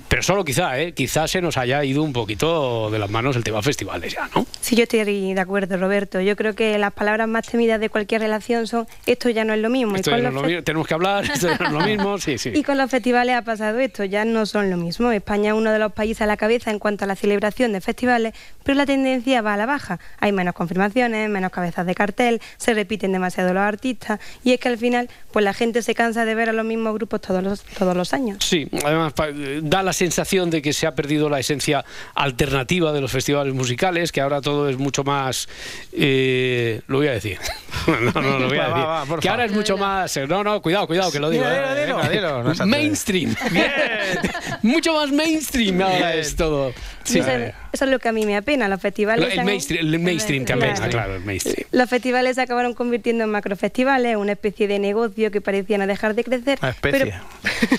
pero 0.08 0.24
solo 0.24 0.44
quizá, 0.46 0.80
eh, 0.80 0.94
quizá 0.94 1.28
se 1.28 1.42
nos 1.42 1.58
haya 1.58 1.84
ido 1.84 2.04
un 2.04 2.14
poquito 2.14 2.90
de 2.92 3.00
las 3.00 3.10
manos 3.10 3.36
el 3.36 3.44
tema 3.44 3.62
festivales 3.62 4.14
ya, 4.14 4.30
¿no? 4.36 4.46
Sí, 4.62 4.76
yo 4.76 4.84
estoy 4.84 5.04
de 5.34 5.40
acuerdo, 5.42 5.78
Roberto. 5.78 6.20
Yo 6.22 6.36
creo 6.36 6.56
que 6.56 6.78
las 6.78 6.94
palabras 6.94 7.28
más 7.28 7.48
temidas 7.48 7.80
de 7.80 7.90
cualquier 7.90 8.22
relación 8.22 8.68
son 8.68 8.88
esto 9.06 9.30
ya 9.30 9.44
no 9.46 9.54
es 9.54 9.60
lo 9.60 9.70
mismo. 9.70 9.96
Esto 9.96 10.12
y, 10.12 10.14
con 10.14 10.22
ya 10.24 10.24
no 10.24 10.30
es 10.30 10.34
los 10.36 10.44
lo 10.44 10.50
fe- 10.50 10.56
mi- 10.58 10.62
tenemos 10.64 10.88
que 10.88 10.94
hablar, 10.94 11.24
esto 11.34 11.48
ya 11.48 11.58
no 11.58 11.66
es 11.66 11.72
lo 11.72 11.82
mismo, 11.82 12.18
sí, 12.18 12.38
sí. 12.38 12.52
y 12.54 12.64
con 12.64 12.78
los 12.78 12.90
festivales 12.90 13.36
ha 13.36 13.42
pasado 13.44 13.80
esto, 13.80 14.04
ya 14.04 14.26
no 14.26 14.46
son 14.46 14.70
lo 14.70 14.78
mismo. 14.78 15.12
España 15.12 15.50
es 15.52 15.56
uno 15.58 15.72
de 15.72 15.80
los 15.80 15.92
países 15.94 16.22
a 16.22 16.26
la 16.26 16.38
cabeza 16.38 16.72
en 16.72 16.80
cuanto 16.80 17.06
a 17.06 17.08
la 17.08 17.16
celebración 17.16 17.72
de 17.74 17.82
festivales, 17.82 18.34
pero 18.64 18.76
la 18.78 18.86
tendencia 18.86 19.42
va 19.42 19.54
a 19.54 19.58
la 19.58 19.66
baja. 19.66 20.00
Hay 20.20 20.32
menos 20.32 20.54
confirmaciones, 20.56 21.30
menos 21.30 21.52
cabezas 21.52 21.86
de 21.86 21.96
cartel, 21.96 22.42
se 22.58 22.74
repiten 22.74 23.12
demasiado 23.12 23.54
los 23.54 23.62
artistas 23.64 24.20
y 24.44 24.54
es 24.54 24.60
que 24.60 24.70
al 24.70 24.78
final 24.78 25.10
pues 25.32 25.46
la 25.46 25.54
gente 25.54 25.82
se 25.82 25.94
cansa 25.96 26.26
de 26.26 26.36
ver 26.36 26.50
a 26.50 26.54
los 26.54 26.66
mismos 26.66 26.94
grupos 26.94 27.22
todos 27.22 27.44
los, 27.44 27.64
todos 27.64 27.96
los 27.96 28.14
años. 28.14 28.38
Sí, 28.44 28.68
además 28.86 29.14
da 29.62 29.84
la 29.84 29.94
sensación 29.94 30.50
de 30.50 30.62
que 30.62 30.74
se 30.74 30.88
ha 30.88 30.96
perdido 30.96 31.30
la 31.30 31.40
esencia 31.40 31.86
alternativa 32.16 32.92
de 32.92 33.02
los 33.02 33.12
festivales 33.12 33.54
musicales, 33.54 34.12
que 34.12 34.22
ahora 34.22 34.42
todo 34.42 34.70
es 34.70 34.78
mucho 34.78 35.04
más, 35.04 35.48
eh, 35.92 36.82
lo 36.88 36.98
voy 36.98 37.08
a 37.08 37.12
decir, 37.12 37.38
no, 37.88 38.22
no, 38.22 38.40
lo 38.40 38.48
voy 38.48 38.58
a 38.58 38.64
decir, 38.68 38.84
va, 38.84 38.86
va, 38.86 39.06
por 39.06 39.20
que 39.20 39.30
ahora 39.30 39.46
es 39.46 39.52
mucho 39.52 39.78
más, 39.78 40.16
eh, 40.18 40.28
no, 40.28 40.44
no, 40.44 40.62
cuidado, 40.62 40.88
cuidado, 40.88 41.12
que 41.12 41.20
lo 41.20 41.30
digo, 41.30 41.44
Dilo, 41.44 41.56
eh, 41.56 41.86
dilo, 41.86 42.10
dilo, 42.10 42.44
no 42.44 42.66
mainstream, 42.66 43.36
mucho 44.64 44.94
más 44.94 45.12
mainstream 45.12 45.82
ahora 45.82 46.16
es 46.16 46.36
todo. 46.36 46.74
Sí, 47.04 47.20
eso, 47.20 47.32
es- 47.32 47.54
eso 47.72 47.86
es 47.86 47.92
lo 47.92 48.00
que 48.00 48.10
a 48.10 48.12
mí 48.12 48.26
me 48.26 48.36
apena. 48.38 48.68
Los 48.68 48.82
festivales 48.82 49.26
Lo- 49.26 49.32
el 49.32 49.40
han- 49.40 49.46
mainstream, 49.46 49.86
el 49.94 50.00
mainstream 50.00 50.46
también, 50.46 50.72
Claro. 50.74 50.86
ah, 50.88 50.92
claro, 50.92 51.16
el 51.16 51.24
mainstream. 51.24 51.68
Los 51.72 51.90
festivales 51.90 52.36
se 52.36 52.42
acabaron 52.42 52.74
convirtiendo 52.74 53.24
en 53.24 53.30
macrofestivales, 53.32 54.16
una 54.18 54.34
especie 54.34 54.68
de 54.68 54.80
negocio 54.80 55.32
que 55.32 55.42
parecía 55.42 55.78
no 55.78 55.88
dejar 55.88 56.16
de 56.16 56.24
crecer. 56.24 56.60
Una 56.62 56.72
especie. 56.72 57.14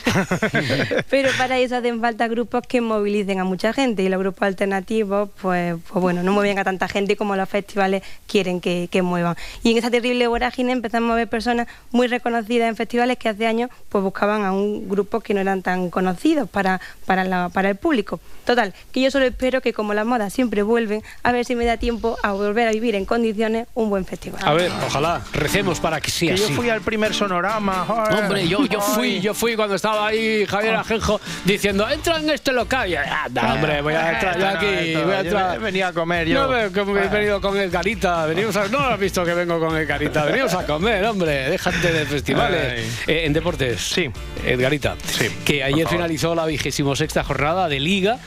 Pero, 0.04 0.24
pero 1.10 1.30
para 1.38 1.58
eso 1.58 1.76
hacen 1.76 2.00
falta 2.00 2.28
grupos 2.28 2.62
que 2.66 2.80
movilicen 2.80 3.40
a 3.40 3.44
mucha 3.44 3.72
gente 3.72 4.02
y 4.02 4.08
los 4.08 4.18
grupos 4.20 4.42
alternativos, 4.42 5.28
pues, 5.40 5.74
pues 5.88 6.02
bueno, 6.02 6.22
no 6.22 6.32
mueven 6.32 6.58
a 6.58 6.64
tanta 6.64 6.88
gente 6.88 7.16
como 7.16 7.36
los 7.36 7.48
festivales 7.48 8.02
quieren 8.26 8.60
que, 8.60 8.88
que 8.90 9.02
muevan. 9.02 9.36
Y 9.62 9.72
en 9.72 9.78
esa 9.78 9.90
terrible 9.90 10.26
vorágine 10.26 10.72
empezamos 10.72 11.12
a 11.12 11.14
ver 11.14 11.28
personas 11.28 11.66
muy 11.90 12.06
reconocidas 12.06 12.68
en 12.68 12.76
festivales 12.76 13.18
que 13.18 13.28
hace 13.28 13.46
años 13.46 13.70
pues 13.88 14.02
buscaban 14.04 14.44
a 14.44 14.52
un 14.52 14.88
grupo 14.88 15.20
que 15.20 15.34
no 15.34 15.40
eran 15.40 15.62
tan 15.62 15.90
conocidos 15.90 16.48
para, 16.48 16.80
para, 17.06 17.24
la- 17.24 17.48
para 17.48 17.70
el 17.70 17.76
público. 17.76 18.20
Total, 18.44 18.74
que 18.92 19.00
yo 19.00 19.10
solo 19.20 19.28
espero 19.28 19.60
que 19.60 19.74
como 19.74 19.92
las 19.92 20.06
modas 20.06 20.32
siempre 20.32 20.62
vuelven, 20.62 21.02
a 21.22 21.30
ver 21.30 21.44
si 21.44 21.54
me 21.54 21.66
da 21.66 21.76
tiempo 21.76 22.16
a 22.22 22.32
volver 22.32 22.68
a 22.68 22.70
vivir 22.70 22.94
en 22.94 23.04
condiciones 23.04 23.66
un 23.74 23.90
buen 23.90 24.06
festival. 24.06 24.40
A 24.42 24.54
ver, 24.54 24.72
ojalá, 24.86 25.20
recemos 25.34 25.78
para 25.78 26.00
que 26.00 26.10
sea 26.10 26.34
Que 26.34 26.40
yo 26.40 26.48
fui 26.48 26.70
al 26.70 26.80
primer 26.80 27.12
sonorama. 27.12 27.84
joder. 27.86 28.14
Hombre, 28.14 28.48
yo, 28.48 28.64
yo 28.64 28.80
fui, 28.80 29.20
yo 29.20 29.34
fui 29.34 29.56
cuando 29.56 29.74
estaba 29.74 30.06
ahí 30.06 30.46
Javier 30.46 30.74
Ajenjo 30.76 31.20
diciendo, 31.44 31.86
entra 31.90 32.18
en 32.18 32.30
este 32.30 32.50
local. 32.52 32.88
Y 32.88 32.92
yo, 32.92 32.98
anda, 33.00 33.52
hombre, 33.54 33.82
voy 33.82 33.92
a 33.92 34.12
entrar 34.12 34.38
yo 34.38 34.44
no, 34.44 34.50
aquí, 34.56 34.94
voy 34.94 35.12
a 35.12 35.22
yo 35.22 35.28
entrar. 35.28 35.60
venía 35.60 35.88
a 35.88 35.92
comer 35.92 36.26
yo. 36.26 36.46
No, 36.46 36.56
he 36.56 37.08
venido 37.08 37.40
con 37.42 37.58
el 37.58 37.70
carita, 37.70 38.24
venimos 38.24 38.56
a, 38.56 38.68
no 38.68 38.78
lo 38.78 38.86
has 38.86 38.98
visto 39.00 39.22
que 39.22 39.34
vengo 39.34 39.60
con 39.60 39.76
el 39.76 39.86
carita, 39.86 40.24
venimos 40.24 40.54
a 40.54 40.64
comer, 40.64 41.04
hombre, 41.04 41.50
déjate 41.50 41.92
de 41.92 42.06
festivales. 42.06 43.02
Eh, 43.06 43.26
en 43.26 43.34
deportes, 43.34 43.82
sí, 43.82 44.10
Edgarita, 44.46 44.96
que 45.44 45.62
ayer 45.62 45.86
finalizó 45.86 46.34
la 46.34 46.46
vigésimo 46.46 46.96
sexta 46.96 47.22
jornada 47.22 47.68
de 47.68 47.80
Liga 47.80 48.18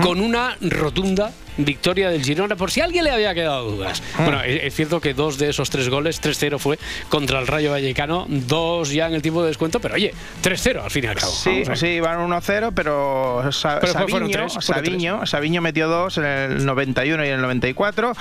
con 0.00 0.20
una 0.20 0.56
rotunda 0.60 1.32
victoria 1.56 2.10
del 2.10 2.22
Girona, 2.22 2.56
por 2.56 2.70
si 2.70 2.80
a 2.80 2.84
alguien 2.84 3.04
le 3.04 3.10
había 3.10 3.34
quedado 3.34 3.70
dudas. 3.70 4.02
Bueno, 4.18 4.42
es, 4.42 4.64
es 4.64 4.74
cierto 4.74 5.00
que 5.00 5.14
dos 5.14 5.38
de 5.38 5.50
esos 5.50 5.70
tres 5.70 5.88
goles, 5.88 6.20
3-0 6.22 6.58
fue 6.58 6.78
contra 7.08 7.38
el 7.40 7.46
Rayo 7.46 7.70
Vallecano, 7.70 8.26
dos 8.28 8.90
ya 8.90 9.06
en 9.06 9.14
el 9.14 9.22
tiempo 9.22 9.42
de 9.42 9.48
descuento, 9.48 9.80
pero 9.80 9.94
oye, 9.94 10.12
3-0 10.42 10.82
al 10.82 10.90
fin 10.90 11.04
y 11.04 11.06
al 11.08 11.16
cabo. 11.16 11.32
Sí, 11.32 11.62
sí, 11.74 12.00
van 12.00 12.18
1-0, 12.20 12.72
pero, 12.74 13.50
Sa- 13.52 13.80
Pero 13.80 13.92
Sabiño, 13.92 14.28
tres, 14.30 14.52
Sabiño, 14.60 15.26
Sabiño 15.26 15.60
metió 15.62 15.88
dos 15.88 16.18
en 16.18 16.24
el 16.24 16.64
91 16.66 17.24
y 17.24 17.28
en 17.28 17.34
el 17.34 17.40
94. 17.42 18.12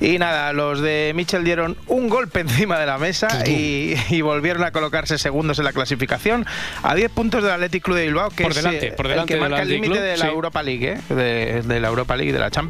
Y 0.00 0.18
nada, 0.18 0.52
los 0.52 0.80
de 0.80 1.12
Michel 1.14 1.44
dieron 1.44 1.76
un 1.86 2.08
golpe 2.08 2.40
encima 2.40 2.78
de 2.78 2.86
la 2.86 2.98
mesa 2.98 3.28
y, 3.46 3.94
y 4.10 4.20
volvieron 4.22 4.64
a 4.64 4.70
colocarse 4.72 5.18
segundos 5.18 5.58
en 5.58 5.64
la 5.64 5.72
clasificación 5.72 6.46
a 6.82 6.94
10 6.94 7.10
puntos 7.10 7.42
del 7.42 7.52
Athletic 7.52 7.82
Club 7.84 7.96
de 7.96 8.04
Bilbao, 8.06 8.30
que 8.30 8.42
Por 8.42 8.52
es 8.52 8.56
delante, 8.56 8.86
eh, 8.88 8.92
por 8.92 9.06
el 9.06 9.10
delante 9.12 9.34
que 9.34 9.40
del 9.40 9.50
marca 9.50 9.62
el 9.62 9.68
límite 9.68 10.00
de 10.00 10.16
la 10.16 10.24
sí. 10.24 10.30
Europa 10.30 10.62
League, 10.62 10.92
¿eh? 10.92 11.14
de, 11.14 11.62
de 11.62 11.80
la 11.80 11.88
Europa 11.88 12.16
League 12.16 12.30
y 12.30 12.32
de 12.32 12.38
la 12.38 12.50
Champions. 12.50 12.69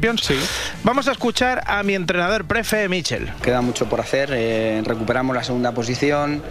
Vamos 0.83 1.07
a 1.07 1.11
escuchar 1.11 1.63
a 1.67 1.83
mi 1.83 1.93
entrenador 1.95 2.45
prefe, 2.45 2.89
Michel. 2.89 3.31
Queda 3.41 3.61
mucho 3.61 3.87
por 3.87 4.01
hacer, 4.01 4.31
eh, 4.33 4.81
recuperamos 4.85 5.35
la 5.35 5.43
segunda 5.43 5.73
posición, 5.73 6.41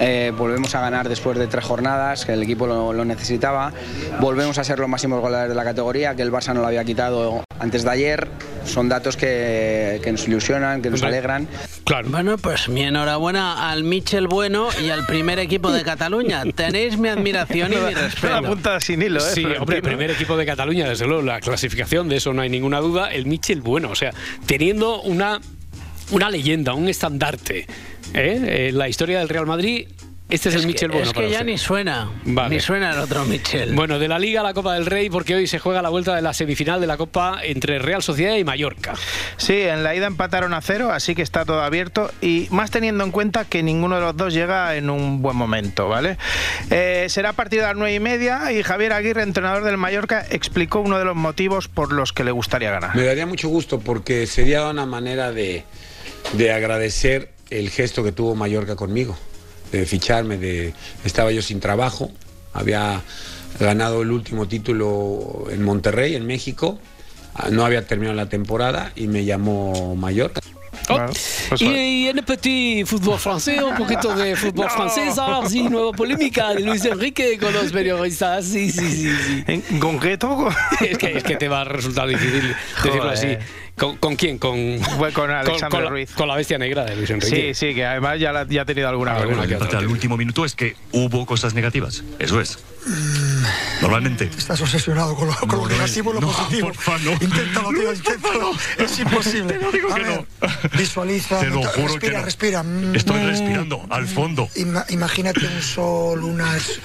eh, 0.00 0.32
volvemos 0.36 0.74
a 0.74 0.80
ganar 0.80 1.08
después 1.08 1.38
de 1.38 1.46
tres 1.46 1.64
jornadas, 1.64 2.24
que 2.24 2.32
el 2.32 2.42
equipo 2.42 2.66
lo, 2.66 2.92
lo 2.92 3.04
necesitaba, 3.04 3.72
volvemos 4.20 4.58
a 4.58 4.64
ser 4.64 4.78
los 4.78 4.88
máximos 4.88 5.20
goleadores 5.20 5.50
de 5.50 5.56
la 5.56 5.64
categoría, 5.64 6.14
que 6.14 6.22
el 6.22 6.32
Barça 6.32 6.54
no 6.54 6.60
lo 6.60 6.66
había 6.66 6.84
quitado 6.84 7.44
antes 7.58 7.84
de 7.84 7.90
ayer, 7.90 8.28
son 8.64 8.88
datos 8.88 9.16
que, 9.16 10.00
que 10.02 10.12
nos 10.12 10.26
ilusionan, 10.26 10.82
que 10.82 10.90
nos 10.90 11.02
alegran. 11.02 11.48
Claro. 11.84 12.08
Bueno, 12.10 12.36
pues 12.36 12.68
mi 12.68 12.82
enhorabuena 12.82 13.70
al 13.70 13.84
Michel 13.84 14.26
Bueno 14.26 14.68
y 14.82 14.90
al 14.90 15.06
primer 15.06 15.38
equipo 15.38 15.70
de 15.70 15.82
Cataluña. 15.84 16.42
Tenéis 16.54 16.98
mi 16.98 17.08
admiración 17.08 17.72
y 17.72 17.76
mi 17.76 17.94
respeto. 17.94 18.42
punta 18.42 18.80
sin 18.80 19.02
hilo, 19.02 19.20
¿eh? 19.20 19.30
Sí, 19.34 19.44
hombre, 19.58 19.82
primer 19.82 20.10
equipo 20.10 20.36
de 20.36 20.44
Cataluña, 20.44 20.88
desde 20.88 21.06
luego, 21.06 21.22
la 21.22 21.40
clasificación, 21.40 22.08
de 22.08 22.16
eso 22.16 22.32
no 22.32 22.42
hay 22.42 22.48
ninguna 22.50 22.80
duda. 22.80 22.85
El 23.12 23.26
Michel 23.26 23.60
Bueno, 23.60 23.90
o 23.90 23.94
sea, 23.94 24.12
teniendo 24.46 25.02
una, 25.02 25.40
una 26.10 26.30
leyenda, 26.30 26.74
un 26.74 26.88
estandarte 26.88 27.66
¿eh? 28.14 28.68
en 28.68 28.78
la 28.78 28.88
historia 28.88 29.18
del 29.18 29.28
Real 29.28 29.46
Madrid. 29.46 29.88
Este 30.28 30.48
es, 30.48 30.56
el 30.56 30.66
Michel 30.66 30.88
Bueno. 30.90 31.04
es 31.04 31.10
que 31.12 31.14
para 31.14 31.28
ya 31.28 31.32
usted. 31.36 31.46
ni 31.46 31.56
suena, 31.56 32.10
Vale. 32.24 32.54
ni 32.56 32.60
suena 32.60 32.90
el 32.92 32.98
otro 32.98 33.24
Michel. 33.26 33.74
Bueno, 33.76 34.00
de 34.00 34.08
la 34.08 34.18
Liga 34.18 34.40
a 34.40 34.42
la 34.42 34.54
Copa 34.54 34.74
del 34.74 34.84
Rey, 34.86 35.08
porque 35.08 35.36
hoy 35.36 35.46
se 35.46 35.60
juega 35.60 35.82
la 35.82 35.88
vuelta 35.88 36.16
de 36.16 36.22
la 36.22 36.34
semifinal 36.34 36.80
de 36.80 36.88
la 36.88 36.96
Copa 36.96 37.38
entre 37.44 37.78
Real 37.78 38.02
Sociedad 38.02 38.34
y 38.34 38.42
Mallorca. 38.42 38.94
Sí, 39.36 39.54
en 39.60 39.84
la 39.84 39.94
ida 39.94 40.06
empataron 40.08 40.52
a 40.52 40.60
cero, 40.62 40.90
así 40.90 41.14
que 41.14 41.22
está 41.22 41.44
todo 41.44 41.62
abierto 41.62 42.10
y 42.20 42.48
más 42.50 42.72
teniendo 42.72 43.04
en 43.04 43.12
cuenta 43.12 43.44
que 43.44 43.62
ninguno 43.62 43.94
de 43.94 44.00
los 44.00 44.16
dos 44.16 44.34
llega 44.34 44.74
en 44.74 44.90
un 44.90 45.22
buen 45.22 45.36
momento, 45.36 45.88
¿vale? 45.88 46.18
Eh, 46.70 47.06
será 47.08 47.28
a 47.28 47.32
partir 47.34 47.60
de 47.60 47.66
las 47.66 47.76
nueve 47.76 47.94
y 47.94 48.00
media 48.00 48.50
y 48.50 48.64
Javier 48.64 48.94
Aguirre, 48.94 49.22
entrenador 49.22 49.62
del 49.62 49.76
Mallorca, 49.76 50.26
explicó 50.28 50.80
uno 50.80 50.98
de 50.98 51.04
los 51.04 51.14
motivos 51.14 51.68
por 51.68 51.92
los 51.92 52.12
que 52.12 52.24
le 52.24 52.32
gustaría 52.32 52.72
ganar. 52.72 52.96
Me 52.96 53.04
daría 53.04 53.26
mucho 53.26 53.46
gusto 53.48 53.78
porque 53.78 54.26
sería 54.26 54.66
una 54.66 54.86
manera 54.86 55.30
de, 55.30 55.62
de 56.32 56.50
agradecer 56.52 57.30
el 57.50 57.70
gesto 57.70 58.02
que 58.02 58.10
tuvo 58.10 58.34
Mallorca 58.34 58.74
conmigo, 58.74 59.16
de 59.78 59.86
ficharme, 59.86 60.36
de 60.38 60.74
estaba 61.04 61.30
yo 61.32 61.42
sin 61.42 61.60
trabajo, 61.60 62.10
había 62.52 63.00
ganado 63.60 64.02
el 64.02 64.10
último 64.10 64.46
título 64.48 65.46
en 65.50 65.62
Monterrey, 65.62 66.14
en 66.14 66.26
México, 66.26 66.78
ah, 67.34 67.48
no 67.50 67.64
había 67.64 67.86
terminado 67.86 68.16
la 68.16 68.28
temporada 68.28 68.92
y 68.96 69.06
me 69.08 69.24
llamó 69.24 69.94
Mallorca. 69.96 70.40
y, 71.58 71.64
y 71.64 72.08
en 72.08 72.18
el 72.18 72.24
petit 72.24 72.86
fútbol 72.86 73.18
francés, 73.18 73.60
un 73.62 73.74
poquito 73.76 74.14
de 74.14 74.36
fútbol 74.42 74.66
No. 74.66 74.70
francés, 74.72 75.18
ahora 75.18 75.48
sí, 75.48 75.62
nueva 75.64 75.92
polémica 75.92 76.54
de 76.54 76.60
Luis 76.60 76.84
Enrique 76.84 77.38
con 77.38 77.52
los 77.52 77.72
periodistas. 77.72 78.44
Sí, 78.44 78.70
sí, 78.70 78.90
sí. 78.90 79.10
sí. 79.26 79.44
¿En 79.46 79.80
concreto? 79.80 80.48
Es 80.80 80.98
que, 80.98 81.16
es 81.16 81.24
que 81.24 81.36
te 81.36 81.48
va 81.48 81.62
a 81.62 81.64
resultar 81.64 82.06
difícil 82.08 82.54
decirlo 82.82 83.02
Joder. 83.02 83.12
así. 83.12 83.26
¿Con, 83.78 83.96
con 83.98 84.16
quién? 84.16 84.38
Con, 84.38 84.78
con 85.14 85.30
Alexandre 85.30 85.68
con 85.68 85.84
la, 85.84 85.90
Ruiz. 85.90 86.10
Con 86.14 86.28
la 86.28 86.34
bestia 86.36 86.56
negra 86.56 86.84
de 86.84 86.96
Luis 86.96 87.10
Enrique. 87.10 87.52
Sí, 87.54 87.68
sí, 87.68 87.74
que 87.74 87.84
además 87.84 88.18
ya, 88.18 88.32
la- 88.32 88.46
ya 88.48 88.62
ha 88.62 88.64
tenido 88.64 88.88
alguna, 88.88 89.12
Alguna 89.12 89.42
alguna 89.42 89.46
que 89.48 89.54
otra. 89.56 89.66
Hasta 89.66 89.78
el 89.80 89.88
último 89.88 90.16
minuto 90.16 90.44
es 90.46 90.54
que 90.54 90.76
hubo 90.92 91.26
cosas 91.26 91.52
negativas. 91.54 92.02
Eso 92.18 92.40
es. 92.40 92.58
Normalmente. 93.82 94.30
Estás 94.38 94.60
obsesionado 94.60 95.14
con 95.16 95.26
lo, 95.28 95.34
con 95.36 95.48
lo 95.48 95.56
No, 95.56 95.62
no 95.62 95.66
es- 95.66 95.78
negativo 95.78 96.10
y 96.10 96.14
lo 96.14 96.20
no, 96.20 96.26
positivo. 96.28 96.68
porfa, 96.68 96.98
no. 96.98 97.12
Inténtalo, 97.12 97.68
tío, 97.70 97.92
inténtalo. 97.92 98.52
Es 98.78 98.98
imposible. 98.98 99.52
Te 99.54 99.60
lo 99.64 99.72
digo 99.72 99.92
A 99.92 99.96
que 99.96 100.02
ver, 100.02 100.24
Visualiza, 100.78 101.40
Te 101.40 101.46
lo 101.46 101.62
juro 101.64 101.88
respira, 101.88 101.98
que 102.12 102.18
no. 102.18 102.24
respira. 102.24 102.62
Mm. 102.62 102.94
Estoy 102.96 103.20
respirando 103.26 103.86
al 103.90 104.06
fondo. 104.06 104.48
Ima- 104.54 104.86
imagínate 104.88 105.46
un 105.46 105.62
sol, 105.62 106.22
unas, 106.24 106.80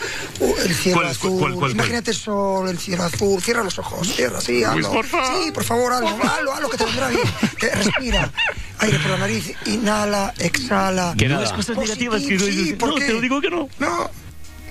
el 0.66 0.76
cielo 0.76 0.98
¿Cuál, 0.98 1.08
azul. 1.12 1.30
cuál, 1.40 1.40
cuál, 1.40 1.56
cuál? 1.60 1.72
imagínate 1.72 2.12
el 2.12 2.18
sol, 2.18 2.68
el 2.70 2.78
cielo 2.80 3.04
azul. 3.04 3.42
Cierra 3.42 3.64
los 3.64 3.78
ojos, 3.80 4.08
cierra, 4.14 4.42
sí, 4.42 4.54
Luis, 4.54 4.66
hazlo. 4.68 4.92
porfa. 4.92 5.24
Sí, 5.44 5.52
por 5.52 5.64
favor, 5.64 5.94
hazlo, 5.94 6.10
hazlo, 6.10 6.54
hazlo, 6.54 6.70
que 6.70 6.78
Que 7.58 7.70
respira. 7.70 8.32
Aire 8.80 8.98
por 9.00 9.12
la 9.12 9.18
nariz, 9.20 9.54
inhala, 9.66 10.34
exhala. 10.40 11.14
Que. 11.18 11.30
No 11.30 11.42
es 11.42 11.52
cosas 11.52 11.76
Positivo, 11.76 12.16
negativas, 12.16 12.44
que 12.46 12.52
no- 12.52 12.66
sí, 12.66 12.74
¿por 12.74 12.90
no, 12.90 12.96
te 12.96 13.14
lo 13.14 13.22
digo 13.22 13.42
que 13.42 13.50
no. 13.50 13.70
No. 13.80 14.10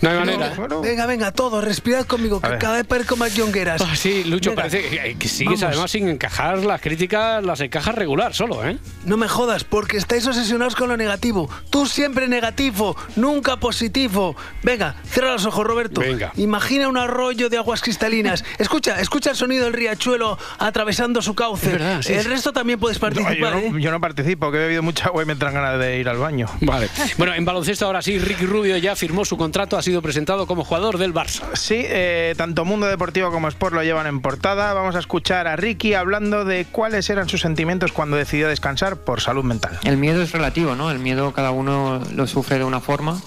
No 0.00 0.10
hay 0.10 0.18
manera. 0.18 0.52
Venga, 0.82 1.06
venga, 1.06 1.32
todos, 1.32 1.62
respirad 1.64 2.06
conmigo, 2.06 2.40
que 2.40 2.56
cada 2.58 2.76
vez 2.76 2.86
parezco 2.86 3.16
más 3.16 3.32
jongueras. 3.38 3.82
Ah, 3.82 3.94
sí, 3.96 4.24
Lucho, 4.24 4.50
Venga. 4.50 4.62
parece 4.62 4.88
que, 4.88 5.16
que 5.18 5.28
sigues 5.28 5.60
Vamos. 5.60 5.74
además 5.74 5.90
sin 5.90 6.08
encajar 6.08 6.58
las 6.58 6.80
críticas, 6.80 7.44
las 7.44 7.60
encajas 7.60 7.94
regular 7.94 8.34
solo, 8.34 8.66
¿eh? 8.66 8.78
No 9.04 9.16
me 9.16 9.28
jodas, 9.28 9.64
porque 9.64 9.96
estáis 9.96 10.26
obsesionados 10.26 10.74
con 10.74 10.88
lo 10.88 10.96
negativo. 10.96 11.50
Tú 11.70 11.86
siempre 11.86 12.28
negativo, 12.28 12.96
nunca 13.16 13.56
positivo. 13.58 14.36
Venga, 14.62 14.96
cierra 15.06 15.32
los 15.32 15.44
ojos, 15.46 15.66
Roberto. 15.66 16.00
Venga. 16.00 16.32
Imagina 16.36 16.88
un 16.88 16.96
arroyo 16.96 17.48
de 17.50 17.58
aguas 17.58 17.80
cristalinas. 17.82 18.44
Escucha, 18.58 19.00
escucha 19.00 19.30
el 19.30 19.36
sonido 19.36 19.64
del 19.64 19.72
riachuelo 19.74 20.38
atravesando 20.58 21.22
su 21.22 21.34
cauce. 21.34 21.66
Es 21.66 21.72
verdad, 21.72 22.02
sí, 22.02 22.12
el 22.12 22.22
sí. 22.22 22.28
resto 22.28 22.52
también 22.52 22.78
puedes 22.78 22.98
No, 22.98 23.08
participar. 23.08 23.52
yo, 23.54 23.58
¿eh? 23.58 23.70
no, 23.70 23.78
yo 23.78 23.90
no 23.90 24.00
participo, 24.00 24.50
que 24.50 24.58
he 24.58 24.60
bebido 24.60 24.82
mucha 24.82 25.06
agua 25.06 25.22
y 25.22 25.26
me 25.26 25.32
entran 25.32 25.54
ganas 25.54 25.78
de 25.78 25.98
ir 25.98 26.08
al 26.08 26.18
baño. 26.18 26.46
Vale. 26.60 26.88
Bueno, 27.18 27.34
en 27.34 27.44
baloncesto 27.44 27.86
ahora 27.86 28.02
sí, 28.02 28.18
Ricky 28.18 28.46
Rubio 28.46 28.76
ya 28.76 28.94
firmó 28.96 29.24
su 29.24 29.36
contrato, 29.36 29.76
ha 29.76 29.82
sido 29.90 30.02
presentado 30.02 30.46
como 30.46 30.64
jugador 30.64 30.98
del 30.98 31.12
Barça. 31.12 31.42
Sí, 31.54 31.82
eh, 31.84 32.34
tanto 32.36 32.64
Mundo 32.64 32.86
Deportivo 32.86 33.30
como 33.30 33.48
Sport 33.48 33.74
lo 33.74 33.82
llevan 33.82 34.06
en 34.06 34.20
portada. 34.20 34.72
Vamos 34.72 34.94
a 34.96 35.00
escuchar 35.00 35.46
a 35.46 35.56
Ricky 35.56 35.94
hablando 35.94 36.44
de 36.44 36.64
cuáles 36.70 37.10
eran 37.10 37.28
sus 37.28 37.40
sentimientos 37.40 37.92
cuando 37.92 38.16
decidió 38.16 38.48
descansar 38.48 38.96
por 38.98 39.20
salud 39.20 39.44
mental. 39.44 39.78
El 39.84 39.96
miedo 39.96 40.22
es 40.22 40.32
relativo, 40.32 40.74
¿no? 40.76 40.90
El 40.90 40.98
miedo 41.00 41.32
cada 41.32 41.50
uno 41.50 42.00
lo 42.14 42.26
sufre 42.26 42.58
de 42.58 42.64
una 42.64 42.80
forma 42.80 43.20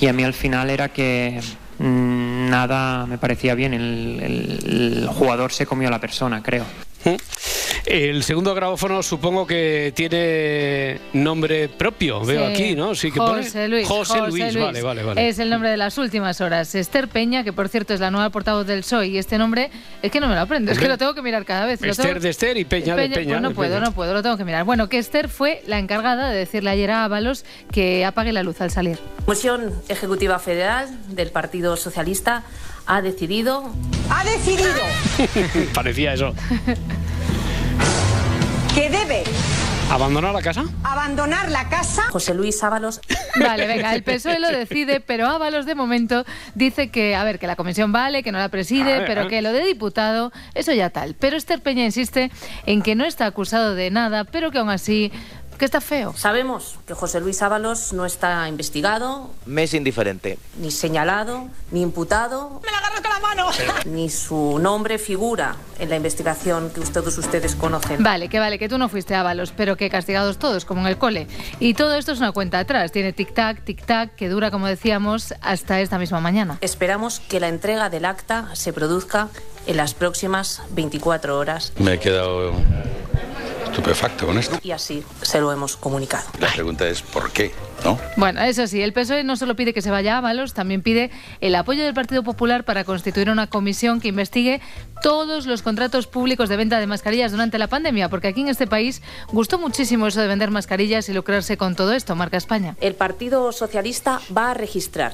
y 0.00 0.06
a 0.08 0.12
mí 0.12 0.24
al 0.24 0.34
final 0.34 0.68
era 0.70 0.88
que 0.88 1.40
mm, 1.78 2.50
nada 2.50 3.06
me 3.06 3.16
parecía 3.18 3.54
bien. 3.54 3.72
El, 3.74 4.20
el- 4.22 4.98
el 5.04 5.08
jugador 5.08 5.52
se 5.52 5.64
comió 5.66 5.88
a 5.88 5.90
la 5.90 6.00
persona, 6.00 6.42
creo. 6.42 6.64
El 7.86 8.22
segundo 8.24 8.54
grabófono 8.54 9.02
supongo 9.02 9.46
que 9.46 9.92
tiene 9.94 11.00
nombre 11.12 11.68
propio, 11.68 12.24
veo 12.24 12.46
Sí. 12.46 12.52
aquí, 12.52 12.74
¿no? 12.74 12.94
Sí, 12.94 13.12
que 13.12 13.18
pone 13.18 13.42
José 13.44 13.68
Luis. 13.68 13.86
José, 13.86 14.18
Luis, 14.26 14.54
vale, 14.56 14.80
vale, 14.80 15.02
vale. 15.02 15.28
Es 15.28 15.38
el 15.38 15.50
nombre 15.50 15.68
de 15.68 15.76
las 15.76 15.98
últimas 15.98 16.40
horas. 16.40 16.74
Esther 16.74 17.08
Peña, 17.08 17.44
que 17.44 17.52
por 17.52 17.68
cierto 17.68 17.92
es 17.92 18.00
la 18.00 18.10
nueva 18.10 18.30
portavoz 18.30 18.66
del 18.66 18.80
PSOE, 18.80 19.08
y 19.08 19.18
este 19.18 19.36
nombre 19.36 19.70
es 20.02 20.10
que 20.10 20.18
no 20.18 20.28
me 20.28 20.34
lo 20.34 20.40
aprendo, 20.40 20.72
es 20.72 20.78
que 20.78 20.88
lo 20.88 20.96
tengo 20.96 21.14
que 21.14 21.20
mirar 21.20 21.44
cada 21.44 21.66
vez. 21.66 21.80
lo 21.82 21.90
Esther 21.90 22.06
tengo- 22.06 22.20
de 22.20 22.28
Esther 22.30 22.56
y 22.56 22.64
Peña, 22.64 22.96
de 22.96 23.02
Peña. 23.10 23.14
pues 23.14 23.42
no 23.42 23.48
de 23.50 23.54
puedo, 23.54 23.74
Peña. 23.74 23.84
no 23.84 23.92
puedo, 23.92 24.14
lo 24.14 24.22
tengo 24.22 24.38
que 24.38 24.44
mirar. 24.46 24.64
Bueno, 24.64 24.88
que 24.88 24.96
Esther 24.98 25.28
fue 25.28 25.62
la 25.66 25.78
encargada 25.78 26.30
de 26.30 26.38
decirle 26.38 26.70
ayer 26.70 26.90
a 26.90 27.04
Ábalos 27.04 27.44
que 27.70 28.06
apague 28.06 28.32
la 28.32 28.42
luz 28.42 28.62
al 28.62 28.70
salir. 28.70 28.98
Comisión 29.26 29.72
Ejecutiva 29.88 30.38
Federal 30.38 30.88
del 31.08 31.30
Partido 31.30 31.76
Socialista 31.76 32.44
ha 32.86 33.02
decidido 33.02 33.70
Ha 34.10 34.24
decidido 34.24 34.70
Parecía 35.74 36.14
eso. 36.14 36.34
que 38.74 38.90
debe 38.90 39.22
¿Abandonar 39.90 40.32
la 40.32 40.42
casa? 40.42 40.64
abandonar 40.82 41.50
la 41.50 41.68
casa. 41.68 42.04
José 42.10 42.34
Luis 42.34 42.62
Ábalos. 42.64 43.00
Vale, 43.38 43.66
venga, 43.66 43.94
el 43.94 44.02
PSOE 44.02 44.40
lo 44.40 44.48
decide, 44.48 45.00
pero 45.00 45.26
Ábalos 45.26 45.66
de 45.66 45.74
momento 45.74 46.24
dice 46.54 46.90
que, 46.90 47.14
a 47.14 47.22
ver, 47.22 47.38
que 47.38 47.46
la 47.46 47.54
comisión 47.54 47.92
vale, 47.92 48.22
que 48.22 48.32
no 48.32 48.38
la 48.38 48.48
preside, 48.48 49.00
ver, 49.00 49.04
pero 49.06 49.28
que 49.28 49.42
lo 49.42 49.52
de 49.52 49.64
diputado, 49.64 50.32
eso 50.54 50.72
ya 50.72 50.90
tal. 50.90 51.14
Pero 51.14 51.36
Esther 51.36 51.60
Peña 51.60 51.84
insiste 51.84 52.30
en 52.66 52.82
que 52.82 52.94
no 52.94 53.04
está 53.04 53.26
acusado 53.26 53.74
de 53.74 53.90
nada, 53.90 54.24
pero 54.24 54.50
que 54.50 54.58
aún 54.58 54.70
así 54.70 55.12
que 55.58 55.64
está 55.64 55.80
feo. 55.80 56.14
Sabemos 56.16 56.78
que 56.86 56.94
José 56.94 57.20
Luis 57.20 57.40
Ábalos 57.42 57.92
no 57.92 58.04
está 58.06 58.48
investigado, 58.48 59.30
Me 59.46 59.64
es 59.64 59.74
indiferente. 59.74 60.38
ni 60.58 60.70
señalado, 60.70 61.48
ni 61.70 61.82
imputado. 61.82 62.60
¡Me 62.64 62.70
la 62.70 62.78
agarras 62.78 63.00
con 63.00 63.10
la 63.10 63.20
mano! 63.20 63.50
Ni 63.86 64.10
su 64.10 64.58
nombre 64.58 64.98
figura 64.98 65.56
en 65.78 65.90
la 65.90 65.96
investigación 65.96 66.70
que 66.70 66.80
todos 66.82 67.16
ustedes 67.18 67.54
conocen. 67.56 68.02
Vale, 68.02 68.28
que 68.28 68.38
vale, 68.38 68.58
que 68.58 68.68
tú 68.68 68.78
no 68.78 68.88
fuiste 68.88 69.14
Ábalos, 69.14 69.52
pero 69.56 69.76
que 69.76 69.90
castigados 69.90 70.38
todos, 70.38 70.64
como 70.64 70.80
en 70.82 70.86
el 70.88 70.98
cole. 70.98 71.26
Y 71.60 71.74
todo 71.74 71.94
esto 71.94 72.12
es 72.12 72.18
una 72.18 72.32
cuenta 72.32 72.58
atrás. 72.58 72.92
Tiene 72.92 73.14
tic-tac, 73.14 73.64
tic-tac, 73.64 74.14
que 74.16 74.28
dura, 74.28 74.50
como 74.50 74.66
decíamos, 74.66 75.34
hasta 75.40 75.80
esta 75.80 75.98
misma 75.98 76.20
mañana. 76.20 76.58
Esperamos 76.60 77.20
que 77.20 77.40
la 77.40 77.48
entrega 77.48 77.90
del 77.90 78.04
acta 78.04 78.50
se 78.54 78.72
produzca 78.72 79.28
en 79.66 79.76
las 79.78 79.94
próximas 79.94 80.60
24 80.72 81.38
horas 81.38 81.72
Me 81.78 81.94
he 81.94 81.98
quedado 81.98 82.52
estupefacto 83.74 84.26
con 84.26 84.38
esto. 84.38 84.58
y 84.62 84.70
así 84.70 85.02
se 85.22 85.40
lo 85.40 85.50
hemos 85.50 85.76
comunicado. 85.76 86.24
La 86.38 86.52
pregunta 86.52 86.86
es 86.86 87.02
¿por 87.02 87.32
qué? 87.32 87.52
¿No? 87.84 87.98
Bueno, 88.16 88.40
eso 88.42 88.66
sí, 88.66 88.80
el 88.80 88.92
PSOE 88.92 89.24
no 89.24 89.36
solo 89.36 89.56
pide 89.56 89.74
que 89.74 89.82
se 89.82 89.90
vaya 89.90 90.16
Ábalos, 90.16 90.54
también 90.54 90.80
pide 90.80 91.10
el 91.40 91.54
apoyo 91.54 91.82
del 91.84 91.92
Partido 91.92 92.22
Popular 92.22 92.64
para 92.64 92.84
constituir 92.84 93.28
una 93.28 93.48
comisión 93.48 94.00
que 94.00 94.08
investigue 94.08 94.60
todos 95.02 95.46
los 95.46 95.62
contratos 95.62 96.06
públicos 96.06 96.48
de 96.48 96.56
venta 96.56 96.78
de 96.78 96.86
mascarillas 96.86 97.32
durante 97.32 97.58
la 97.58 97.66
pandemia, 97.66 98.08
porque 98.08 98.28
aquí 98.28 98.40
en 98.42 98.48
este 98.48 98.66
país 98.66 99.02
gustó 99.32 99.58
muchísimo 99.58 100.06
eso 100.06 100.20
de 100.20 100.28
vender 100.28 100.50
mascarillas 100.50 101.08
y 101.08 101.12
lucrarse 101.12 101.56
con 101.56 101.74
todo 101.74 101.92
esto, 101.92 102.14
marca 102.14 102.36
España. 102.36 102.76
El 102.80 102.94
Partido 102.94 103.50
Socialista 103.52 104.20
va 104.34 104.52
a 104.52 104.54
registrar 104.54 105.12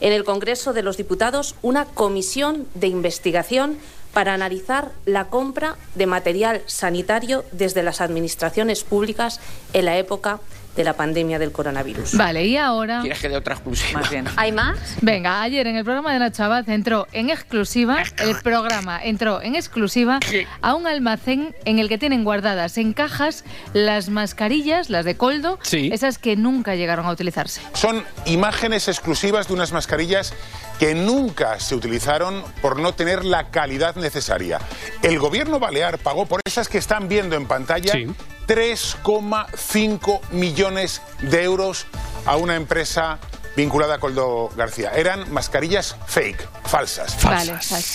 en 0.00 0.12
el 0.12 0.22
Congreso 0.24 0.72
de 0.72 0.82
los 0.82 0.96
Diputados 0.98 1.56
una 1.62 1.86
comisión 1.86 2.68
de 2.74 2.88
investigación 2.88 3.78
para 4.12 4.34
analizar 4.34 4.90
la 5.06 5.26
compra 5.26 5.76
de 5.94 6.06
material 6.06 6.62
sanitario 6.66 7.44
desde 7.52 7.82
las 7.82 8.00
administraciones 8.00 8.84
públicas 8.84 9.40
en 9.72 9.86
la 9.86 9.96
época 9.96 10.40
de 10.76 10.84
la 10.84 10.94
pandemia 10.94 11.38
del 11.38 11.52
coronavirus. 11.52 12.16
Vale, 12.16 12.46
y 12.46 12.56
ahora... 12.56 13.00
¿Quieres 13.02 13.20
que 13.20 13.28
dé 13.28 13.36
otra 13.36 13.54
exclusiva? 13.54 14.00
Más 14.00 14.10
bien. 14.10 14.26
¿Hay 14.36 14.52
más? 14.52 14.78
Venga, 15.02 15.42
ayer 15.42 15.66
en 15.66 15.76
el 15.76 15.84
programa 15.84 16.12
de 16.12 16.18
Nacho 16.18 16.44
Abad 16.44 16.68
entró 16.70 17.06
en 17.12 17.30
exclusiva, 17.30 18.02
el 18.18 18.36
programa 18.36 18.98
entró 19.02 19.42
en 19.42 19.54
exclusiva 19.54 20.18
a 20.62 20.74
un 20.74 20.86
almacén 20.86 21.54
en 21.64 21.78
el 21.78 21.88
que 21.88 21.98
tienen 21.98 22.24
guardadas 22.24 22.78
en 22.78 22.94
cajas 22.94 23.44
las 23.74 24.08
mascarillas, 24.08 24.88
las 24.88 25.04
de 25.04 25.16
coldo, 25.16 25.58
esas 25.70 26.18
que 26.18 26.36
nunca 26.36 26.74
llegaron 26.74 27.06
a 27.06 27.10
utilizarse. 27.10 27.60
Son 27.74 28.02
imágenes 28.24 28.88
exclusivas 28.88 29.48
de 29.48 29.54
unas 29.54 29.72
mascarillas 29.72 30.32
que 30.82 30.96
nunca 30.96 31.60
se 31.60 31.76
utilizaron 31.76 32.42
por 32.60 32.80
no 32.80 32.92
tener 32.92 33.24
la 33.24 33.52
calidad 33.52 33.94
necesaria. 33.94 34.58
El 35.00 35.20
gobierno 35.20 35.60
balear 35.60 35.96
pagó 35.98 36.26
por 36.26 36.40
esas 36.44 36.68
que 36.68 36.78
están 36.78 37.08
viendo 37.08 37.36
en 37.36 37.46
pantalla 37.46 37.92
3,5 38.48 40.20
millones 40.32 41.00
de 41.20 41.44
euros 41.44 41.86
a 42.26 42.34
una 42.34 42.56
empresa 42.56 43.20
vinculada 43.56 43.94
a 43.94 43.98
Coldo 43.98 44.50
García. 44.56 44.92
Eran 44.94 45.32
mascarillas 45.32 45.96
fake, 46.06 46.48
falsas. 46.64 47.16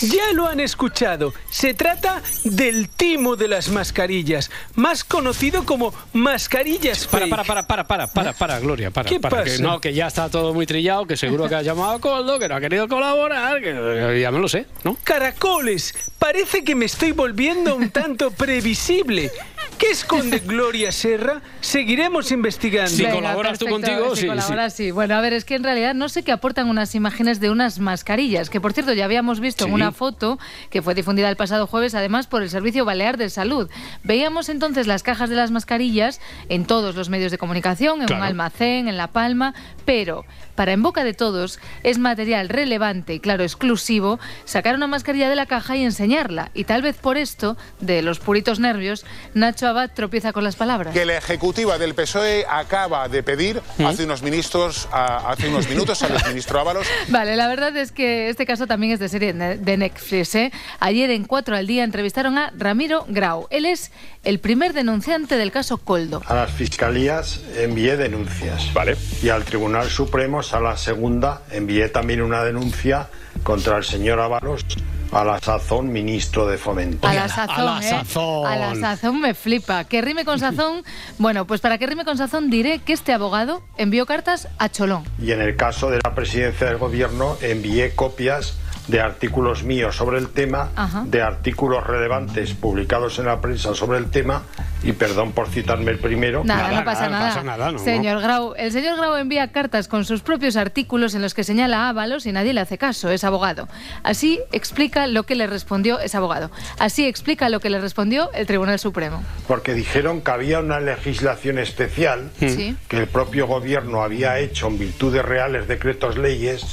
Ya 0.01 0.34
lo 0.34 0.47
han 0.47 0.60
escuchado. 0.60 1.34
Se 1.49 1.74
trata 1.74 2.22
del 2.43 2.89
timo 2.89 3.36
de 3.36 3.47
las 3.47 3.70
mascarillas, 3.70 4.51
más 4.76 5.03
conocido 5.03 5.66
como 5.66 5.93
mascarillas 6.14 7.08
Para, 7.08 7.26
fake. 7.26 7.30
para, 7.30 7.43
para, 7.43 7.68
para, 7.68 7.88
para, 7.88 8.08
para, 8.08 8.34
para, 8.34 8.60
Gloria, 8.60 8.91
para. 8.91 9.10
¿Qué 9.10 9.20
para, 9.20 9.43
pasa? 9.43 9.58
Que 9.58 9.62
no, 9.62 9.82
que 9.82 9.93
ya 9.93 10.08
está 10.08 10.30
todo 10.30 10.53
muy 10.53 10.66
trillado, 10.66 11.05
que 11.05 11.18
seguro 11.18 11.47
que 11.49 11.55
ha 11.55 11.62
llamado 11.62 11.93
a 11.93 11.99
Coldo, 11.99 12.39
que 12.39 12.47
no 12.47 12.55
ha 12.55 12.62
querido 12.62 12.88
colaborar, 12.88 13.62
que 13.62 14.20
ya 14.22 14.32
me 14.32 14.39
lo 14.39 14.47
sé, 14.47 14.66
¿no? 14.84 14.97
Caracoles, 15.03 15.93
parece 16.20 16.64
que 16.64 16.76
me 16.76 16.86
estoy 16.86 17.12
volviendo 17.12 17.76
un 17.76 17.89
tanto 17.89 18.32
previsible. 18.38 19.32
¿Qué 19.78 19.91
esconde 19.91 20.39
Gloria 20.45 20.91
Serra? 20.91 21.41
Seguiremos 21.62 22.32
investigando. 22.32 22.91
Venga, 22.97 23.36
perfecto, 23.36 24.16
si 24.16 24.28
colaboras, 24.28 24.74
sí. 24.74 24.91
Bueno, 24.91 25.16
a 25.16 25.22
ver, 25.22 25.34
es 25.34 25.45
que 25.45 25.55
en 25.55 25.64
realidad 25.64 25.93
no 25.93 26.10
sé 26.10 26.24
qué 26.24 26.32
aportan 26.32 26.68
unas 26.70 26.95
imágenes 26.95 27.39
de 27.39 27.49
unas 27.51 27.80
mascarillas, 27.80 28.49
que 28.49 28.60
por 28.62 28.74
cierto 28.74 28.93
ya 28.93 29.05
habíamos 29.05 29.39
visto 29.39 29.66
en 29.66 29.70
Sí. 29.72 29.76
una 29.76 29.91
foto 29.91 30.39
que 30.70 30.82
fue 30.82 30.95
difundida 30.95 31.30
el 31.30 31.36
pasado 31.36 31.68
jueves, 31.68 31.93
además 31.95 32.28
por 32.28 32.41
el 32.41 32.49
Servicio 32.49 32.86
Balear 32.86 33.18
de 33.18 33.30
Salud. 33.30 33.70
Veíamos 34.03 34.49
entonces 34.49 34.88
las 34.88 35.03
cajas 35.03 35.30
de 35.30 35.36
las 35.36 35.51
mascarillas 35.51 36.20
en 36.49 36.66
todos 36.66 36.95
los 36.95 37.10
medios 37.10 37.32
de 37.32 37.38
comunicación, 37.38 38.01
en 38.01 38.08
Claro. 38.08 38.22
un 38.24 38.28
almacén, 38.28 38.88
en 38.88 38.97
La 38.97 39.08
Palma, 39.08 39.53
pero 39.86 40.26
para 40.58 40.74
en 40.74 40.82
boca 40.84 41.05
de 41.05 41.14
todos 41.14 41.60
es 41.84 41.99
material 41.99 42.49
relevante 42.49 43.14
y 43.14 43.20
claro, 43.22 43.43
exclusivo, 43.43 44.20
sacar 44.43 44.76
una 44.76 44.88
mascarilla 44.88 45.30
de 45.30 45.36
la 45.36 45.45
caja 45.45 45.78
y 45.78 45.84
enseñarla. 45.84 46.49
Y 46.55 46.64
tal 46.66 46.82
vez 46.82 46.97
por 46.97 47.16
esto, 47.16 47.55
de 47.80 48.01
los 48.01 48.20
puritos 48.20 48.60
nervios, 48.60 49.05
Nacho 49.36 49.68
Abad 49.68 49.91
tropieza 49.93 50.34
con 50.34 50.43
las 50.43 50.55
palabras. 50.55 50.93
que 50.93 51.05
la 51.05 51.16
ejecutiva 51.18 51.78
del 51.78 51.93
PSOE 51.93 52.45
acaba 52.49 53.08
de 53.08 53.22
pedir 53.24 53.62
hace 53.86 54.03
unos 54.05 54.24
ministros, 54.24 54.89
a- 54.91 55.30
hace 55.32 55.47
unos 55.47 55.70
minutos 55.70 56.01
al 56.03 56.12
ministro 56.28 56.60
Ábalos 56.60 56.88
Vale, 57.10 57.36
la 57.36 57.47
verdad 57.47 57.76
es 57.78 57.91
que 57.91 58.30
este 58.30 58.45
caso 58.47 58.66
también 58.66 58.93
es 58.93 58.99
de 58.99 59.10
serie 59.10 59.34
de 59.34 59.78
Netflix. 59.78 60.34
¿eh? 60.36 60.51
Ayer 60.80 61.12
en 61.12 61.26
4 61.26 61.55
al 61.55 61.68
día 61.68 61.84
entrevistaron 61.84 62.38
a 62.39 62.51
Ramiro 62.58 63.05
Grau. 63.08 63.47
Él 63.51 63.66
es 63.66 63.91
el 64.24 64.39
primer 64.39 64.74
denunciante 64.74 65.38
del 65.38 65.51
caso 65.51 65.78
Coldo. 65.78 66.24
A 66.26 66.34
las 66.34 66.51
fiscalías 66.51 67.41
envié 67.58 67.95
denuncias. 67.95 68.74
Vale. 68.74 68.97
Y 69.22 69.30
al 69.30 69.43
Tribunal 69.45 69.89
Supremo, 69.89 70.41
a 70.54 70.60
la 70.60 70.78
segunda, 70.78 71.41
envié 71.52 71.89
también 71.89 72.22
una 72.22 72.43
denuncia 72.43 73.08
contra 73.44 73.78
el 73.78 73.84
señor 73.84 74.20
Ábalos, 74.20 74.66
a 75.12 75.24
la 75.24 75.40
sazón 75.40 75.92
ministro 75.92 76.48
de 76.48 76.58
Fomento. 76.58 77.08
A 77.08 77.14
la 77.14 77.30
sazón, 77.30 77.84
¿eh? 77.84 78.04
A 78.46 78.56
la 78.56 78.76
sazón 78.76 79.22
me 79.22 79.34
flipa. 79.34 79.86
Que 79.86 80.02
rime 80.02 80.26
con 80.26 80.40
sazón. 80.40 80.84
Bueno, 81.18 81.48
pues 81.48 81.62
para 81.62 81.78
que 81.78 81.88
rime 81.88 82.06
con 82.06 82.18
sazón 82.18 82.50
diré 82.50 82.80
que 82.80 82.94
este 82.94 83.14
abogado 83.14 83.64
envió 83.78 84.06
cartas 84.06 84.48
a 84.60 84.70
Cholón. 84.70 85.04
Y 85.22 85.32
en 85.32 85.42
el 85.42 85.56
caso 85.56 85.90
de 85.90 86.00
la 86.04 86.14
presidencia 86.14 86.68
del 86.68 86.78
gobierno, 86.78 87.38
envié 87.42 87.96
copias 87.96 88.58
de 88.88 89.02
artículos 89.02 89.64
míos 89.64 89.96
sobre 89.96 90.18
el 90.18 90.30
tema, 90.30 90.70
Ajá. 90.76 91.04
de 91.06 91.22
artículos 91.22 91.86
relevantes 91.86 92.54
publicados 92.54 93.20
en 93.20 93.26
la 93.26 93.42
prensa 93.42 93.76
sobre 93.76 93.98
el 93.98 94.10
tema, 94.10 94.44
y 94.84 94.94
perdón 94.94 95.34
por 95.34 95.50
citarme 95.50 95.92
el 95.92 96.00
primero. 96.00 96.44
Nada, 96.46 96.72
no 96.72 96.86
pasa 96.86 97.10
nada. 97.10 97.78
señor 97.80 98.22
Grau, 98.22 98.54
el 98.56 98.72
señor 98.72 98.98
Grau 98.98 99.16
envía 99.16 99.52
cartas 99.52 99.88
con 99.88 100.06
sus 100.06 100.22
propios 100.22 100.56
artículos 100.56 101.16
en 101.16 101.22
los 101.22 101.34
que 101.34 101.44
señala 101.44 101.88
a 101.88 101.90
Ábalos 101.90 102.26
y 102.26 102.32
nadie 102.32 102.54
le 102.54 102.62
hace 102.62 102.78
caso, 102.78 103.10
es 103.10 103.24
abogado. 103.28 103.68
Así 104.04 104.40
explica 104.52 105.08
lo 105.08 105.24
que 105.24 105.36
le 105.36 105.48
respondió 105.48 106.00
ese 106.00 106.18
abogado. 106.18 106.50
Así 106.80 107.06
explica 107.06 107.50
lo 107.50 107.60
que 107.60 107.70
le 107.70 107.80
respondió 107.80 108.32
el 108.34 108.48
Tribunal 108.48 108.80
Supremo. 108.80 109.24
porque 109.48 109.74
dijeron 109.74 110.22
que 110.22 110.32
había 110.32 110.60
una 110.60 110.80
legislación 110.80 111.60
especial 111.60 112.30
Sí. 112.40 112.76
que 112.88 112.98
el 112.98 113.08
propio 113.08 113.48
gobierno 113.48 114.02
había 114.04 114.40
hecho 114.40 114.68
en 114.68 114.80
virtud 114.80 115.14
de 115.14 115.22
reales 115.22 115.68
decretos 115.68 116.18
leyes 116.18 116.66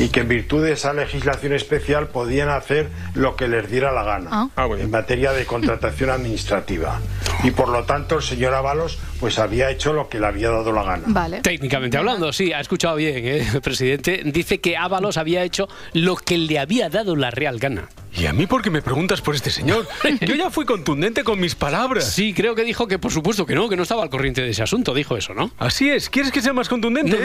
y 0.00 0.08
que 0.08 0.20
en 0.20 0.28
virtud 0.28 0.64
de 0.64 0.72
esa 0.72 0.94
legislación 0.94 1.52
especial 1.52 2.08
podían 2.08 2.48
hacer 2.48 2.88
lo 3.14 3.36
que 3.36 3.48
les 3.48 3.70
diera 3.70 3.92
la 3.92 4.02
gana 4.02 4.50
en 4.56 4.90
materia 4.90 5.32
de 5.32 5.44
contratación 5.44 6.08
administrativa 6.08 6.98
y 7.44 7.50
por 7.50 7.68
lo 7.68 7.84
tanto 7.84 8.16
el 8.16 8.22
señor 8.22 8.54
Ábalos 8.54 8.98
pues 9.20 9.38
había 9.38 9.70
hecho 9.70 9.92
lo 9.92 10.08
que 10.08 10.18
le 10.18 10.26
había 10.26 10.50
dado 10.50 10.72
la 10.72 10.82
gana. 10.82 11.04
Vale. 11.06 11.40
Técnicamente 11.42 11.98
hablando, 11.98 12.32
sí, 12.32 12.52
ha 12.52 12.60
escuchado 12.60 12.96
bien, 12.96 13.24
¿eh? 13.26 13.46
el 13.52 13.60
presidente. 13.62 14.22
Dice 14.24 14.60
que 14.60 14.76
Ábalos 14.76 15.18
había 15.18 15.42
hecho 15.42 15.68
lo 15.92 16.16
que 16.16 16.38
le 16.38 16.58
había 16.58 16.88
dado 16.88 17.14
la 17.16 17.30
real 17.30 17.58
gana. 17.58 17.88
¿Y 18.12 18.26
a 18.26 18.32
mí 18.32 18.46
por 18.46 18.62
qué 18.62 18.70
me 18.70 18.82
preguntas 18.82 19.20
por 19.20 19.34
este 19.34 19.50
señor? 19.50 19.86
Yo 20.20 20.34
ya 20.34 20.50
fui 20.50 20.64
contundente 20.64 21.24
con 21.24 21.38
mis 21.40 21.54
palabras. 21.54 22.12
Sí, 22.12 22.34
creo 22.34 22.54
que 22.54 22.64
dijo 22.64 22.86
que 22.86 22.98
por 22.98 23.12
supuesto 23.12 23.46
que 23.46 23.54
no, 23.54 23.68
que 23.68 23.76
no 23.76 23.82
estaba 23.84 24.02
al 24.02 24.10
corriente 24.10 24.42
de 24.42 24.50
ese 24.50 24.62
asunto, 24.62 24.94
dijo 24.94 25.16
eso, 25.16 25.34
¿no? 25.34 25.50
Así 25.58 25.88
es. 25.88 26.10
¿Quieres 26.10 26.32
que 26.32 26.40
sea 26.42 26.52
más 26.52 26.68
contundente? 26.68 27.18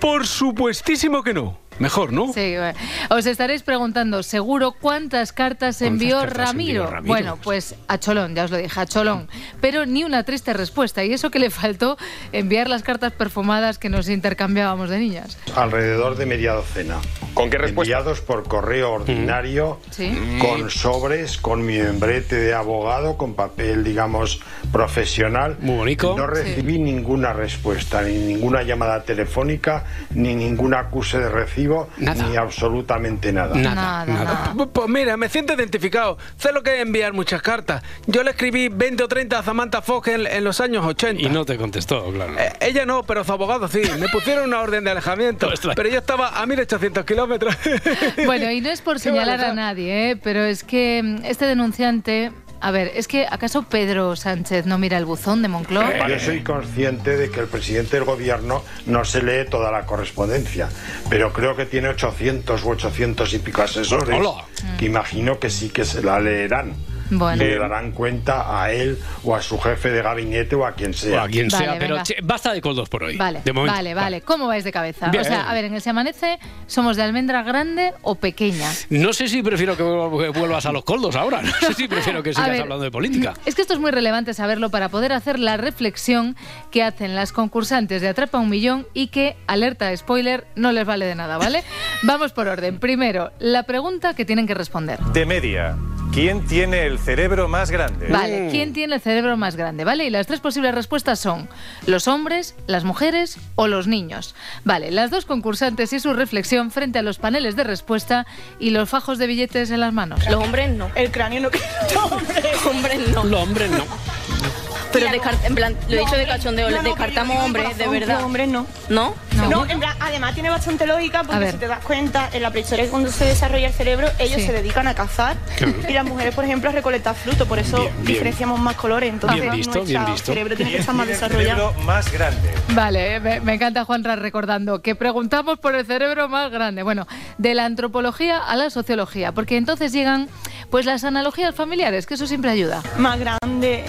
Por 0.00 0.26
supuestísimo 0.26 1.22
que 1.22 1.34
no. 1.34 1.58
Mejor, 1.78 2.12
¿no? 2.12 2.32
Sí, 2.32 2.54
bueno. 2.56 2.78
os 3.10 3.26
estaréis 3.26 3.62
preguntando 3.62 4.22
seguro 4.22 4.72
cuántas 4.72 5.32
cartas 5.32 5.82
envió 5.82 6.20
cartas 6.20 6.48
Ramiro? 6.48 6.84
envió 6.84 6.86
Ramiro? 6.86 7.08
Bueno, 7.12 7.38
pues 7.42 7.74
a 7.88 7.98
Cholón, 7.98 8.34
ya 8.36 8.44
os 8.44 8.50
lo 8.52 8.58
dije, 8.58 8.80
a 8.80 8.86
Cholón. 8.86 9.28
Pero 9.60 9.84
ni 9.84 10.04
una 10.04 10.22
triste 10.22 10.52
respuesta. 10.52 11.04
Y 11.04 11.12
eso 11.12 11.30
que 11.30 11.40
le 11.40 11.50
faltó 11.50 11.98
enviar 12.30 12.68
las 12.68 12.84
cartas 12.84 13.12
perfumadas 13.12 13.78
que 13.78 13.88
nos 13.88 14.08
intercambiábamos 14.08 14.88
de 14.88 14.98
niñas. 15.00 15.36
Alrededor 15.56 16.16
de 16.16 16.26
media 16.26 16.52
docena. 16.52 17.00
¿Con 17.34 17.50
qué 17.50 17.58
respuesta? 17.58 17.98
Enviados 17.98 18.20
por 18.20 18.44
correo 18.44 18.92
ordinario, 18.92 19.80
Sí. 19.90 20.38
con 20.40 20.70
sobres, 20.70 21.36
con 21.38 21.66
mi 21.66 21.78
membrete 21.78 22.36
de 22.36 22.54
abogado, 22.54 23.16
con 23.16 23.34
papel, 23.34 23.82
digamos, 23.82 24.40
profesional. 24.72 25.56
Muy 25.60 25.76
bonito. 25.76 26.16
No 26.16 26.26
recibí 26.26 26.78
ninguna 26.78 27.32
respuesta, 27.32 28.02
ni 28.02 28.14
ninguna 28.18 28.62
llamada 28.62 29.02
telefónica, 29.02 29.84
ni 30.10 30.34
ningún 30.34 30.74
acuse 30.74 31.18
de 31.18 31.28
recibo, 31.28 31.88
ni 31.98 32.36
absolutamente 32.36 33.32
nada. 33.32 34.52
Pues, 34.56 34.68
pues 34.72 34.88
mira, 34.88 35.16
me 35.16 35.28
siento 35.28 35.54
identificado. 35.54 36.18
Sé 36.36 36.52
lo 36.52 36.62
que 36.62 36.76
es 36.76 36.82
enviar 36.82 37.12
muchas 37.12 37.42
cartas. 37.42 37.82
Yo 38.06 38.22
le 38.22 38.30
escribí 38.30 38.68
20 38.68 39.02
o 39.02 39.08
30 39.08 39.38
a 39.38 39.42
Samantha 39.42 39.82
Fox 39.82 40.08
en, 40.08 40.26
en 40.26 40.44
los 40.44 40.60
años 40.60 40.84
80. 40.84 41.20
Y 41.22 41.28
no 41.28 41.44
te 41.44 41.56
contestó, 41.56 42.12
claro. 42.12 42.34
Eh, 42.38 42.52
ella 42.60 42.86
no, 42.86 43.02
pero 43.02 43.24
su 43.24 43.32
abogado 43.32 43.66
sí. 43.68 43.82
Me 43.98 44.08
pusieron 44.08 44.44
una 44.44 44.60
orden 44.60 44.84
de 44.84 44.90
alejamiento. 44.92 45.48
pero 45.74 45.88
yo 45.88 45.98
estaba 45.98 46.40
a 46.40 46.46
1800 46.46 47.04
kilómetros. 47.04 47.23
Bueno, 48.26 48.50
y 48.50 48.60
no 48.60 48.70
es 48.70 48.80
por 48.80 48.98
señalar 49.00 49.40
a 49.40 49.54
nadie, 49.54 50.10
¿eh? 50.10 50.16
pero 50.16 50.44
es 50.44 50.64
que 50.64 51.02
mm, 51.02 51.24
este 51.24 51.46
denunciante 51.46 52.32
A 52.60 52.70
ver, 52.70 52.92
es 52.94 53.08
que 53.08 53.26
¿acaso 53.30 53.64
Pedro 53.64 54.16
Sánchez 54.16 54.64
no 54.64 54.78
mira 54.78 54.96
el 54.96 55.04
buzón 55.04 55.42
de 55.42 55.48
Moncloa? 55.48 56.08
Yo 56.08 56.18
soy 56.18 56.42
consciente 56.42 57.16
de 57.16 57.30
que 57.30 57.40
el 57.40 57.46
presidente 57.46 57.96
del 57.96 58.04
gobierno 58.04 58.62
no 58.86 59.04
se 59.04 59.22
lee 59.22 59.48
toda 59.50 59.70
la 59.70 59.84
correspondencia, 59.84 60.68
pero 61.10 61.32
creo 61.32 61.56
que 61.56 61.66
tiene 61.66 61.88
800 61.88 62.64
u 62.64 62.70
800 62.70 63.34
y 63.34 63.38
pico 63.40 63.62
asesores 63.62 64.18
Hola. 64.18 64.44
que 64.78 64.86
imagino 64.86 65.38
que 65.38 65.50
sí 65.50 65.68
que 65.68 65.84
se 65.84 66.02
la 66.02 66.18
leerán. 66.20 66.72
Bueno. 67.10 67.42
Le 67.42 67.58
darán 67.58 67.92
cuenta 67.92 68.60
a 68.62 68.72
él 68.72 68.98
o 69.22 69.34
a 69.34 69.42
su 69.42 69.58
jefe 69.58 69.90
de 69.90 70.02
gabinete 70.02 70.54
o 70.56 70.66
a 70.66 70.72
quien 70.72 70.94
sea. 70.94 71.22
O 71.22 71.24
a 71.24 71.28
quien 71.28 71.48
Vale, 71.48 71.64
sea, 71.64 71.78
pero 71.78 72.02
che, 72.02 72.16
basta 72.22 72.52
de 72.52 72.60
coldos 72.60 72.88
por 72.88 73.04
hoy. 73.04 73.16
Vale, 73.16 73.40
de 73.44 73.52
momento. 73.52 73.74
vale, 73.74 73.94
vale. 73.94 74.20
¿Cómo 74.22 74.46
vais 74.46 74.64
de 74.64 74.72
cabeza? 74.72 75.08
Bien. 75.10 75.22
O 75.22 75.24
sea, 75.24 75.48
a 75.50 75.54
ver, 75.54 75.64
en 75.66 75.74
el 75.74 75.80
Se 75.80 75.90
Amanece, 75.90 76.38
¿somos 76.66 76.96
de 76.96 77.02
almendra 77.02 77.42
grande 77.42 77.92
o 78.02 78.14
pequeña? 78.14 78.70
No 78.90 79.12
sé 79.12 79.28
si 79.28 79.42
prefiero 79.42 79.76
que 79.76 79.82
vuel- 79.82 80.32
que 80.32 80.38
vuelvas 80.38 80.66
a 80.66 80.72
los 80.72 80.84
coldos 80.84 81.14
ahora. 81.16 81.42
No 81.42 81.52
sé 81.52 81.74
si 81.74 81.88
prefiero 81.88 82.22
que 82.22 82.32
sigas 82.32 82.48
ver. 82.50 82.62
hablando 82.62 82.84
de 82.84 82.90
política. 82.90 83.34
Es 83.46 83.54
que 83.54 83.62
esto 83.62 83.74
es 83.74 83.80
muy 83.80 83.90
relevante 83.90 84.32
saberlo 84.34 84.70
para 84.70 84.88
poder 84.88 85.12
hacer 85.12 85.38
la 85.38 85.56
reflexión 85.56 86.36
que 86.70 86.82
hacen 86.82 87.14
las 87.14 87.32
concursantes 87.32 88.00
de 88.02 88.08
Atrapa 88.08 88.38
un 88.38 88.48
Millón 88.48 88.86
y 88.94 89.08
que, 89.08 89.36
alerta 89.46 89.94
spoiler, 89.96 90.46
no 90.56 90.72
les 90.72 90.86
vale 90.86 91.04
de 91.06 91.14
nada, 91.14 91.38
¿vale? 91.38 91.62
Vamos 92.02 92.32
por 92.32 92.48
orden. 92.48 92.78
Primero, 92.78 93.30
la 93.38 93.64
pregunta 93.64 94.14
que 94.14 94.24
tienen 94.24 94.46
que 94.46 94.54
responder. 94.54 94.98
De 95.00 95.26
media, 95.26 95.76
¿quién 96.14 96.46
tiene 96.46 96.86
el 96.86 96.98
cerebro 96.98 97.48
más 97.48 97.70
grande? 97.70 98.06
Vale, 98.08 98.48
¿quién 98.50 98.72
tiene 98.72 98.94
el 98.94 99.00
cerebro 99.00 99.36
más 99.36 99.56
grande? 99.56 99.84
¿Vale? 99.84 100.04
Y 100.04 100.10
las 100.10 100.26
tres 100.26 100.40
posibles 100.40 100.74
respuestas 100.74 101.18
son 101.18 101.48
los 101.86 102.06
hombres, 102.06 102.54
las 102.66 102.84
mujeres 102.84 103.38
o 103.56 103.66
los 103.66 103.88
niños. 103.88 104.34
Vale, 104.64 104.92
las 104.92 105.10
dos 105.10 105.24
concursantes 105.24 105.92
y 105.92 106.00
su 106.00 106.14
reflexión 106.14 106.70
frente 106.70 107.00
a 107.00 107.02
los 107.02 107.18
paneles 107.18 107.56
de 107.56 107.64
respuesta 107.64 108.26
y 108.60 108.70
los 108.70 108.88
fajos 108.88 109.18
de 109.18 109.26
billetes 109.26 109.70
en 109.70 109.80
las 109.80 109.92
manos. 109.92 110.24
Los 110.30 110.42
hombres 110.42 110.70
no. 110.70 110.90
El 110.94 111.10
cráneo 111.10 111.40
no. 111.40 111.50
hombres 112.70 113.08
no. 113.08 113.24
Los 113.24 113.42
hombres 113.42 113.70
no. 113.70 113.84
Pero 114.94 115.06
descar- 115.08 115.36
en 115.44 115.54
plan, 115.54 115.76
lo 115.88 115.96
he 115.96 116.00
dicho 116.00 116.16
de 116.16 116.26
cachondeo, 116.26 116.70
no, 116.70 116.76
no, 116.78 116.82
descartamos 116.82 117.36
hombres, 117.44 117.76
de 117.76 117.86
verdad. 117.88 118.22
hombres 118.24 118.48
no. 118.48 118.66
¿No? 118.88 119.14
No, 119.50 119.66
en 119.66 119.78
plan, 119.80 119.96
además 120.00 120.32
tiene 120.34 120.48
bastante 120.48 120.86
lógica 120.86 121.22
porque 121.24 121.50
si 121.50 121.56
te 121.58 121.66
das 121.66 121.80
cuenta, 121.84 122.30
en 122.32 122.40
la 122.42 122.50
prehistoria 122.50 122.88
cuando 122.88 123.10
se 123.10 123.24
desarrolla 123.24 123.66
el 123.66 123.72
cerebro, 123.72 124.08
ellos 124.18 124.40
Sí. 124.40 124.46
se 124.46 124.52
dedican 124.52 124.86
a 124.86 124.94
cazar 124.94 125.36
Claro. 125.56 125.74
y 125.88 125.92
las 125.92 126.04
mujeres, 126.04 126.34
por 126.34 126.44
ejemplo, 126.44 126.70
a 126.70 126.72
recolectar 126.72 127.14
frutos, 127.14 127.46
por 127.48 127.58
eso 127.58 127.76
Bien, 127.78 127.92
bien. 127.96 128.06
diferenciamos 128.06 128.60
más 128.60 128.76
colores. 128.76 129.12
Entonces, 129.12 129.40
Bien 129.40 129.52
visto, 129.52 129.74
nuestro 129.74 130.00
bien 130.00 130.12
visto. 130.12 130.26
cerebro 130.32 130.56
tiene 130.56 130.70
que 130.70 130.76
¿Quién 130.76 130.80
estar 130.80 130.94
más 130.94 131.06
el 131.08 131.12
desarrollado. 131.14 131.70
cerebro 131.72 131.84
más 131.84 132.12
grande? 132.12 132.50
Vale, 132.70 133.20
me, 133.20 133.40
me 133.40 133.54
encanta 133.54 133.84
Juanra 133.84 134.16
recordando 134.16 134.80
que 134.82 134.94
preguntamos 134.94 135.58
por 135.58 135.74
el 135.74 135.84
cerebro 135.84 136.28
más 136.28 136.50
grande. 136.52 136.82
Bueno, 136.84 137.06
de 137.38 137.54
la 137.54 137.64
antropología 137.64 138.38
a 138.38 138.54
la 138.56 138.70
sociología, 138.70 139.32
porque 139.32 139.56
entonces 139.56 139.92
llegan 139.92 140.28
pues 140.70 140.86
las 140.86 141.02
analogías 141.04 141.54
familiares, 141.54 142.06
que 142.06 142.14
eso 142.14 142.26
siempre 142.26 142.50
ayuda. 142.50 142.82
Más 142.98 143.18
grande. 143.18 143.84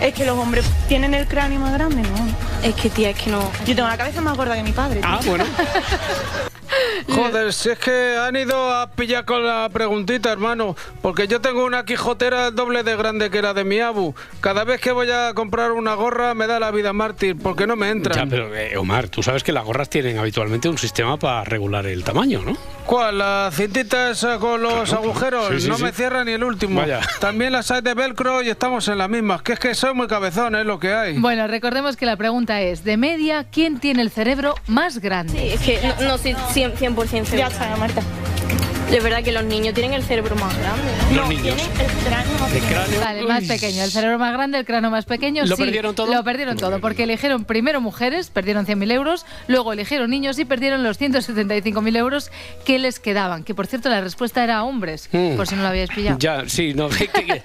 Es 0.00 0.14
que 0.14 0.24
los 0.24 0.38
hombres 0.38 0.64
tienen 0.88 1.14
el 1.14 1.26
cráneo 1.26 1.60
más 1.60 1.72
grande, 1.72 2.02
¿no? 2.02 2.28
Es 2.62 2.74
que, 2.74 2.88
tía, 2.90 3.10
es 3.10 3.18
que 3.18 3.30
no. 3.30 3.50
Yo 3.66 3.74
tengo 3.74 3.88
la 3.88 3.96
cabeza 3.96 4.20
más 4.20 4.36
gorda 4.36 4.54
que 4.54 4.62
mi 4.62 4.72
padre. 4.72 5.00
Ah, 5.02 5.20
bueno. 5.24 5.44
Joder, 7.08 7.52
si 7.52 7.70
es 7.70 7.78
que 7.78 8.16
han 8.16 8.36
ido 8.36 8.72
a 8.72 8.90
pillar 8.90 9.24
con 9.24 9.44
la 9.46 9.68
preguntita, 9.72 10.30
hermano. 10.32 10.76
Porque 11.02 11.26
yo 11.28 11.40
tengo 11.40 11.64
una 11.64 11.84
quijotera 11.84 12.48
el 12.48 12.54
doble 12.54 12.82
de 12.82 12.96
grande 12.96 13.30
que 13.30 13.42
la 13.42 13.54
de 13.54 13.64
mi 13.64 13.80
abu. 13.80 14.14
Cada 14.40 14.64
vez 14.64 14.80
que 14.80 14.92
voy 14.92 15.10
a 15.10 15.32
comprar 15.34 15.72
una 15.72 15.94
gorra 15.94 16.34
me 16.34 16.46
da 16.46 16.60
la 16.60 16.70
vida 16.70 16.92
mártir, 16.92 17.36
porque 17.42 17.66
no 17.66 17.76
me 17.76 17.86
Ya, 17.86 17.92
entran. 17.92 18.28
pero 18.28 18.54
eh, 18.54 18.76
Omar, 18.76 19.08
tú 19.08 19.22
sabes 19.22 19.42
que 19.42 19.52
las 19.52 19.64
gorras 19.64 19.88
tienen 19.88 20.18
habitualmente 20.18 20.68
un 20.68 20.78
sistema 20.78 21.16
para 21.18 21.44
regular 21.44 21.86
el 21.86 22.04
tamaño, 22.04 22.42
¿no? 22.44 22.56
¿Cuál? 22.86 23.18
¿La 23.18 23.50
cintita 23.52 24.10
esa 24.10 24.38
con 24.38 24.62
los 24.62 24.88
Claro. 24.90 25.04
agujeros? 25.04 25.48
Sí, 25.50 25.60
sí, 25.60 25.68
no 25.68 25.76
sí. 25.76 25.82
me 25.82 25.92
cierra 25.92 26.24
ni 26.24 26.32
el 26.32 26.44
último. 26.44 26.80
Vaya. 26.80 27.00
También 27.20 27.52
las 27.52 27.70
hay 27.70 27.82
de 27.82 27.94
velcro 27.94 28.42
y 28.42 28.48
estamos 28.48 28.88
en 28.88 28.98
las 28.98 29.08
mismas. 29.10 29.42
Que 29.42 29.52
es 29.54 29.58
que 29.58 29.74
soy 29.74 29.94
muy 29.94 30.06
cabezón, 30.06 30.54
es 30.54 30.64
lo 30.64 30.78
que 30.78 30.92
hay. 30.94 31.18
Bueno, 31.18 31.46
recordemos 31.46 31.96
que 31.96 32.06
la 32.06 32.16
pregunta 32.16 32.60
es, 32.62 32.84
de 32.84 32.96
media, 32.96 33.44
¿quién 33.44 33.78
tiene 33.78 34.02
el 34.02 34.10
cerebro 34.10 34.54
más 34.66 34.98
grande? 34.98 35.54
Es 35.54 35.60
que 35.60 35.78
no, 36.00 36.08
no 36.08 36.18
sí, 36.18 36.34
100%, 36.76 36.76
100% 36.76 37.06
seguro. 37.24 37.38
Ya 37.38 37.46
está, 37.48 37.76
Marta. 37.76 38.02
De 38.90 39.00
verdad 39.00 39.22
que 39.22 39.32
los 39.32 39.44
niños 39.44 39.74
tienen 39.74 39.92
el 39.92 40.02
cerebro 40.02 40.34
más 40.36 40.56
grande. 40.58 40.82
¿no? 41.10 41.16
Los 41.16 41.28
niños. 41.28 41.56
Tienen 41.56 41.66
el 41.78 42.04
cráneo 42.06 42.38
más 42.38 42.50
cráneo. 42.50 43.00
Vale, 43.00 43.22
más 43.24 43.44
pequeño, 43.44 43.82
el 43.84 43.90
cerebro 43.90 44.18
más 44.18 44.32
grande, 44.32 44.58
el 44.58 44.64
cráneo 44.64 44.90
más 44.90 45.04
pequeño. 45.04 45.44
¿Lo 45.44 45.56
sí, 45.56 45.62
perdieron 45.62 45.94
todo? 45.94 46.12
Lo 46.12 46.24
perdieron 46.24 46.56
todo, 46.56 46.80
porque 46.80 47.02
eligieron 47.02 47.44
primero 47.44 47.82
mujeres, 47.82 48.30
perdieron 48.30 48.64
100.000 48.66 48.90
euros, 48.92 49.26
luego 49.46 49.74
eligieron 49.74 50.08
niños 50.10 50.38
y 50.38 50.46
perdieron 50.46 50.82
los 50.82 50.98
175.000 50.98 51.96
euros 51.98 52.30
que 52.64 52.78
les 52.78 52.98
quedaban. 52.98 53.44
Que 53.44 53.54
por 53.54 53.66
cierto, 53.66 53.90
la 53.90 54.00
respuesta 54.00 54.42
era 54.42 54.62
hombres, 54.64 55.08
Mm. 55.12 55.36
por 55.36 55.46
si 55.46 55.54
no 55.54 55.62
lo 55.62 55.68
habíais 55.68 55.90
pillado. 55.90 56.18
Ya, 56.18 56.44
sí, 56.48 56.72
no. 56.72 56.88
¿Qué, 56.88 57.08
qué- 57.08 57.42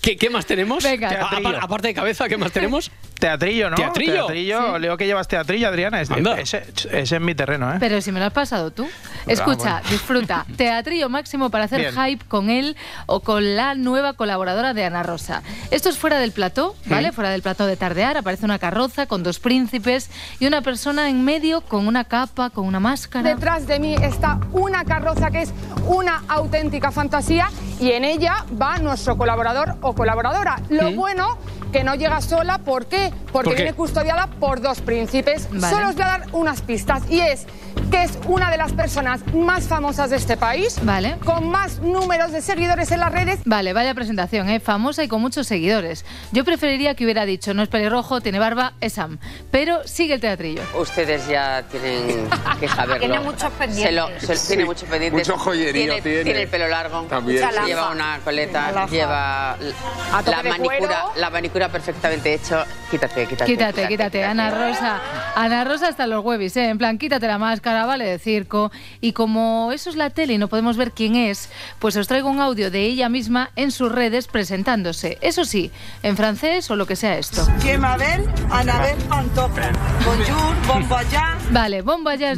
qué- 0.00 0.16
qué 0.16 0.30
más 0.30 0.46
tenemos? 0.46 0.82
Venga. 0.82 1.10
A- 1.10 1.62
aparte 1.64 1.88
de 1.88 1.94
cabeza, 1.94 2.28
¿qué 2.30 2.38
más 2.38 2.50
tenemos? 2.50 2.90
Teatrillo, 3.20 3.68
¿no? 3.70 3.76
¿Teatrillo? 3.76 4.12
Teatrillo. 4.26 4.78
Leo 4.78 4.96
que 4.96 5.06
llevas 5.06 5.28
teatrillo, 5.28 5.68
Adriana. 5.68 6.00
Ese, 6.00 6.64
ese 6.90 7.16
es 7.16 7.20
mi 7.20 7.34
terreno, 7.34 7.72
¿eh? 7.72 7.76
Pero 7.78 8.00
si 8.00 8.10
me 8.10 8.18
lo 8.18 8.26
has 8.26 8.32
pasado 8.32 8.70
tú. 8.72 8.88
Escucha, 9.26 9.80
disfruta. 9.90 10.44
Teatrillo 10.62 11.08
máximo 11.08 11.50
para 11.50 11.64
hacer 11.64 11.80
Bien. 11.80 11.92
hype 11.92 12.24
con 12.26 12.48
él 12.48 12.76
o 13.06 13.18
con 13.18 13.56
la 13.56 13.74
nueva 13.74 14.12
colaboradora 14.12 14.74
de 14.74 14.84
Ana 14.84 15.02
Rosa. 15.02 15.42
Esto 15.72 15.88
es 15.88 15.98
fuera 15.98 16.20
del 16.20 16.30
plató, 16.30 16.76
¿vale? 16.86 17.10
Fuera 17.10 17.30
del 17.30 17.42
plató 17.42 17.66
de 17.66 17.76
tardear. 17.76 18.16
Aparece 18.16 18.44
una 18.44 18.60
carroza 18.60 19.06
con 19.06 19.24
dos 19.24 19.40
príncipes 19.40 20.08
y 20.38 20.46
una 20.46 20.62
persona 20.62 21.08
en 21.08 21.24
medio 21.24 21.62
con 21.62 21.88
una 21.88 22.04
capa, 22.04 22.50
con 22.50 22.64
una 22.64 22.78
máscara. 22.78 23.28
Detrás 23.28 23.66
de 23.66 23.80
mí 23.80 23.96
está 23.96 24.38
una 24.52 24.84
carroza 24.84 25.32
que 25.32 25.42
es 25.42 25.52
una 25.88 26.22
auténtica 26.28 26.92
fantasía 26.92 27.50
y 27.80 27.90
en 27.90 28.04
ella 28.04 28.44
va 28.60 28.78
nuestro 28.78 29.18
colaborador 29.18 29.74
o 29.80 29.96
colaboradora. 29.96 30.60
Lo 30.68 30.92
bueno 30.92 31.38
que 31.72 31.82
no 31.82 31.96
llega 31.96 32.20
sola, 32.20 32.58
¿por 32.58 32.86
qué? 32.86 33.12
Porque 33.32 33.32
¿Por 33.32 33.56
qué? 33.56 33.62
viene 33.62 33.72
custodiada 33.72 34.28
por 34.28 34.60
dos 34.60 34.80
príncipes. 34.80 35.48
Vale. 35.50 35.74
Solo 35.74 35.88
os 35.88 35.94
voy 35.94 36.04
a 36.04 36.06
dar 36.06 36.26
unas 36.32 36.60
pistas 36.60 37.10
y 37.10 37.18
es 37.18 37.46
que 37.92 38.02
es 38.04 38.18
una 38.26 38.50
de 38.50 38.56
las 38.56 38.72
personas 38.72 39.20
más 39.34 39.64
famosas 39.68 40.08
de 40.10 40.16
este 40.16 40.36
país, 40.38 40.78
Vale. 40.82 41.16
con 41.26 41.48
más 41.50 41.78
números 41.80 42.32
de 42.32 42.40
seguidores 42.40 42.90
en 42.90 43.00
las 43.00 43.12
redes 43.12 43.40
Vale, 43.44 43.74
vaya 43.74 43.94
presentación, 43.94 44.48
¿eh? 44.48 44.60
famosa 44.60 45.04
y 45.04 45.08
con 45.08 45.20
muchos 45.20 45.46
seguidores. 45.46 46.06
Yo 46.32 46.42
preferiría 46.44 46.94
que 46.94 47.04
hubiera 47.04 47.26
dicho, 47.26 47.52
no 47.52 47.62
es 47.62 47.68
pelirrojo, 47.68 48.22
tiene 48.22 48.38
barba, 48.38 48.72
es 48.80 48.94
Sam. 48.94 49.18
Pero 49.50 49.86
sigue 49.86 50.14
el 50.14 50.20
teatrillo. 50.22 50.62
Ustedes 50.74 51.28
ya 51.28 51.62
tienen 51.70 52.28
que 52.58 52.66
saberlo. 52.68 52.98
Tiene 52.98 53.20
muchos 53.20 53.52
pendientes. 53.52 53.84
Se 53.84 53.92
lo- 53.92 54.36
se- 54.36 54.46
tiene 54.48 54.64
muchos 54.64 54.88
pendientes. 54.88 55.28
mucho 55.28 55.38
joyerío 55.38 55.72
tiene, 55.84 56.00
tiene. 56.02 56.24
tiene 56.24 56.42
el 56.42 56.48
pelo 56.48 56.68
largo. 56.68 57.02
También, 57.02 57.46
sí. 57.46 57.66
Lleva 57.66 57.90
una 57.90 58.18
coleta. 58.24 58.86
Lleva 58.86 59.56
la 59.60 60.42
manicura, 60.42 60.78
cuero. 60.78 60.94
la 61.16 61.28
manicura 61.30 61.68
perfectamente 61.68 62.32
hecho. 62.34 62.64
Quítate, 62.90 63.26
quítate. 63.26 63.50
Quítate, 63.52 63.88
quítate, 63.88 64.24
Ana 64.24 64.50
Rosa. 64.50 65.00
Ana 65.34 65.64
Rosa 65.64 65.88
hasta 65.88 66.06
los 66.06 66.24
huevis, 66.24 66.56
¿eh? 66.56 66.68
En 66.70 66.78
plan, 66.78 66.96
quítate 66.98 67.26
la 67.26 67.38
máscara, 67.38 67.81
vale, 67.86 68.04
de 68.04 68.18
circo. 68.18 68.70
Y 69.00 69.12
como 69.12 69.70
eso 69.72 69.90
es 69.90 69.96
la 69.96 70.10
tele 70.10 70.34
y 70.34 70.38
no 70.38 70.48
podemos 70.48 70.76
ver 70.76 70.92
quién 70.92 71.16
es, 71.16 71.48
pues 71.78 71.96
os 71.96 72.08
traigo 72.08 72.28
un 72.28 72.40
audio 72.40 72.70
de 72.70 72.82
ella 72.84 73.08
misma 73.08 73.50
en 73.56 73.70
sus 73.70 73.90
redes 73.90 74.26
presentándose. 74.26 75.18
Eso 75.20 75.44
sí, 75.44 75.70
en 76.02 76.16
francés 76.16 76.70
o 76.70 76.76
lo 76.76 76.86
que 76.86 76.96
sea 76.96 77.18
esto. 77.18 77.46
Que 77.62 77.78
m'appelle 77.78 78.26
Annabelle 78.50 79.02
Pantoja. 79.08 79.70
Bonjour, 80.04 80.54
bon 80.66 80.88
voyage. 80.88 81.50
Vale. 81.50 81.82
Bomba 81.82 82.14
ya. 82.14 82.34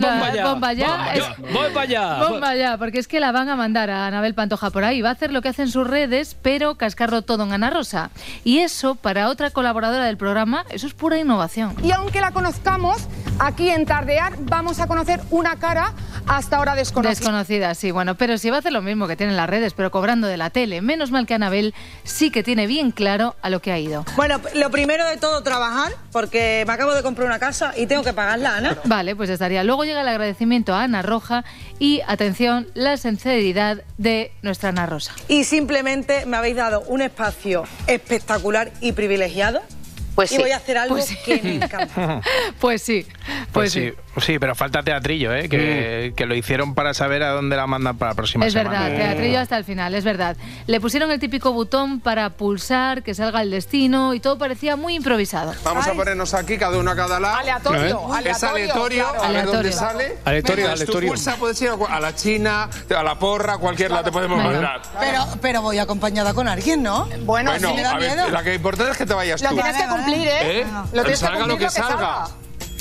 Bomba 2.29 2.55
ya, 2.55 2.77
porque 2.79 2.99
es 2.99 3.09
que 3.09 3.21
la 3.21 3.33
van 3.33 3.49
a 3.49 3.57
mandar 3.57 3.91
a 3.91 4.07
Anabel 4.07 4.35
Pantoja 4.35 4.71
por 4.71 4.85
ahí. 4.85 5.03
Va 5.03 5.11
a 5.11 5.13
hacer 5.13 5.33
lo 5.33 5.43
que 5.43 5.49
hace 5.49 5.63
en 5.63 5.71
sus 5.71 5.87
redes, 5.87 6.37
pero 6.43 6.77
cascarlo 6.77 7.23
todo 7.23 7.45
en 7.45 7.53
Ana 7.53 7.71
Rosa. 7.71 8.11
Y 8.45 8.59
eso, 8.59 8.95
para 8.95 9.29
otra 9.29 9.51
colaboradora 9.51 10.05
del 10.05 10.17
programa, 10.17 10.65
eso 10.71 10.87
es 10.87 10.95
pura 10.95 11.19
innovación. 11.19 11.75
y 11.83 11.93
aunque 11.93 12.21
la 12.21 12.33
conozcamos, 12.33 13.07
aquí 13.39 13.71
en 13.71 13.87
Tardear 13.87 14.35
vamos 14.41 14.81
a 14.81 14.87
conocer 14.87 15.21
una 15.35 15.57
cara 15.59 15.93
hasta 16.27 16.57
ahora 16.57 16.77
desconocida. 16.77 17.11
Desconocida, 17.19 17.75
sí, 17.75 17.91
bueno, 17.91 18.15
pero 18.15 18.39
si 18.39 18.51
va 18.51 18.57
a 18.57 18.59
hacer 18.61 18.73
lo 18.73 18.83
mismo 18.83 19.09
que 19.09 19.17
tiene 19.17 19.33
en 19.33 19.37
las 19.37 19.51
redes, 19.51 19.75
pero 19.75 19.91
cobrando 19.91 20.29
de 20.29 20.37
la 20.37 20.51
tele. 20.51 20.81
Menos 20.81 21.11
mal 21.11 21.27
que 21.27 21.35
Anabel 21.35 21.75
sí 22.05 22.31
que 22.31 22.43
tiene 22.45 22.67
bien 22.69 22.93
claro 22.93 23.35
a 23.43 23.51
lo 23.51 23.61
que 23.61 23.73
ha 23.73 23.79
ido. 23.79 24.05
Bueno, 24.15 24.41
lo 24.55 24.71
primero 24.71 25.05
de 25.07 25.17
todo, 25.17 25.43
trabajar, 25.43 25.93
porque 26.13 26.63
me 26.69 26.73
acabo 26.73 26.95
de 26.95 27.03
comprar 27.03 27.27
una 27.27 27.41
casa 27.41 27.75
y 27.77 27.87
tengo 27.87 28.05
que 28.05 28.13
pagarla, 28.13 28.57
Ana. 28.57 28.79
Vale, 28.85 29.17
pues 29.17 29.29
estaría. 29.29 29.65
Luego 29.65 29.85
llega 29.85 30.03
el 30.03 30.09
agradecimiento 30.09 30.73
a 30.73 30.85
Ana 30.85 31.03
Roja 31.03 31.45
y, 31.81 32.01
atención, 32.07 32.69
la 32.75 32.97
sinceridad 32.97 33.83
de 33.99 34.31
nuestra 34.43 34.69
Ana 34.69 34.87
Rosa. 34.87 35.13
Y 35.27 35.43
simplemente 35.45 36.27
me 36.27 36.37
habéis 36.37 36.57
dado 36.57 36.83
un 36.83 37.03
espacio 37.03 37.65
espectacular 37.89 38.71
y 38.81 38.93
privilegiado. 38.93 39.61
Pues 40.15 40.31
y 40.31 40.37
sí. 40.37 40.43
voy 40.43 40.53
a 40.53 40.59
hacer 40.59 40.79
algo 40.79 40.95
Pues 40.95 41.07
sí. 41.07 41.17
que 41.25 41.43
me 41.43 41.57
encanta. 41.57 42.21
Pues 42.61 42.83
sí. 42.83 43.05
Pues 43.55 43.73
sí, 43.73 43.93
sí, 44.21 44.39
pero 44.39 44.55
falta 44.55 44.83
teatrillo, 44.83 45.33
¿eh? 45.33 45.49
Que, 45.49 46.13
que 46.17 46.27
lo 46.27 46.35
hicieron 46.35 46.75
para 46.75 46.93
saber 46.93 47.23
a 47.23 47.31
dónde 47.31 47.57
la 47.57 47.67
mandan 47.67 47.97
para 47.97 48.11
la 48.11 48.15
próxima 48.17 48.45
Es 48.47 48.53
semana. 48.53 48.83
verdad, 48.83 48.97
teatrillo 48.97 49.39
hasta 49.41 49.57
el 49.57 49.65
final, 49.65 49.95
es 49.95 50.05
verdad. 50.05 50.37
Le 50.67 50.81
pusieron 50.81 51.11
el 51.11 51.21
típico 51.21 51.53
botón 51.53 52.01
para 52.01 52.31
pulsar, 52.31 53.03
que 53.03 53.15
salga 53.15 53.41
el 53.43 53.51
destino 53.51 54.13
y 54.13 54.21
todo 54.21 54.37
parecía 54.39 54.77
muy 54.77 54.97
improvisado. 54.97 55.55
Vamos 55.65 55.87
a 55.87 55.93
ponernos 55.95 56.35
aquí, 56.35 56.59
cada 56.59 56.77
uno 56.79 56.91
a 56.91 56.97
cada 56.97 57.21
lado. 57.21 57.37
Aleatorio, 57.37 57.81
Es 57.85 58.43
aleatorio, 58.43 58.49
aleatorio, 58.51 59.05
claro. 59.11 59.23
a 59.25 59.29
ver 59.31 59.45
dónde 59.47 59.59
Aleatorio. 59.59 59.73
sale. 59.73 60.17
Aleatorio, 60.25 60.71
aleatorio. 60.71 61.09
Tú 61.11 61.15
pulsa, 61.15 61.37
puedes 61.37 61.63
ir 61.63 61.71
a 61.89 62.01
la 62.01 62.15
China, 62.15 62.69
a 62.97 63.03
la 63.03 63.19
porra, 63.19 63.55
a 63.55 63.59
cualquier 63.59 63.91
lado 63.93 64.05
te 64.05 64.13
podemos 64.13 64.43
mandar. 64.43 64.83
Pero, 64.99 65.25
pero 65.41 65.63
voy 65.63 65.79
acompañada 65.79 66.35
con 66.35 66.49
alguien, 66.49 66.83
¿no? 66.83 67.05
Bueno, 67.21 67.53
Bueno, 67.53 67.69
sí 67.69 67.75
me 67.75 67.83
da 67.83 67.93
a 67.93 67.99
ver, 67.99 68.17
miedo. 68.17 68.31
la 68.31 68.43
que 68.43 68.55
importante 68.55 68.91
es 68.93 68.99
que 68.99 69.07
te 69.07 69.15
vayas 69.15 69.41
Lo 69.43 69.51
tú. 69.51 69.55
tienes 69.55 69.77
que 69.77 69.89
cumplir, 69.89 70.27
¿eh? 70.29 70.61
¿Eh? 70.61 70.67
Lo 70.93 71.03
tienes 71.03 71.07
que 71.21 71.27
Salga 71.27 71.47
lo 71.47 71.57
que 71.57 71.71
salga. 71.71 72.27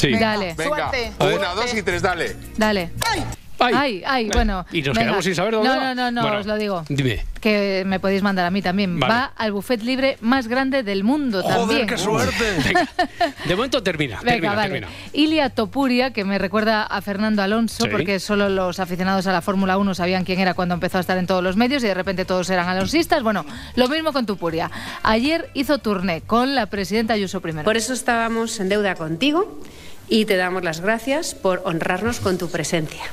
Sí. 0.03 0.11
Dale. 0.19 0.53
Venga, 0.57 0.89
Suerte. 0.91 1.11
una, 1.19 1.53
dos 1.53 1.73
y 1.73 1.81
tres, 1.81 2.01
dale. 2.01 2.35
Dale. 2.57 2.91
Ay, 3.59 4.03
ay, 4.05 4.29
bueno. 4.29 4.65
Y 4.73 4.81
nos 4.81 4.87
venga. 4.93 5.01
quedamos 5.07 5.23
sin 5.23 5.35
saber 5.35 5.53
dónde 5.53 5.69
No, 5.69 5.75
va. 5.77 5.95
no, 5.95 5.95
no, 5.95 6.11
no, 6.11 6.21
Bueno, 6.23 6.39
os 6.39 6.45
lo 6.45 6.55
digo. 6.57 6.83
Dime. 6.89 7.23
Que 7.39 7.83
me 7.85 7.97
podéis 7.99 8.21
mandar 8.21 8.45
a 8.45 8.51
mí 8.51 8.61
también. 8.61 8.99
Vale. 8.99 9.13
Va 9.13 9.23
al 9.37 9.53
buffet 9.53 9.81
libre 9.83 10.17
más 10.19 10.49
grande 10.49 10.83
del 10.83 11.05
mundo 11.05 11.41
también. 11.43 11.87
Venga. 11.87 12.89
De 13.45 13.55
momento 13.55 13.81
termina. 13.81 14.17
Venga, 14.17 14.31
termina, 14.31 14.55
vale. 14.55 14.69
termina. 14.81 14.87
Ilia 15.13 15.49
Topuria, 15.49 16.11
que 16.11 16.25
me 16.25 16.37
recuerda 16.39 16.83
a 16.83 17.01
Fernando 17.01 17.41
Alonso, 17.41 17.85
Sí. 17.85 17.89
porque 17.89 18.19
solo 18.19 18.49
los 18.49 18.79
aficionados 18.81 19.27
a 19.27 19.31
la 19.31 19.41
Fórmula 19.41 19.77
1 19.77 19.95
sabían 19.95 20.25
quién 20.25 20.39
era 20.41 20.53
cuando 20.55 20.73
empezó 20.75 20.97
a 20.97 21.01
estar 21.01 21.17
en 21.17 21.27
todos 21.27 21.41
los 21.43 21.55
medios 21.55 21.83
y 21.83 21.87
de 21.87 21.93
repente 21.93 22.25
todos 22.25 22.49
eran 22.49 22.67
alonsistas. 22.67 23.23
Bueno, 23.23 23.45
lo 23.75 23.87
mismo 23.87 24.11
con 24.11 24.25
Topuria. 24.25 24.69
Ayer 25.03 25.49
hizo 25.53 25.77
turné 25.77 26.19
con 26.21 26.53
la 26.55 26.65
presidenta 26.65 27.13
Ayuso 27.13 27.39
primero. 27.39 27.63
Por 27.63 27.77
eso 27.77 27.93
estábamos 27.93 28.59
en 28.59 28.67
deuda 28.67 28.95
contigo 28.95 29.59
y 30.07 30.25
te 30.25 30.35
damos 30.35 30.63
las 30.63 30.81
gracias 30.81 31.35
por 31.35 31.61
honrarnos 31.65 32.19
con 32.19 32.37
tu 32.37 32.49
presencia. 32.49 33.03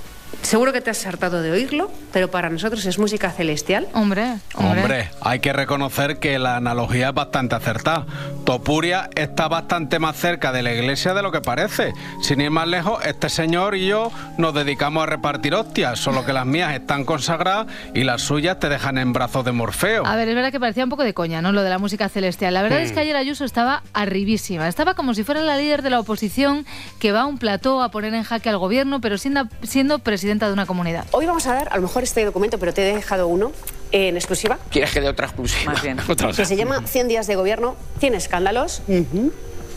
Seguro 0.42 0.72
que 0.72 0.80
te 0.80 0.90
has 0.90 1.06
hartado 1.06 1.42
de 1.42 1.52
oírlo, 1.52 1.90
pero 2.12 2.30
para 2.30 2.50
nosotros 2.50 2.84
es 2.86 2.98
música 2.98 3.30
celestial. 3.30 3.86
Hombre, 3.92 4.38
Hombre, 4.54 5.10
hay 5.20 5.38
que 5.38 5.52
reconocer 5.52 6.18
que 6.18 6.38
la 6.38 6.56
analogía 6.56 7.08
es 7.10 7.14
bastante 7.14 7.54
acertada. 7.54 8.06
Topuria 8.44 9.10
está 9.14 9.46
bastante 9.48 9.98
más 10.00 10.16
cerca 10.16 10.50
de 10.50 10.62
la 10.62 10.72
iglesia 10.74 11.14
de 11.14 11.22
lo 11.22 11.30
que 11.30 11.40
parece. 11.40 11.92
Sin 12.22 12.40
ir 12.40 12.50
más 12.50 12.66
lejos, 12.66 13.04
este 13.04 13.28
señor 13.28 13.76
y 13.76 13.86
yo 13.86 14.10
nos 14.38 14.52
dedicamos 14.54 15.04
a 15.04 15.06
repartir 15.06 15.54
hostias, 15.54 16.00
solo 16.00 16.24
que 16.24 16.32
las 16.32 16.46
mías 16.46 16.74
están 16.74 17.04
consagradas 17.04 17.66
y 17.94 18.02
las 18.02 18.22
suyas 18.22 18.58
te 18.58 18.68
dejan 18.68 18.98
en 18.98 19.12
brazos 19.12 19.44
de 19.44 19.52
Morfeo. 19.52 20.04
A 20.04 20.16
ver, 20.16 20.28
es 20.28 20.34
verdad 20.34 20.50
que 20.50 20.58
parecía 20.58 20.82
un 20.82 20.90
poco 20.90 21.04
de 21.04 21.14
coña, 21.14 21.42
¿no? 21.42 21.52
Lo 21.52 21.62
de 21.62 21.70
la 21.70 21.78
música 21.78 22.08
celestial. 22.08 22.54
La 22.54 22.62
verdad 22.62 22.78
Hmm. 22.80 22.84
es 22.84 22.92
que 22.92 23.00
ayer 23.00 23.14
Ayuso 23.14 23.44
estaba 23.44 23.82
arribísima. 23.92 24.66
Estaba 24.66 24.94
como 24.94 25.14
si 25.14 25.22
fuera 25.22 25.42
la 25.42 25.56
líder 25.58 25.82
de 25.82 25.90
la 25.90 26.00
oposición 26.00 26.66
que 26.98 27.12
va 27.12 27.20
a 27.20 27.26
un 27.26 27.38
plató 27.38 27.82
a 27.82 27.90
poner 27.90 28.14
en 28.14 28.24
jaque 28.24 28.48
al 28.48 28.58
gobierno, 28.58 29.00
pero 29.00 29.16
siendo, 29.18 29.46
siendo 29.62 29.98
presidenta 30.30 30.46
de 30.46 30.52
una 30.52 30.66
comunidad. 30.66 31.06
Hoy 31.10 31.26
vamos 31.26 31.44
a 31.48 31.54
dar, 31.54 31.68
a 31.72 31.76
lo 31.76 31.82
mejor 31.82 32.04
este 32.04 32.24
documento, 32.24 32.58
pero 32.58 32.72
te 32.72 32.88
he 32.88 32.94
dejado 32.94 33.26
uno 33.26 33.50
en 33.90 34.16
exclusiva, 34.16 34.58
¿Quieres 34.70 34.92
que 34.92 35.00
dé 35.00 35.08
otra 35.08 35.26
exclusiva? 35.26 35.72
Más 35.72 35.82
bien. 35.82 35.98
que 36.36 36.44
se 36.44 36.54
llama 36.54 36.86
100 36.86 37.08
días 37.08 37.26
de 37.26 37.34
gobierno, 37.34 37.74
100 37.98 38.14
escándalos, 38.14 38.82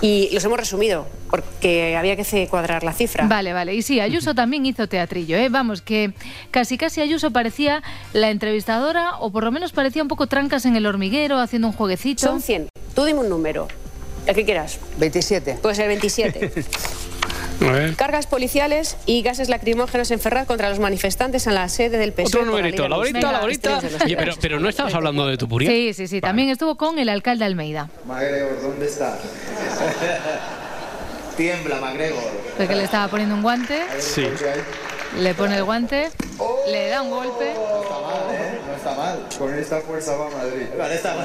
y 0.01 0.29
los 0.31 0.45
hemos 0.45 0.59
resumido, 0.59 1.07
porque 1.31 1.97
había 1.97 2.15
que 2.15 2.47
cuadrar 2.47 2.83
la 2.83 2.93
cifra. 2.93 3.25
Vale, 3.25 3.53
vale. 3.53 3.73
Y 3.73 3.81
sí, 3.81 3.99
Ayuso 3.99 4.35
también 4.35 4.63
hizo 4.67 4.87
teatrillo, 4.87 5.37
¿eh? 5.37 5.49
Vamos, 5.49 5.81
que 5.81 6.13
casi 6.51 6.77
casi 6.77 7.01
Ayuso 7.01 7.31
parecía 7.31 7.81
la 8.11 8.29
entrevistadora, 8.29 9.17
o 9.19 9.31
por 9.31 9.43
lo 9.43 9.51
menos 9.51 9.71
parecía 9.71 10.03
un 10.03 10.07
poco 10.07 10.27
trancas 10.27 10.65
en 10.65 10.75
el 10.75 10.85
hormiguero, 10.85 11.39
haciendo 11.39 11.69
un 11.69 11.73
jueguecito. 11.73 12.27
Son 12.27 12.41
100. 12.41 12.69
Tú 12.93 13.05
dime 13.05 13.21
un 13.21 13.29
número, 13.29 13.67
el 14.27 14.35
que 14.35 14.45
quieras. 14.45 14.79
27. 14.99 15.57
Puede 15.63 15.73
ser 15.73 15.87
27. 15.87 16.51
Cargas 17.95 18.27
policiales 18.27 18.97
y 19.05 19.21
gases 19.21 19.49
lacrimógenos 19.49 20.11
en 20.11 20.19
Ferraz 20.19 20.47
contra 20.47 20.69
los 20.69 20.79
manifestantes 20.79 21.47
en 21.47 21.55
la 21.55 21.69
sede 21.69 21.97
del 21.97 22.11
PSOE. 22.11 22.41
Otro 22.41 22.45
numerito, 22.45 22.87
la 22.87 22.97
horita, 22.97 23.31
la 23.31 23.41
horita. 23.41 23.79
Oye, 24.03 24.15
pero, 24.17 24.33
pero 24.41 24.59
no 24.59 24.69
estabas 24.69 24.93
hablando 24.93 25.25
de 25.27 25.37
Tupuria. 25.37 25.69
Sí, 25.69 25.93
sí, 25.93 26.07
sí. 26.07 26.21
También 26.21 26.49
estuvo 26.49 26.75
con 26.75 26.99
el 26.99 27.09
alcalde 27.09 27.45
Almeida. 27.45 27.89
MacGregor, 28.05 28.61
¿dónde 28.61 28.85
está? 28.85 29.17
Tiembla, 31.37 31.79
MacGregor. 31.79 32.23
Porque 32.57 32.75
le 32.75 32.83
estaba 32.83 33.07
poniendo 33.07 33.35
un 33.35 33.41
guante, 33.41 33.81
Sí. 33.99 34.27
le 35.17 35.33
pone 35.33 35.57
el 35.57 35.63
guante, 35.63 36.09
le 36.69 36.89
da 36.89 37.01
un 37.01 37.09
golpe. 37.09 37.53
No 37.53 38.75
está 38.75 38.95
mal. 38.95 39.19
Con 39.37 39.53
esta 39.57 39.81
fuerza 39.81 40.15
va 40.15 40.27
a 40.27 40.29
Madrid. 40.29 40.67
Con 40.75 40.91
esta 40.91 41.15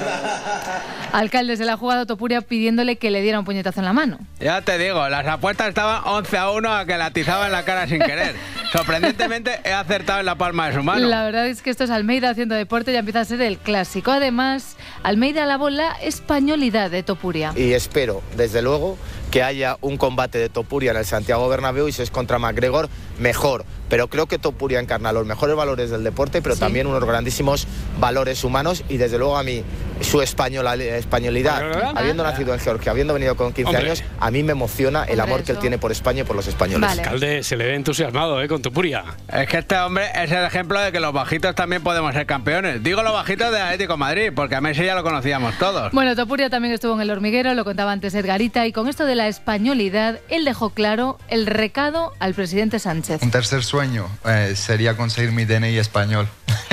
Alcalde 1.12 1.56
se 1.56 1.64
la 1.64 1.74
ha 1.74 1.76
jugado 1.76 2.06
Topuria 2.06 2.40
pidiéndole 2.40 2.96
que 2.96 3.11
le 3.11 3.20
diera 3.20 3.38
un 3.38 3.44
puñetazo 3.44 3.80
en 3.80 3.86
la 3.86 3.92
mano. 3.92 4.18
Ya 4.40 4.61
te 4.62 4.78
digo, 4.78 5.09
las 5.09 5.26
apuestas 5.26 5.68
estaban 5.68 6.02
11 6.04 6.36
a 6.36 6.50
1 6.50 6.74
a 6.74 6.86
que 6.86 6.96
la 6.96 7.06
atizaba 7.06 7.46
en 7.46 7.52
la 7.52 7.64
cara 7.64 7.86
sin 7.86 8.00
querer. 8.00 8.34
Sorprendentemente 8.72 9.61
he 9.64 9.72
acertado 9.72 10.20
en 10.20 10.26
la 10.26 10.34
palma 10.34 10.68
de 10.68 10.74
su 10.74 10.82
mano. 10.82 11.06
La 11.06 11.24
verdad 11.24 11.46
es 11.46 11.62
que 11.62 11.70
esto 11.70 11.84
es 11.84 11.90
Almeida 11.90 12.30
haciendo 12.30 12.54
deporte, 12.54 12.92
ya 12.92 12.98
empieza 12.98 13.20
a 13.20 13.24
ser 13.24 13.40
el 13.40 13.59
clásico. 13.59 14.11
Además, 14.11 14.76
Almeida 15.02 15.44
alabó 15.44 15.70
la 15.70 15.92
españolidad 16.02 16.90
de 16.90 17.02
Topuria. 17.02 17.52
Y 17.56 17.72
espero, 17.72 18.22
desde 18.36 18.61
luego, 18.61 18.98
que 19.31 19.43
haya 19.43 19.76
un 19.81 19.97
combate 19.97 20.39
de 20.39 20.49
Topuria 20.49 20.91
en 20.93 20.97
el 20.97 21.05
Santiago 21.05 21.49
Bernabéu 21.49 21.89
y 21.89 21.93
si 21.93 22.03
es 22.03 22.11
contra 22.11 22.39
MacGregor, 22.39 22.89
mejor. 23.18 23.64
Pero 23.89 24.09
creo 24.09 24.26
que 24.26 24.39
Topuria 24.39 24.81
encarna 24.81 25.12
los 25.12 25.24
mejores 25.26 25.57
valores 25.57 25.91
del 25.91 26.05
deporte, 26.05 26.43
pero 26.43 26.57
también 26.57 26.87
unos 26.87 27.05
grandísimos 27.05 27.66
valores 27.99 28.45
humanos 28.45 28.85
y 28.89 28.99
desde 28.99 29.18
luego 29.18 29.39
a 29.39 29.43
mí 29.43 29.62
su 30.03 30.20
española- 30.22 30.74
españolidad, 30.76 31.97
habiendo 31.97 32.22
nacido 32.22 32.53
en 32.55 32.61
Georgia, 32.61 32.93
habiendo 32.93 33.14
venido 33.14 33.35
con 33.37 33.53
15 33.53 33.68
Hombre. 33.70 33.85
años, 33.87 34.05
a 34.20 34.31
mí 34.31 34.43
me 34.43 34.53
emociona 34.53 35.05
el 35.05 35.18
Hombre, 35.20 35.22
amor 35.22 35.43
que 35.45 35.53
él 35.53 35.59
tiene 35.59 35.79
por 35.79 35.91
España 35.91 36.20
y 36.20 36.24
por 36.24 36.37
los 36.37 36.47
españoles. 36.47 36.89
Alcalde 36.91 37.43
se 37.43 37.57
le 37.57 37.64
ve 37.66 37.74
entusiasmado, 37.74 38.43
¿eh? 38.43 38.49
Con 38.49 38.61
Tupuria. 38.62 39.05
Es 39.33 39.49
que 39.49 39.59
este 39.59 39.76
hombre 39.79 40.05
es 40.14 40.31
el 40.31 40.45
ejemplo 40.45 40.79
de 40.81 40.93
que 40.93 41.01
los 41.01 41.12
bajitos 41.12 41.55
también 41.55 41.83
podemos 41.83 42.12
ser 42.14 42.26
campeones. 42.26 42.83
Digo 42.83 43.03
los 43.03 43.12
bajitos 43.12 43.51
de 43.51 43.61
Atlético 43.61 43.95
de 43.95 43.99
Madrid, 43.99 44.33
porque 44.37 44.55
a 44.55 44.61
Messi 44.61 44.85
ya 44.85 44.95
lo 44.95 45.03
conocíamos 45.03 45.57
todos. 45.59 45.93
Bueno, 45.93 46.14
Topuria 46.14 46.51
también 46.51 46.74
estuvo 46.74 46.95
en 46.95 47.01
el 47.01 47.11
hormiguero, 47.11 47.55
lo 47.55 47.64
contaba 47.64 47.91
antes 47.91 48.14
Edgarita, 48.14 48.66
y 48.66 48.72
con 48.72 48.87
esto 48.89 49.07
de 49.07 49.16
la 49.19 49.29
españolidad, 49.29 50.21
él 50.31 50.47
dejó 50.47 50.71
claro 50.71 51.19
el 51.29 51.47
recado 51.47 52.14
al 52.21 52.33
presidente 52.35 52.79
Sánchez. 52.79 53.21
Un 53.23 53.31
tercer 53.31 53.62
sueño 53.64 54.09
eh, 54.25 54.55
sería 54.57 54.97
conseguir 54.97 55.33
mi 55.33 55.45
DNI 55.45 55.77
español. 55.77 56.29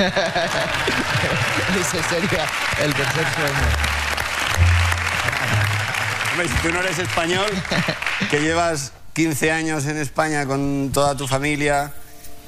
Ese 1.78 2.02
sería 2.04 2.46
el 2.82 2.94
tercer 2.94 3.26
sueño. 3.34 3.66
Hombre, 6.30 6.48
si 6.48 6.54
tú 6.62 6.72
no 6.72 6.80
eres 6.80 6.98
español, 6.98 7.50
que 8.30 8.40
llevas 8.40 8.92
15 9.14 9.50
años 9.50 9.86
en 9.86 9.96
España 9.96 10.46
con 10.46 10.90
toda 10.94 11.16
tu 11.16 11.26
familia, 11.26 11.92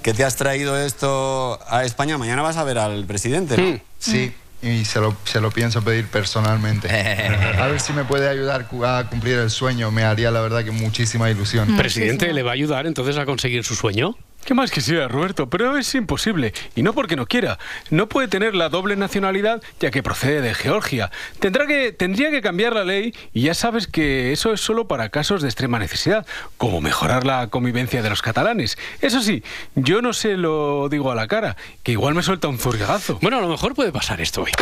que 0.03 0.15
te 0.15 0.25
has 0.25 0.37
traído 0.37 0.79
esto 0.79 1.59
a 1.69 1.85
España, 1.85 2.19
mañana 2.19 2.43
vas 2.43 2.57
a 2.57 2.65
ver 2.65 2.79
al 2.79 3.05
presidente, 3.05 3.57
¿no? 3.57 3.81
Sí, 3.99 4.33
y 4.63 4.85
se 4.85 5.01
lo, 5.01 5.17
se 5.25 5.41
lo 5.41 5.51
pienso 5.51 5.83
pedir 5.83 6.07
personalmente. 6.07 6.89
A 7.59 7.67
ver 7.69 7.81
si 7.81 7.93
me 7.93 8.05
puede 8.05 8.29
ayudar 8.29 8.67
a 8.85 9.05
cumplir 9.09 9.39
el 9.39 9.51
sueño. 9.51 9.91
Me 9.91 10.05
haría 10.05 10.31
la 10.31 10.41
verdad 10.41 10.65
que 10.65 10.71
muchísima 10.71 11.31
ilusión. 11.31 11.77
¿Presidente 11.77 12.33
le 12.33 12.43
va 12.43 12.51
a 12.51 12.55
ayudar 12.55 12.87
entonces 12.87 13.17
a 13.17 13.25
conseguir 13.25 13.65
su 13.65 13.75
sueño? 13.75 14.17
¿Qué 14.45 14.55
más 14.55 14.71
quisiera, 14.71 15.09
Roberto? 15.09 15.51
Pero 15.51 15.77
es 15.77 15.95
imposible. 15.95 16.55
Y 16.75 16.83
no 16.83 16.95
porque 16.95 17.17
no 17.17 17.27
quiera. 17.27 17.59
No 17.91 18.09
puede 18.09 18.29
tener 18.29 18.55
la 18.55 18.71
doble 18.71 18.97
nacionalidad 18.97 19.63
ya 19.79 19.91
que 19.91 20.03
procede 20.03 20.41
de 20.41 20.55
Georgia. 20.55 21.11
Tendrá 21.39 21.67
que, 21.67 21.93
tendría 21.93 22.31
que 22.31 22.41
cambiar 22.41 22.75
la 22.75 22.85
ley 22.85 23.15
y 23.35 23.43
ya 23.43 23.55
sabes 23.55 23.87
que 23.87 24.33
eso 24.33 24.53
es 24.55 24.61
solo 24.61 24.89
para 24.89 25.11
casos 25.11 25.43
de 25.43 25.49
extrema 25.49 25.79
necesidad, 25.79 26.27
como 26.57 26.81
mejorar 26.81 27.27
la 27.27 27.49
convivencia 27.49 28.01
de 28.01 28.09
los 28.09 28.23
catalanes. 28.23 28.79
Eso 29.03 29.21
sí, 29.21 29.43
yo 29.75 30.01
no 30.01 30.15
se 30.15 30.37
lo 30.37 30.89
digo 30.89 31.13
a 31.13 31.15
la 31.15 31.27
cara, 31.27 31.57
que 31.83 31.93
igual 31.93 32.15
me 32.15 32.23
suelta 32.23 32.49
un 32.49 32.59
zurriagazo. 32.59 33.19
Bueno, 33.21 33.39
a 33.39 33.41
lo 33.41 33.49
mejor 33.49 33.75
puede 33.75 33.93
pasar 33.93 34.21
esto 34.21 34.43
hoy. 34.43 34.53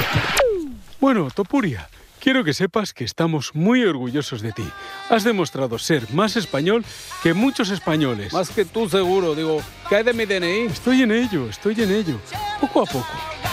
Bueno, 1.01 1.29
Topuria, 1.33 1.89
quiero 2.27 2.43
que 2.43 2.55
sepas 2.55 2.93
que 2.93 3.05
estamos 3.05 3.55
muy 3.55 3.85
orgullosos 3.85 4.43
de 4.43 4.51
ti. 4.51 4.69
Has 5.11 5.23
demostrado 5.23 5.79
ser 5.79 6.13
más 6.13 6.35
español 6.35 6.85
que 7.23 7.35
muchos 7.35 7.71
españoles. 7.71 8.33
Más 8.33 8.51
que 8.51 8.65
tú 8.65 8.89
seguro, 8.89 9.37
digo, 9.37 9.63
¿qué 9.89 9.95
hay 9.95 10.03
de 10.03 10.13
mi 10.13 10.27
DNI? 10.27 10.67
Estoy 10.67 11.03
en 11.03 11.13
ello, 11.13 11.49
estoy 11.49 11.81
en 11.81 11.93
ello. 11.93 12.19
Poco 12.61 12.83
a 12.83 12.87
poco. 12.87 13.07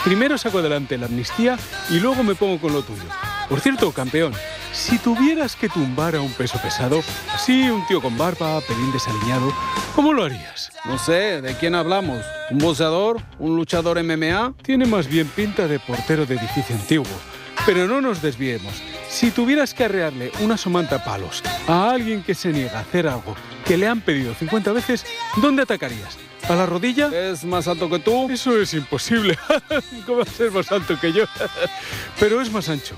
Primero 0.03 0.39
saco 0.39 0.57
adelante 0.57 0.97
la 0.97 1.05
amnistía 1.05 1.55
y 1.91 1.99
luego 1.99 2.24
me 2.24 2.34
pongo 2.34 2.59
con 2.59 2.74
lo 2.74 2.82
tuyo. 2.82 3.03
Por 3.47 3.59
cierto, 3.59 3.91
campeón, 3.91 4.34
si 4.71 4.97
tuvieras 4.97 5.55
que 5.55 5.69
tumbar 5.69 6.15
a 6.15 6.21
un 6.21 6.34
peso 6.34 6.59
pesado, 6.59 7.03
así 7.32 7.69
un 7.69 7.86
tío 7.86 8.01
con 8.01 8.17
barba, 8.17 8.59
pelín 8.61 8.91
desaliñado, 8.91 9.53
¿cómo 9.93 10.13
lo 10.13 10.24
harías? 10.24 10.71
No 10.86 10.97
sé, 10.97 11.43
¿de 11.43 11.55
quién 11.57 11.76
hablamos? 11.76 12.26
¿Un 12.49 12.57
boxeador? 12.57 13.21
¿Un 13.38 13.55
luchador 13.55 14.01
MMA? 14.01 14.55
Tiene 14.63 14.88
más 14.88 15.07
bien 15.07 15.28
pinta 15.28 15.67
de 15.67 15.78
portero 15.78 16.26
de 16.26 16.38
edificio 16.38 16.76
antiguo. 16.76 17.33
Pero 17.66 17.88
no 17.88 18.01
nos 18.01 18.22
desviemos. 18.22 18.74
Si 19.09 19.32
tuvieras 19.32 19.74
que 19.74 19.86
arrearle 19.86 20.32
una 20.41 20.57
somanta 20.57 21.03
palos 21.03 21.41
a 21.68 21.91
alguien 21.91 22.22
que 22.22 22.36
se 22.36 22.51
niega 22.51 22.80
a 22.80 22.82
hacer 22.82 23.07
algo 23.07 23.36
que 23.66 23.78
le 23.78 23.88
han 23.88 24.01
pedido 24.01 24.34
50 24.34 24.74
veces, 24.74 25.05
¿dónde 25.38 25.61
atacarías? 25.61 26.18
¿A 26.49 26.55
la 26.55 26.66
rodilla? 26.66 27.07
¿Es 27.07 27.45
más 27.45 27.70
alto 27.70 27.89
que 27.89 27.99
tú? 27.99 28.30
Eso 28.30 28.59
es 28.59 28.74
imposible. 28.74 29.38
¿Cómo 30.05 30.18
va 30.18 30.24
a 30.24 30.26
ser 30.26 30.51
más 30.51 30.70
alto 30.74 30.99
que 30.99 31.14
yo? 31.14 31.24
Pero 32.20 32.41
es 32.41 32.51
más 32.51 32.68
ancho. 32.68 32.95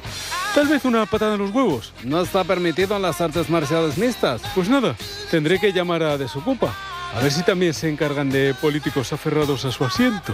Tal 0.56 0.68
vez 0.68 0.84
una 0.84 1.06
patada 1.06 1.36
en 1.36 1.42
los 1.42 1.52
huevos. 1.52 1.94
No 2.04 2.22
está 2.22 2.44
permitido 2.44 2.96
en 2.96 3.04
las 3.04 3.22
artes 3.22 3.50
marciales 3.52 4.00
mixtas. 4.00 4.42
Pues 4.56 4.68
nada, 4.68 4.96
tendré 5.30 5.60
que 5.60 5.74
llamar 5.74 6.02
a 6.02 6.18
Desocupa. 6.18 6.74
A 7.14 7.22
ver 7.22 7.32
si 7.32 7.44
también 7.44 7.76
se 7.76 7.88
encargan 7.88 8.32
de 8.32 8.56
políticos 8.56 9.14
aferrados 9.14 9.64
a 9.66 9.72
su 9.72 9.86
asiento. 9.86 10.34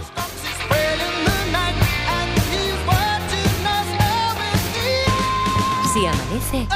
Si 5.92 6.06
amanece, 6.06 6.66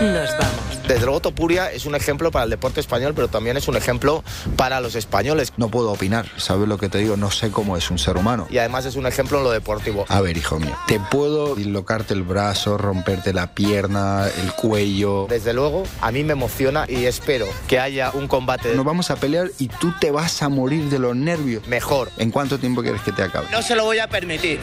nos 0.00 0.30
vamos. 0.32 0.88
Desde 0.88 1.04
luego 1.04 1.20
Topuria 1.20 1.70
es 1.70 1.86
un 1.86 1.94
ejemplo 1.94 2.32
para 2.32 2.42
el 2.42 2.50
deporte 2.50 2.80
español, 2.80 3.12
pero 3.14 3.28
también 3.28 3.56
es 3.56 3.68
un 3.68 3.76
ejemplo 3.76 4.24
para 4.56 4.80
los 4.80 4.96
españoles. 4.96 5.52
No 5.56 5.68
puedo 5.68 5.92
opinar, 5.92 6.26
¿sabes 6.38 6.66
lo 6.66 6.76
que 6.78 6.88
te 6.88 6.98
digo? 6.98 7.16
No 7.16 7.30
sé 7.30 7.52
cómo 7.52 7.76
es 7.76 7.88
un 7.92 8.00
ser 8.00 8.16
humano. 8.16 8.48
Y 8.50 8.58
además 8.58 8.86
es 8.86 8.96
un 8.96 9.06
ejemplo 9.06 9.38
en 9.38 9.44
lo 9.44 9.52
deportivo. 9.52 10.06
A 10.08 10.20
ver, 10.20 10.36
hijo 10.36 10.58
mío, 10.58 10.76
te 10.88 10.98
puedo 10.98 11.54
dislocarte 11.54 12.14
el 12.14 12.24
brazo, 12.24 12.76
romperte 12.76 13.32
la 13.32 13.54
pierna, 13.54 14.26
el 14.42 14.52
cuello. 14.54 15.28
Desde 15.28 15.52
luego, 15.52 15.84
a 16.00 16.10
mí 16.10 16.24
me 16.24 16.32
emociona 16.32 16.86
y 16.88 17.04
espero 17.04 17.46
que 17.68 17.78
haya 17.78 18.10
un 18.10 18.26
combate. 18.26 18.74
Nos 18.74 18.84
vamos 18.84 19.12
a 19.12 19.16
pelear 19.16 19.52
y 19.60 19.68
tú 19.68 19.92
te 20.00 20.10
vas 20.10 20.42
a 20.42 20.48
morir 20.48 20.90
de 20.90 20.98
los 20.98 21.14
nervios. 21.14 21.64
Mejor. 21.68 22.10
¿En 22.16 22.32
cuánto 22.32 22.58
tiempo 22.58 22.82
quieres 22.82 23.02
que 23.02 23.12
te 23.12 23.22
acabe? 23.22 23.46
No 23.52 23.62
se 23.62 23.76
lo 23.76 23.84
voy 23.84 24.00
a 24.00 24.08
permitir. 24.08 24.58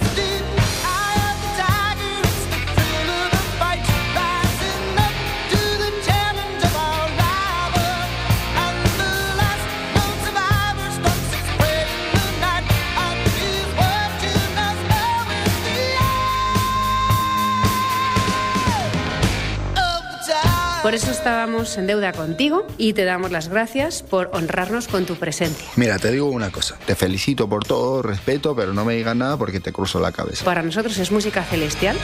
Por 20.87 20.95
eso 20.95 21.11
estábamos 21.11 21.77
en 21.77 21.85
deuda 21.85 22.13
contigo 22.13 22.65
y 22.77 22.93
te 22.93 23.03
damos 23.03 23.29
las 23.29 23.49
gracias 23.49 24.03
por 24.03 24.29
honrarnos 24.31 24.87
con 24.87 25.05
tu 25.05 25.17
presencia. 25.17 25.67
Mira, 25.75 25.99
te 25.99 26.09
digo 26.11 26.29
una 26.29 26.49
cosa. 26.49 26.77
Te 26.85 26.95
felicito 26.95 27.49
por 27.49 27.65
todo, 27.65 28.01
respeto, 28.01 28.55
pero 28.55 28.73
no 28.73 28.85
me 28.85 28.93
digas 28.93 29.13
nada 29.13 29.35
porque 29.35 29.59
te 29.59 29.73
cruzo 29.73 29.99
la 29.99 30.13
cabeza. 30.13 30.45
Para 30.45 30.63
nosotros 30.63 30.97
es 30.97 31.11
música 31.11 31.43
celestial. 31.43 31.97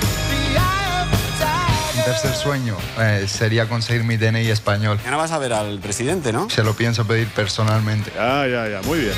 Mi 1.95 2.03
tercer 2.03 2.33
sueño 2.33 2.75
eh, 2.99 3.23
sería 3.25 3.69
conseguir 3.69 4.03
mi 4.03 4.17
DNI 4.17 4.49
español. 4.49 4.99
Ya 5.01 5.11
no 5.11 5.17
vas 5.17 5.31
a 5.31 5.37
ver 5.37 5.53
al 5.53 5.79
presidente, 5.79 6.33
¿no? 6.33 6.49
Se 6.49 6.61
lo 6.61 6.73
pienso 6.73 7.07
pedir 7.07 7.29
personalmente. 7.29 8.11
Ya, 8.13 8.45
ya, 8.47 8.67
ya, 8.67 8.81
muy 8.81 8.99
bien. 8.99 9.13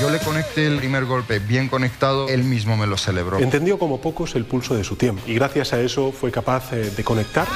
Yo 0.00 0.08
le 0.08 0.18
conecté 0.18 0.66
el 0.66 0.78
primer 0.78 1.04
golpe 1.04 1.40
bien 1.40 1.68
conectado, 1.68 2.28
él 2.28 2.42
mismo 2.44 2.76
me 2.76 2.86
lo 2.86 2.96
celebró. 2.96 3.38
Entendió 3.38 3.78
como 3.78 4.00
pocos 4.00 4.34
el 4.34 4.46
pulso 4.46 4.74
de 4.74 4.82
su 4.82 4.96
tiempo 4.96 5.22
y 5.26 5.34
gracias 5.34 5.74
a 5.74 5.80
eso 5.80 6.10
fue 6.10 6.30
capaz 6.30 6.72
eh, 6.72 6.90
de 6.96 7.04
conectar. 7.04 7.46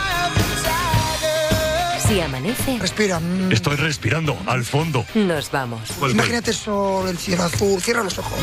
Si 2.07 2.21
amanece, 2.21 2.79
Respira. 2.79 3.19
mm. 3.19 3.51
Estoy 3.51 3.77
respirando 3.77 4.37
al 4.47 4.63
fondo. 4.65 5.07
nos 5.15 5.51
vamos. 5.51 5.89
Imagínate 6.11 6.53
sol, 6.53 7.09
el 7.09 7.17
cielo 7.17 7.45
azul. 7.45 7.81
Cierra 7.81 8.03
los 8.03 8.19
ojos. 8.19 8.39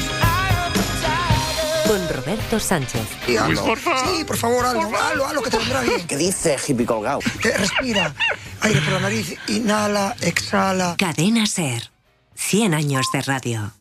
Con 1.88 2.10
Roberto 2.10 2.60
Sánchez. 2.60 3.04
Y 3.28 3.36
hazlo. 3.36 3.76
Sí, 4.06 4.24
por 4.24 4.38
favor, 4.38 4.66
hazlo, 4.66 4.90
hazlo, 4.98 5.26
hazlo, 5.28 5.42
que 5.44 5.50
te 5.52 5.58
vendrá 5.60 5.82
bien. 5.82 6.08
¿Qué 6.08 6.18
dice 6.18 6.58
hippie 6.68 6.86
colgado? 6.88 7.20
Que 7.40 7.56
respira. 7.56 8.16
Aire 8.62 8.82
por 8.82 8.94
la 8.94 9.00
nariz. 9.02 9.36
Inhala, 9.48 10.16
exhala. 10.22 10.96
Cadena 10.98 11.46
Ser. 11.46 11.92
100 12.34 12.74
años 12.74 13.06
de 13.14 13.22
radio. 13.22 13.74